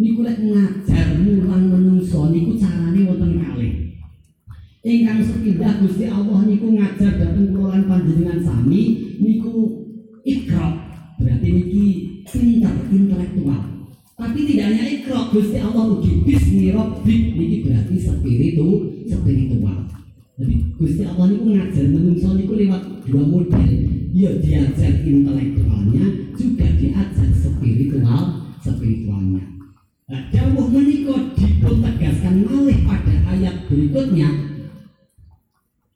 niku 0.00 0.20
lek 0.24 0.38
ngajar 0.40 1.06
mulang 1.20 1.64
menungso 1.68 2.32
niku 2.32 2.56
carane 2.56 3.00
wonten 3.04 3.32
kalih. 3.44 3.72
Ingkang 4.80 5.20
sepindah 5.20 5.76
Gusti 5.84 6.08
Allah 6.08 6.40
niku 6.48 6.72
ngajar 6.72 7.20
dhateng 7.20 7.52
kula 7.52 7.84
panjenengan 7.84 8.40
sami 8.40 9.12
niku 9.20 9.84
ikra 10.24 10.88
berarti 11.20 11.46
intelektual 11.50 11.67
tapi 14.28 14.44
tidak 14.44 14.66
hanya 14.68 14.84
ikro, 14.92 15.32
Gusti 15.32 15.56
Allah 15.56 15.88
uji 15.88 16.20
bismi 16.20 16.68
rabbik 16.76 17.22
niki 17.32 17.64
berarti 17.64 17.96
spiritu 17.96 18.68
spiritual. 19.08 19.88
Jadi 20.36 20.54
Gusti 20.76 21.02
Allah 21.08 21.32
niku 21.32 21.48
ngajar 21.56 21.86
menungso 21.88 22.36
niku 22.36 22.52
lewat 22.60 23.08
dua 23.08 23.24
model. 23.24 23.72
Ya 24.12 24.36
diajar 24.36 25.00
intelektualnya, 25.00 26.04
juga 26.36 26.66
diajar 26.76 27.28
spiritual 27.32 28.52
spiritualnya. 28.60 29.44
Nah, 30.12 30.20
jauh 30.28 30.68
menikah 30.68 31.32
dipun 31.32 31.80
tegaskan 31.80 32.44
malih 32.44 32.84
pada 32.84 33.14
ayat 33.32 33.64
berikutnya 33.64 34.28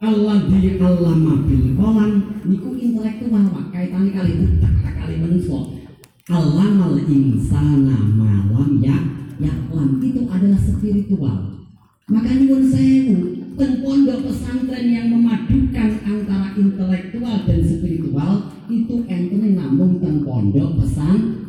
Allah 0.01 0.49
di 0.49 0.77
alama 0.81 1.45
bil 1.45 1.77
kolam 1.77 2.13
niku 2.49 2.77
intelektual 2.81 3.45
pak 3.53 3.67
kaitannya 3.77 4.11
kali 4.13 4.33
utak 4.41 4.73
kali 4.85 5.15
menungso 5.21 5.82
Alamal 6.31 7.03
insana 7.03 7.99
malam 8.15 8.79
ya 8.79 8.95
yaklam 9.43 9.99
itu 9.99 10.23
adalah 10.31 10.61
spiritual. 10.63 11.67
Maka 12.07 12.39
nyuwun 12.39 12.63
sewu 12.71 13.43
ten 13.59 13.83
pondok 13.83 14.31
pesantren 14.31 14.87
yang 14.87 15.11
memadukan 15.11 15.91
antara 16.07 16.55
intelektual 16.55 17.43
dan 17.43 17.59
spiritual 17.67 18.55
itu 18.71 19.03
entene 19.11 19.59
namun 19.59 19.99
ten 19.99 20.23
pondok 20.23 20.79
pesan 20.79 21.43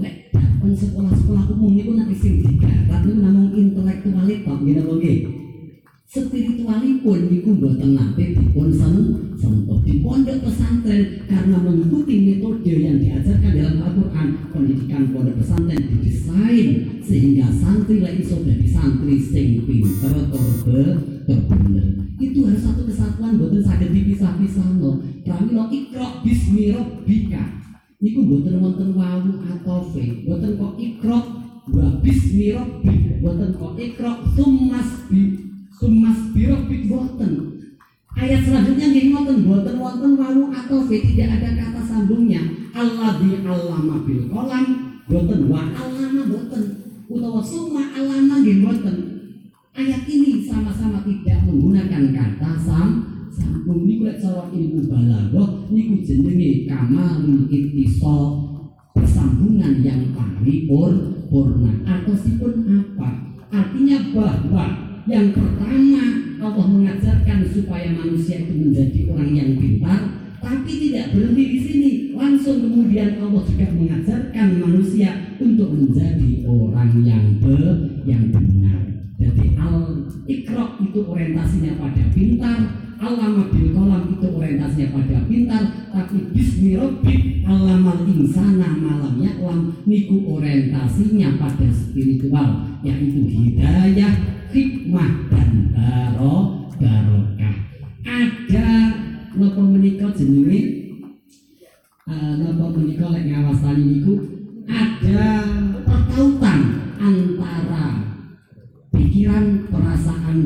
lek 0.00 0.32
datang 0.32 0.72
sekolah-sekolah 0.72 1.52
umum 1.52 1.76
itu 1.76 1.92
nanti 1.92 2.16
sing 2.16 2.40
digarap 2.40 3.04
itu 3.04 3.20
namun 3.20 3.52
intelektualitas 3.52 4.56
gitu 4.64 4.80
nggih 4.96 5.18
spiritualipun 6.08 7.18
niku 7.28 7.52
mboten 7.52 7.90
nate 7.92 8.32
dipun 8.32 8.72
sentuh 8.72 8.95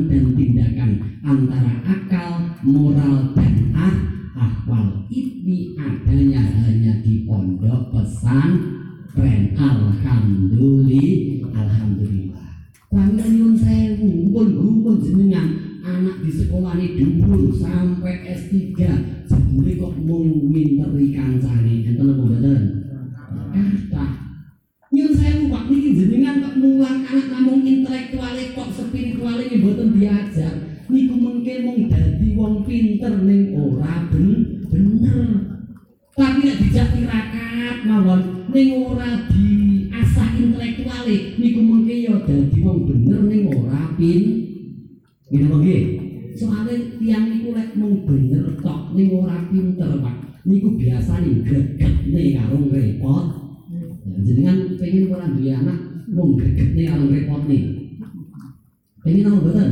dan 0.06 0.24
tindakan 0.38 0.90
antara 1.26 1.74
akal, 1.82 2.54
moral 2.62 3.34
dan 3.34 3.54
ah 3.74 3.96
akwal 4.38 5.04
ini 5.10 5.74
adanya 5.74 6.42
hanya 6.62 7.02
di 7.02 7.26
pondok 7.26 7.90
pesan. 7.90 8.78
Keren. 9.10 9.58
Alhamdulillah. 9.58 11.50
Alhamdulillah. 11.50 12.46
Bangga 12.90 13.26
nyun 13.26 13.58
sewu, 13.58 14.30
pun 14.30 14.46
gumpun 14.54 15.02
jenengan. 15.02 15.48
Anak 15.80 16.22
di 16.22 16.30
sekolah 16.30 16.76
ini 16.76 17.18
dhuwur 17.18 17.50
sampai 17.56 18.22
S3 18.36 18.78
spiritual 28.70 29.36
ini 29.42 29.56
mboten 29.58 29.98
diajar 29.98 30.54
niku 30.90 31.14
mungkin 31.18 31.58
mung 31.66 31.80
dadi 31.86 32.28
wong 32.34 32.54
pinter 32.66 33.14
ning 33.22 33.54
ora 33.54 34.06
ben 34.10 34.28
bener. 34.70 35.28
Tapi 36.14 36.38
nek 36.42 36.58
dijak 36.66 36.88
tirakat 36.94 37.76
mawon 37.86 38.50
ning 38.50 38.68
ora 38.82 39.26
diasah 39.30 40.28
intelektual 40.38 41.06
niku 41.38 41.60
mungkin 41.62 41.96
ya 42.06 42.14
dadi 42.26 42.58
wong 42.62 42.78
bener 42.86 43.20
ning 43.26 43.42
ora 43.50 43.94
pin. 43.94 44.22
Ngene 45.30 45.46
nggih? 45.46 45.82
Soalnya 46.34 46.74
tiang 46.98 47.24
niku 47.30 47.54
lek 47.54 47.70
mung 47.78 48.02
bener 48.06 48.58
tok 48.58 48.94
ning 48.94 49.14
ora 49.14 49.46
pinter 49.50 49.90
Pak 50.02 50.16
niku 50.46 50.74
biasane 50.74 51.42
gregetne 51.46 52.22
karo 52.38 52.58
repot 52.70 53.26
Ya, 53.70 54.16
jenengan 54.24 54.80
pengen 54.80 55.12
ora 55.12 55.28
duwe 55.30 55.52
anak 55.52 55.78
mung 56.10 56.34
gregetne 56.34 56.82
karo 56.88 57.04
repot 57.06 57.42
nih 57.46 57.79
pengen 59.00 59.26
apa 59.26 59.36
mboten 59.40 59.70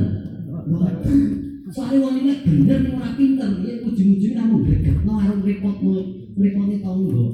soalnya 1.69 2.01
wong 2.01 2.15
ini 2.17 2.33
bener 2.45 2.79
ning 2.81 2.95
ora 2.97 3.13
pinter. 3.13 3.51
Ya 3.61 3.73
ujung-ujung 3.85 4.35
namung 4.35 4.65
gregetno 4.65 5.13
karo 5.21 5.35
repotmu 5.45 5.93
repotne 6.39 6.77
tangga 6.81 7.25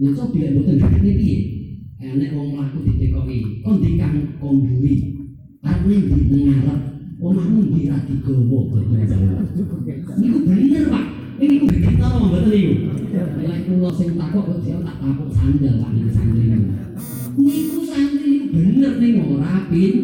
ya 0.00 0.08
coba 0.16 0.36
lek 0.42 0.50
mboten 0.52 0.76
gregetne 0.82 1.12
piye 1.18 1.38
enek 2.02 2.34
wong 2.34 2.48
mlaku 2.58 2.78
ditekoki 2.82 3.62
kon 3.62 3.78
dikang 3.78 4.34
kon 4.42 4.66
duwi 4.66 4.94
arep 5.62 5.86
ndi 5.86 6.38
ngarep? 6.50 6.80
Omahmu 7.22 7.70
ra 7.86 8.02
digowo 8.02 8.66
niku 10.18 10.38
bener 10.42 10.84
Pak. 10.90 11.04
Ini 11.38 11.54
ku 11.62 11.66
kita 11.70 12.02
apa 12.02 12.18
mboten 12.18 12.50
niku? 12.50 12.74
Lek 13.46 13.60
kula 13.70 13.90
sing 13.94 14.18
takok 14.18 14.42
kok 14.42 14.58
dia 14.66 14.82
tak 14.82 14.96
takok 14.98 15.30
sandal 15.30 15.86
niku 15.94 16.10
sandal 16.10 16.42
niku 16.42 16.66
niku 17.38 17.78
santri 17.86 18.26
niku 18.26 18.46
bener 18.50 18.92
ning 18.98 19.14
ora 19.22 19.70
pin 19.70 19.94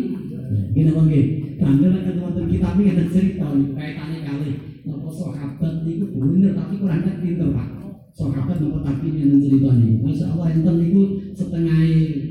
ngene 0.49 0.91
apa 0.93 1.03
nggih 1.05 1.27
sandal 1.61 1.91
nek 1.93 2.17
wonten 2.23 2.45
kitab 2.49 2.75
iki 2.81 2.91
ada 2.95 3.05
cerita 3.13 3.47
kaitane 3.77 4.19
kali. 4.25 4.51
Napa 4.89 5.09
sahabat 5.13 5.75
niku 5.85 6.05
bener 6.17 6.57
tapi 6.57 6.75
kurang 6.81 7.05
pinter 7.05 7.49
Pak? 7.53 7.69
Sahabat 8.17 8.57
napa 8.57 8.79
tapi 8.81 9.07
nek 9.13 9.39
cerita 9.43 9.71
niku 9.77 9.97
Masya 10.07 10.27
Allah 10.33 10.47
enten 10.57 10.75
niku 10.81 11.03
setengah 11.37 11.81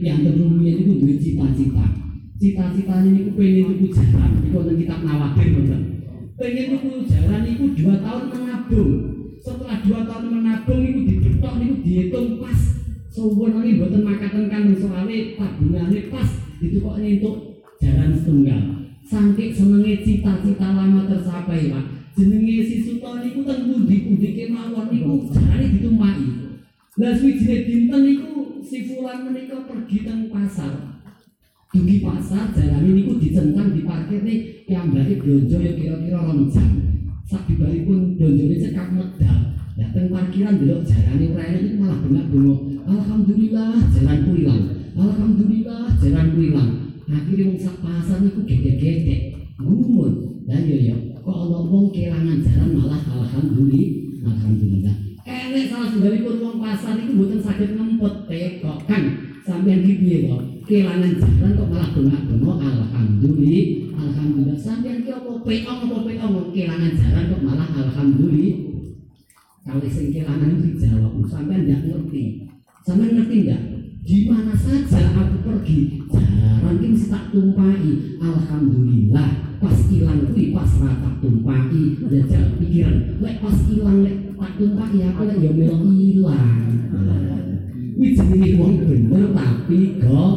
piantun 0.01 0.33
rumiyin 0.41 0.73
niku 0.81 0.93
duwe 1.05 1.15
cita-cita. 1.21 1.85
Cita-citanya 2.37 3.09
niku 3.13 3.29
pengen 3.37 3.77
tuku 3.77 3.87
jaran 3.93 4.29
niku 4.41 4.55
wonten 4.57 4.75
kitab 4.81 4.99
nawadir 5.05 5.47
mboten 5.53 5.81
pengen 6.37 6.65
tuku 6.69 6.89
jaran 7.09 7.41
niku 7.45 7.65
dua 7.73 7.95
tahun 7.97 8.23
menabung 8.29 8.91
setelah 9.41 9.77
dua 9.81 9.99
tahun 10.05 10.25
menabung 10.37 10.79
niku 10.85 10.99
diketok 11.05 11.53
niku 11.61 11.75
dihitung 11.85 12.29
pas. 12.41 12.59
Suwun 13.09 13.65
ini 13.65 13.81
mboten 13.81 14.05
makaten 14.05 14.45
kan 14.45 14.69
soalnya 14.77 15.17
tabungane 15.33 15.99
pas. 16.13 16.29
Ditukokne 16.57 17.21
untuk 17.21 17.56
jaran 17.81 18.11
setunggal 18.17 18.61
saking 19.07 19.51
senenge 19.55 19.93
cita-cita 20.03 20.67
lama 20.75 21.07
tercapai 21.07 21.71
Pak 21.71 21.85
jenenge 22.17 22.65
si 22.65 22.75
Suto 22.81 23.21
niku 23.21 23.45
teng 23.45 23.69
pundi-pundi 23.69 24.29
kemawon 24.33 24.89
niku 24.89 25.29
jarane 25.31 25.65
ditumpaki 25.69 26.27
lah 26.97 27.13
suwijine 27.13 27.55
dinten 27.69 28.01
niku 28.03 28.61
si 28.65 28.89
fulan 28.89 29.29
menika 29.29 29.69
pergi 29.69 29.97
teng 30.03 30.33
pasar 30.33 30.97
Dugi 31.67 31.99
pasar 31.99 32.55
jalan 32.55 32.89
ini 32.89 33.11
ku 33.11 33.19
dicentang 33.19 33.75
di 33.75 33.83
parkir 33.83 34.23
nih 34.23 34.63
berarti 34.71 35.19
donjo 35.19 35.57
ya 35.59 35.75
kira-kira 35.75 36.23
rong 36.23 36.47
jam. 36.47 36.71
Pun 37.27 38.15
donjo 38.15 38.43
ini 38.47 38.55
cekak 38.55 38.95
medal. 38.95 39.51
Datang 39.75 40.07
parkiran 40.07 40.57
dulu 40.63 40.79
jalan 40.87 41.19
ini 41.19 41.27
raya 41.35 41.59
ini 41.59 41.75
malah 41.75 41.99
bengak 41.99 42.31
bengok. 42.31 42.59
Alhamdulillah 42.87 43.83
jalan 43.91 44.17
ku 44.23 44.31
hilang. 44.39 44.63
Alhamdulillah 44.95 45.83
jalan 45.99 46.25
ku 46.31 46.39
Akhirnya 47.07 47.47
wong 47.47 47.59
sak 47.59 47.79
pasar 47.79 48.19
gede-gede. 48.19 49.39
Ngumun. 49.63 50.43
Dan 50.43 50.67
yo 50.67 50.77
yo 50.79 50.95
kok 51.23 51.31
Allah 51.31 51.63
wong 51.63 51.91
jalan 51.95 52.43
malah 52.75 52.99
alhamdulillah. 52.99 54.27
Alhamdulillah. 54.27 54.95
Enek 55.23 55.71
salah 55.71 55.87
sebalikpun 55.91 56.43
wong 56.43 56.57
pasar 56.59 56.99
itu 56.99 57.15
bukan 57.15 57.39
sakit 57.39 57.79
ngempet 57.79 58.13
tekok 58.27 58.79
kan? 58.87 59.03
Sampean 59.47 59.87
ki 59.87 60.03
piye 60.03 60.17
kok 60.27 60.43
kelangan 60.67 61.15
jalan 61.15 61.51
kok 61.55 61.67
malah 61.71 61.89
bengak-bengok. 61.95 62.57
Alhamdulillah. 62.59 63.67
Alhamdulillah. 63.95 64.59
Sampean 64.59 65.03
ki 65.07 65.11
apa 65.15 65.31
peong 65.47 65.79
apa 65.87 65.97
peong? 66.03 66.31
Kok 66.35 66.47
kelangan 66.51 66.91
jalan 66.91 67.23
kok 67.31 67.41
malah 67.43 67.69
alhamdulillah. 67.71 68.55
Kalau 69.63 69.87
sing 69.87 70.11
kelangan 70.11 70.59
dijawab 70.59 71.15
sampean 71.27 71.67
nggak 71.67 71.81
ngerti. 71.87 72.23
Sampean 72.83 73.15
ngerti 73.15 73.35
nggak 73.47 73.61
di 74.07 74.31
mana 74.31 74.55
saja 74.55 75.03
aku 75.19 75.43
pergi 75.43 75.99
jalan 76.07 76.79
ini 76.79 76.95
tak 77.11 77.27
tumpai 77.27 78.15
alhamdulillah 78.23 79.59
pas 79.59 79.75
hilang 79.91 80.31
kuwi 80.31 80.55
pas 80.55 80.71
ra 80.79 80.95
tak 80.95 81.19
tumpai 81.19 81.67
jajal 82.07 82.55
pikiran 82.55 83.19
lek 83.19 83.35
pas 83.43 83.57
hilang 83.67 84.07
lek 84.07 84.31
tak 84.39 84.51
tumpai 84.55 85.03
aku 85.11 85.21
lek 85.27 85.37
ya 85.43 85.51
melo 85.51 85.91
hilang. 85.91 86.71
Wih 87.99 88.15
jenenge 88.15 88.49
wong 88.55 88.73
bener 88.79 89.25
tapi 89.35 89.99
kok? 89.99 90.35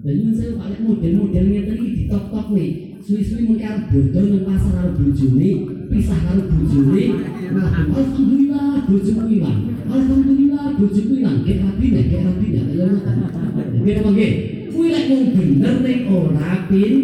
Dan 0.00 0.32
saya 0.36 0.56
pakai 0.60 0.80
model-modelnya 0.84 1.60
tadi 1.64 1.86
di 1.96 2.02
top-top 2.12 2.46
nih 2.52 2.89
Suwi-suwi 3.00 3.42
mungkin 3.48 3.64
harus 3.64 3.84
bodoh 3.88 4.24
nang 4.28 4.44
pasar 4.44 4.72
harus 4.76 4.94
bojone 5.00 5.50
Pisah 5.90 6.20
harus 6.22 6.46
bojone. 6.46 7.04
Nah, 7.50 7.66
Alhamdulillah 7.82 8.86
bojoku 8.86 9.26
hilang. 9.26 9.74
Alhamdulillah 9.90 10.78
bojoku 10.78 11.12
hilang. 11.18 11.42
Kayak 11.42 11.66
rapi 11.66 11.86
nih, 11.90 12.04
kayak 12.06 12.24
rapi 12.30 12.46
nih 12.46 12.62
Ayo 12.70 12.84
makan 12.94 13.16
Oke, 13.80 13.90
apa 13.96 14.08
oke? 14.12 14.28
Kuwi 14.70 14.86
lek 14.94 15.04
wong 15.10 15.24
bener 15.34 15.74
ning 15.82 16.00
ora 16.06 16.52
pin. 16.70 16.94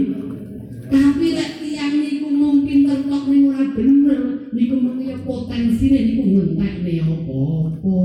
Tapi 0.87 1.27
lek 1.35 1.51
tiyang 1.59 1.95
niku 1.99 2.29
mung 2.31 2.63
pinter 2.63 2.99
tok 3.11 3.25
ning 3.27 3.43
ora 3.51 3.65
bener. 3.75 4.21
Niku 4.55 4.75
mengya 4.79 5.17
potensine 5.27 5.99
niku 6.07 6.23
ngentekne 6.31 6.93
apa-apa. 7.03 7.97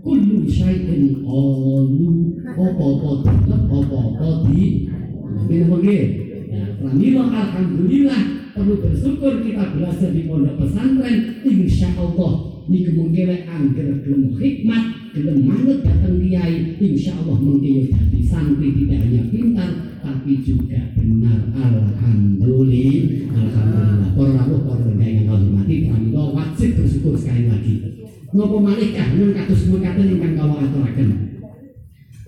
Kullu 0.00 0.48
syai'in 0.48 1.20
qalu. 1.20 2.08
Apa-apa 2.48 3.10
tetep 3.28 3.62
apa-apa 3.68 4.28
di. 4.48 4.88
Ngene 5.50 5.64
nggih 5.68 6.29
ya 6.50 6.74
pramila 6.82 7.30
alhamdulillah 7.30 8.22
perlu 8.50 8.74
bersyukur 8.82 9.38
kita 9.46 9.70
belajar 9.78 10.10
di 10.10 10.26
pondok 10.26 10.58
pesantren. 10.58 11.16
Insya 11.46 11.94
Allah 11.94 12.32
niku 12.66 12.90
mungkin 12.98 13.30
lek 13.30 13.46
angger 13.46 14.02
gelem 14.02 14.34
hikmat 14.34 15.14
gelem 15.14 15.38
manut 15.46 15.78
datang 15.86 16.18
kiai 16.18 16.74
insya 16.78 17.14
Allah 17.22 17.38
mungkin 17.38 17.90
dadi 17.90 18.20
santri 18.26 18.74
tidak 18.74 19.06
hanya 19.06 19.22
pintar 19.30 19.70
tapi 20.02 20.42
juga 20.42 20.90
benar. 20.98 21.54
Alhamdulillah 21.54 23.30
alhamdulillah. 23.30 24.10
Para 24.18 24.30
rawuh 24.42 24.60
para 24.66 24.90
yang 24.98 25.30
kau 25.30 25.38
hormati 25.38 25.86
pramila 25.86 26.22
wajib 26.34 26.70
bersyukur 26.82 27.14
sekali 27.14 27.46
lagi. 27.46 27.74
Ngopo 28.30 28.62
malih 28.62 28.94
kahanan 28.94 29.34
kados 29.34 29.66
mekaten 29.70 30.06
ingkang 30.06 30.34
kawula 30.38 30.66
aturaken. 30.66 31.08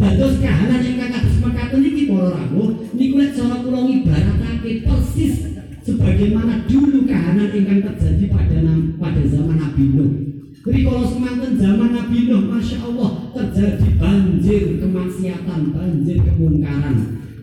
Dados 0.02 0.34
kahanan 0.42 0.82
ingkang 0.82 1.14
kados 1.14 1.36
mekaten 1.38 1.86
iki 1.86 2.10
para 2.10 2.34
rawuh 2.34 2.74
niku 2.98 3.14
lek 3.22 3.30
cara 3.38 3.62
kula 3.62 3.80
ngibaratake 3.86 4.82
persis 4.82 5.34
sebagaimana 5.86 6.66
dulu 6.66 7.06
kahanan 7.06 7.54
ingkang 7.54 7.86
terjadi 7.86 8.24
pada 8.34 8.58
pada 8.98 9.22
zaman 9.30 9.56
Nabi 9.62 9.84
Nuh. 9.94 10.10
Kalau 10.62 11.06
semanten 11.06 11.54
zaman 11.54 11.90
Nabi 11.94 12.18
Nuh, 12.26 12.42
Masya 12.50 12.82
Allah 12.82 13.10
terjadi 13.30 13.88
banjir 13.98 14.82
kemaksiatan, 14.82 15.60
banjir 15.70 16.18
kemungkaran. 16.18 16.96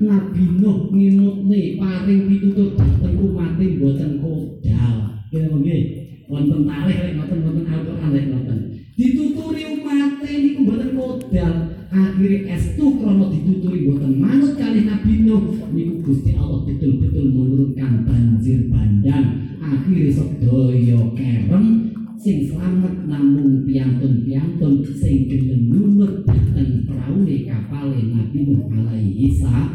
Nabi 0.04 0.44
Nuh 0.60 0.92
ngimutne 0.92 1.80
paring 1.80 2.22
pitutur 2.28 2.76
dateng 2.76 3.16
umate 3.24 3.80
mboten 3.80 4.20
kodal. 4.20 4.96
Kira 5.32 5.48
nggih? 5.48 5.84
wonten 6.30 6.62
tarikh 6.70 7.00
lek 7.02 7.14
ngoten 7.18 7.40
wonten 7.42 7.66
Al-Qur'an 7.66 8.10
lek 8.14 8.26
ngoten. 8.30 8.58
Dituturi 8.94 9.64
umate 9.74 10.30
niku 10.30 10.60
mboten 10.62 10.90
kodal. 10.94 11.54
Akhire 11.90 12.46
estu 12.46 13.02
krana 13.02 13.34
dituturi 13.34 13.90
mboten 13.90 14.22
manut 14.22 14.54
kalih 14.62 14.86
Nabi 14.86 15.26
Nuh 15.26 15.58
niku 15.74 16.06
Gusti 16.06 16.38
Allah 16.38 16.62
betul-betul 16.62 17.34
menurunkan 17.34 18.06
banjir 18.06 18.70
bandang. 18.70 19.58
Akhire 19.58 20.14
sedaya 20.14 21.02
kerem 21.18 21.90
sing 22.22 22.46
slamet 22.46 23.10
namung 23.10 23.66
piantun-piantun 23.66 24.86
sing 24.86 25.26
gelem 25.34 25.74
nunut 25.74 26.30
dhateng 26.30 26.86
praune 26.86 27.50
kapale 27.50 27.98
Nabi 28.06 28.38
Nuh 28.54 28.70
alaihi 28.70 29.34
salam. 29.34 29.74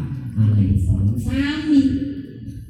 Sami 1.19 1.83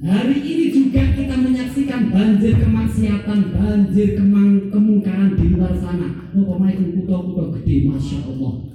Hari 0.05 0.37
ini 0.37 0.65
juga 0.69 1.01
kita 1.17 1.33
menyaksikan 1.33 2.13
banjir 2.13 2.61
kemaksiatan, 2.61 3.57
banjir 3.57 4.13
kemang, 4.13 4.69
kemungkaran 4.69 5.33
di 5.33 5.53
luar 5.53 5.73
sana. 5.81 6.29
Oh, 6.37 6.45
pemain 6.45 6.77
kuto-kuto 6.93 7.57
gede, 7.57 7.89
masya 7.89 8.21
Allah. 8.21 8.74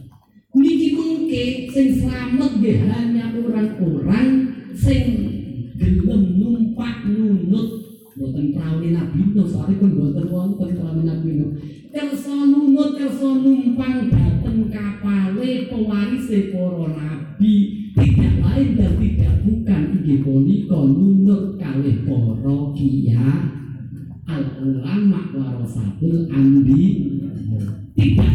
Niki 0.50 0.98
mungkin 0.98 1.48
sing 1.70 1.88
selamat 2.02 2.58
nggih 2.58 2.82
hanya 2.90 3.30
orang-orang 3.38 4.50
sing 4.74 5.04
gelem 5.78 6.42
numpak 6.42 7.06
nunut. 7.06 7.86
Boten 8.18 8.50
praune 8.52 8.90
Nabi 8.90 9.30
Nuh 9.30 9.46
soalnya 9.46 9.78
pun 9.78 9.94
boten 9.94 10.26
wonten 10.26 10.74
praune 10.74 11.06
Nabi 11.06 11.30
Nuh. 11.38 11.50
Kersa 11.94 12.34
nunut, 12.50 12.98
kersa 12.98 13.30
numpang 13.30 14.10
dateng 14.10 14.66
kapale 14.74 15.70
pewarise 15.70 16.50
para 16.50 16.86
nabi. 16.98 17.54
Tidak 17.94 18.34
lain 18.42 18.68
dan 18.74 18.92
tidak 18.98 19.34
bukan 19.46 19.82
inggih 20.02 20.18
punika 20.26 20.78
nunut 20.82 21.62
kalih 21.62 22.02
para 22.02 22.58
kiya 22.74 23.28
al 24.30 24.44
ulama 24.62 25.20
warasatul 25.34 26.30
ambi 26.30 26.82
tidak 27.98 28.30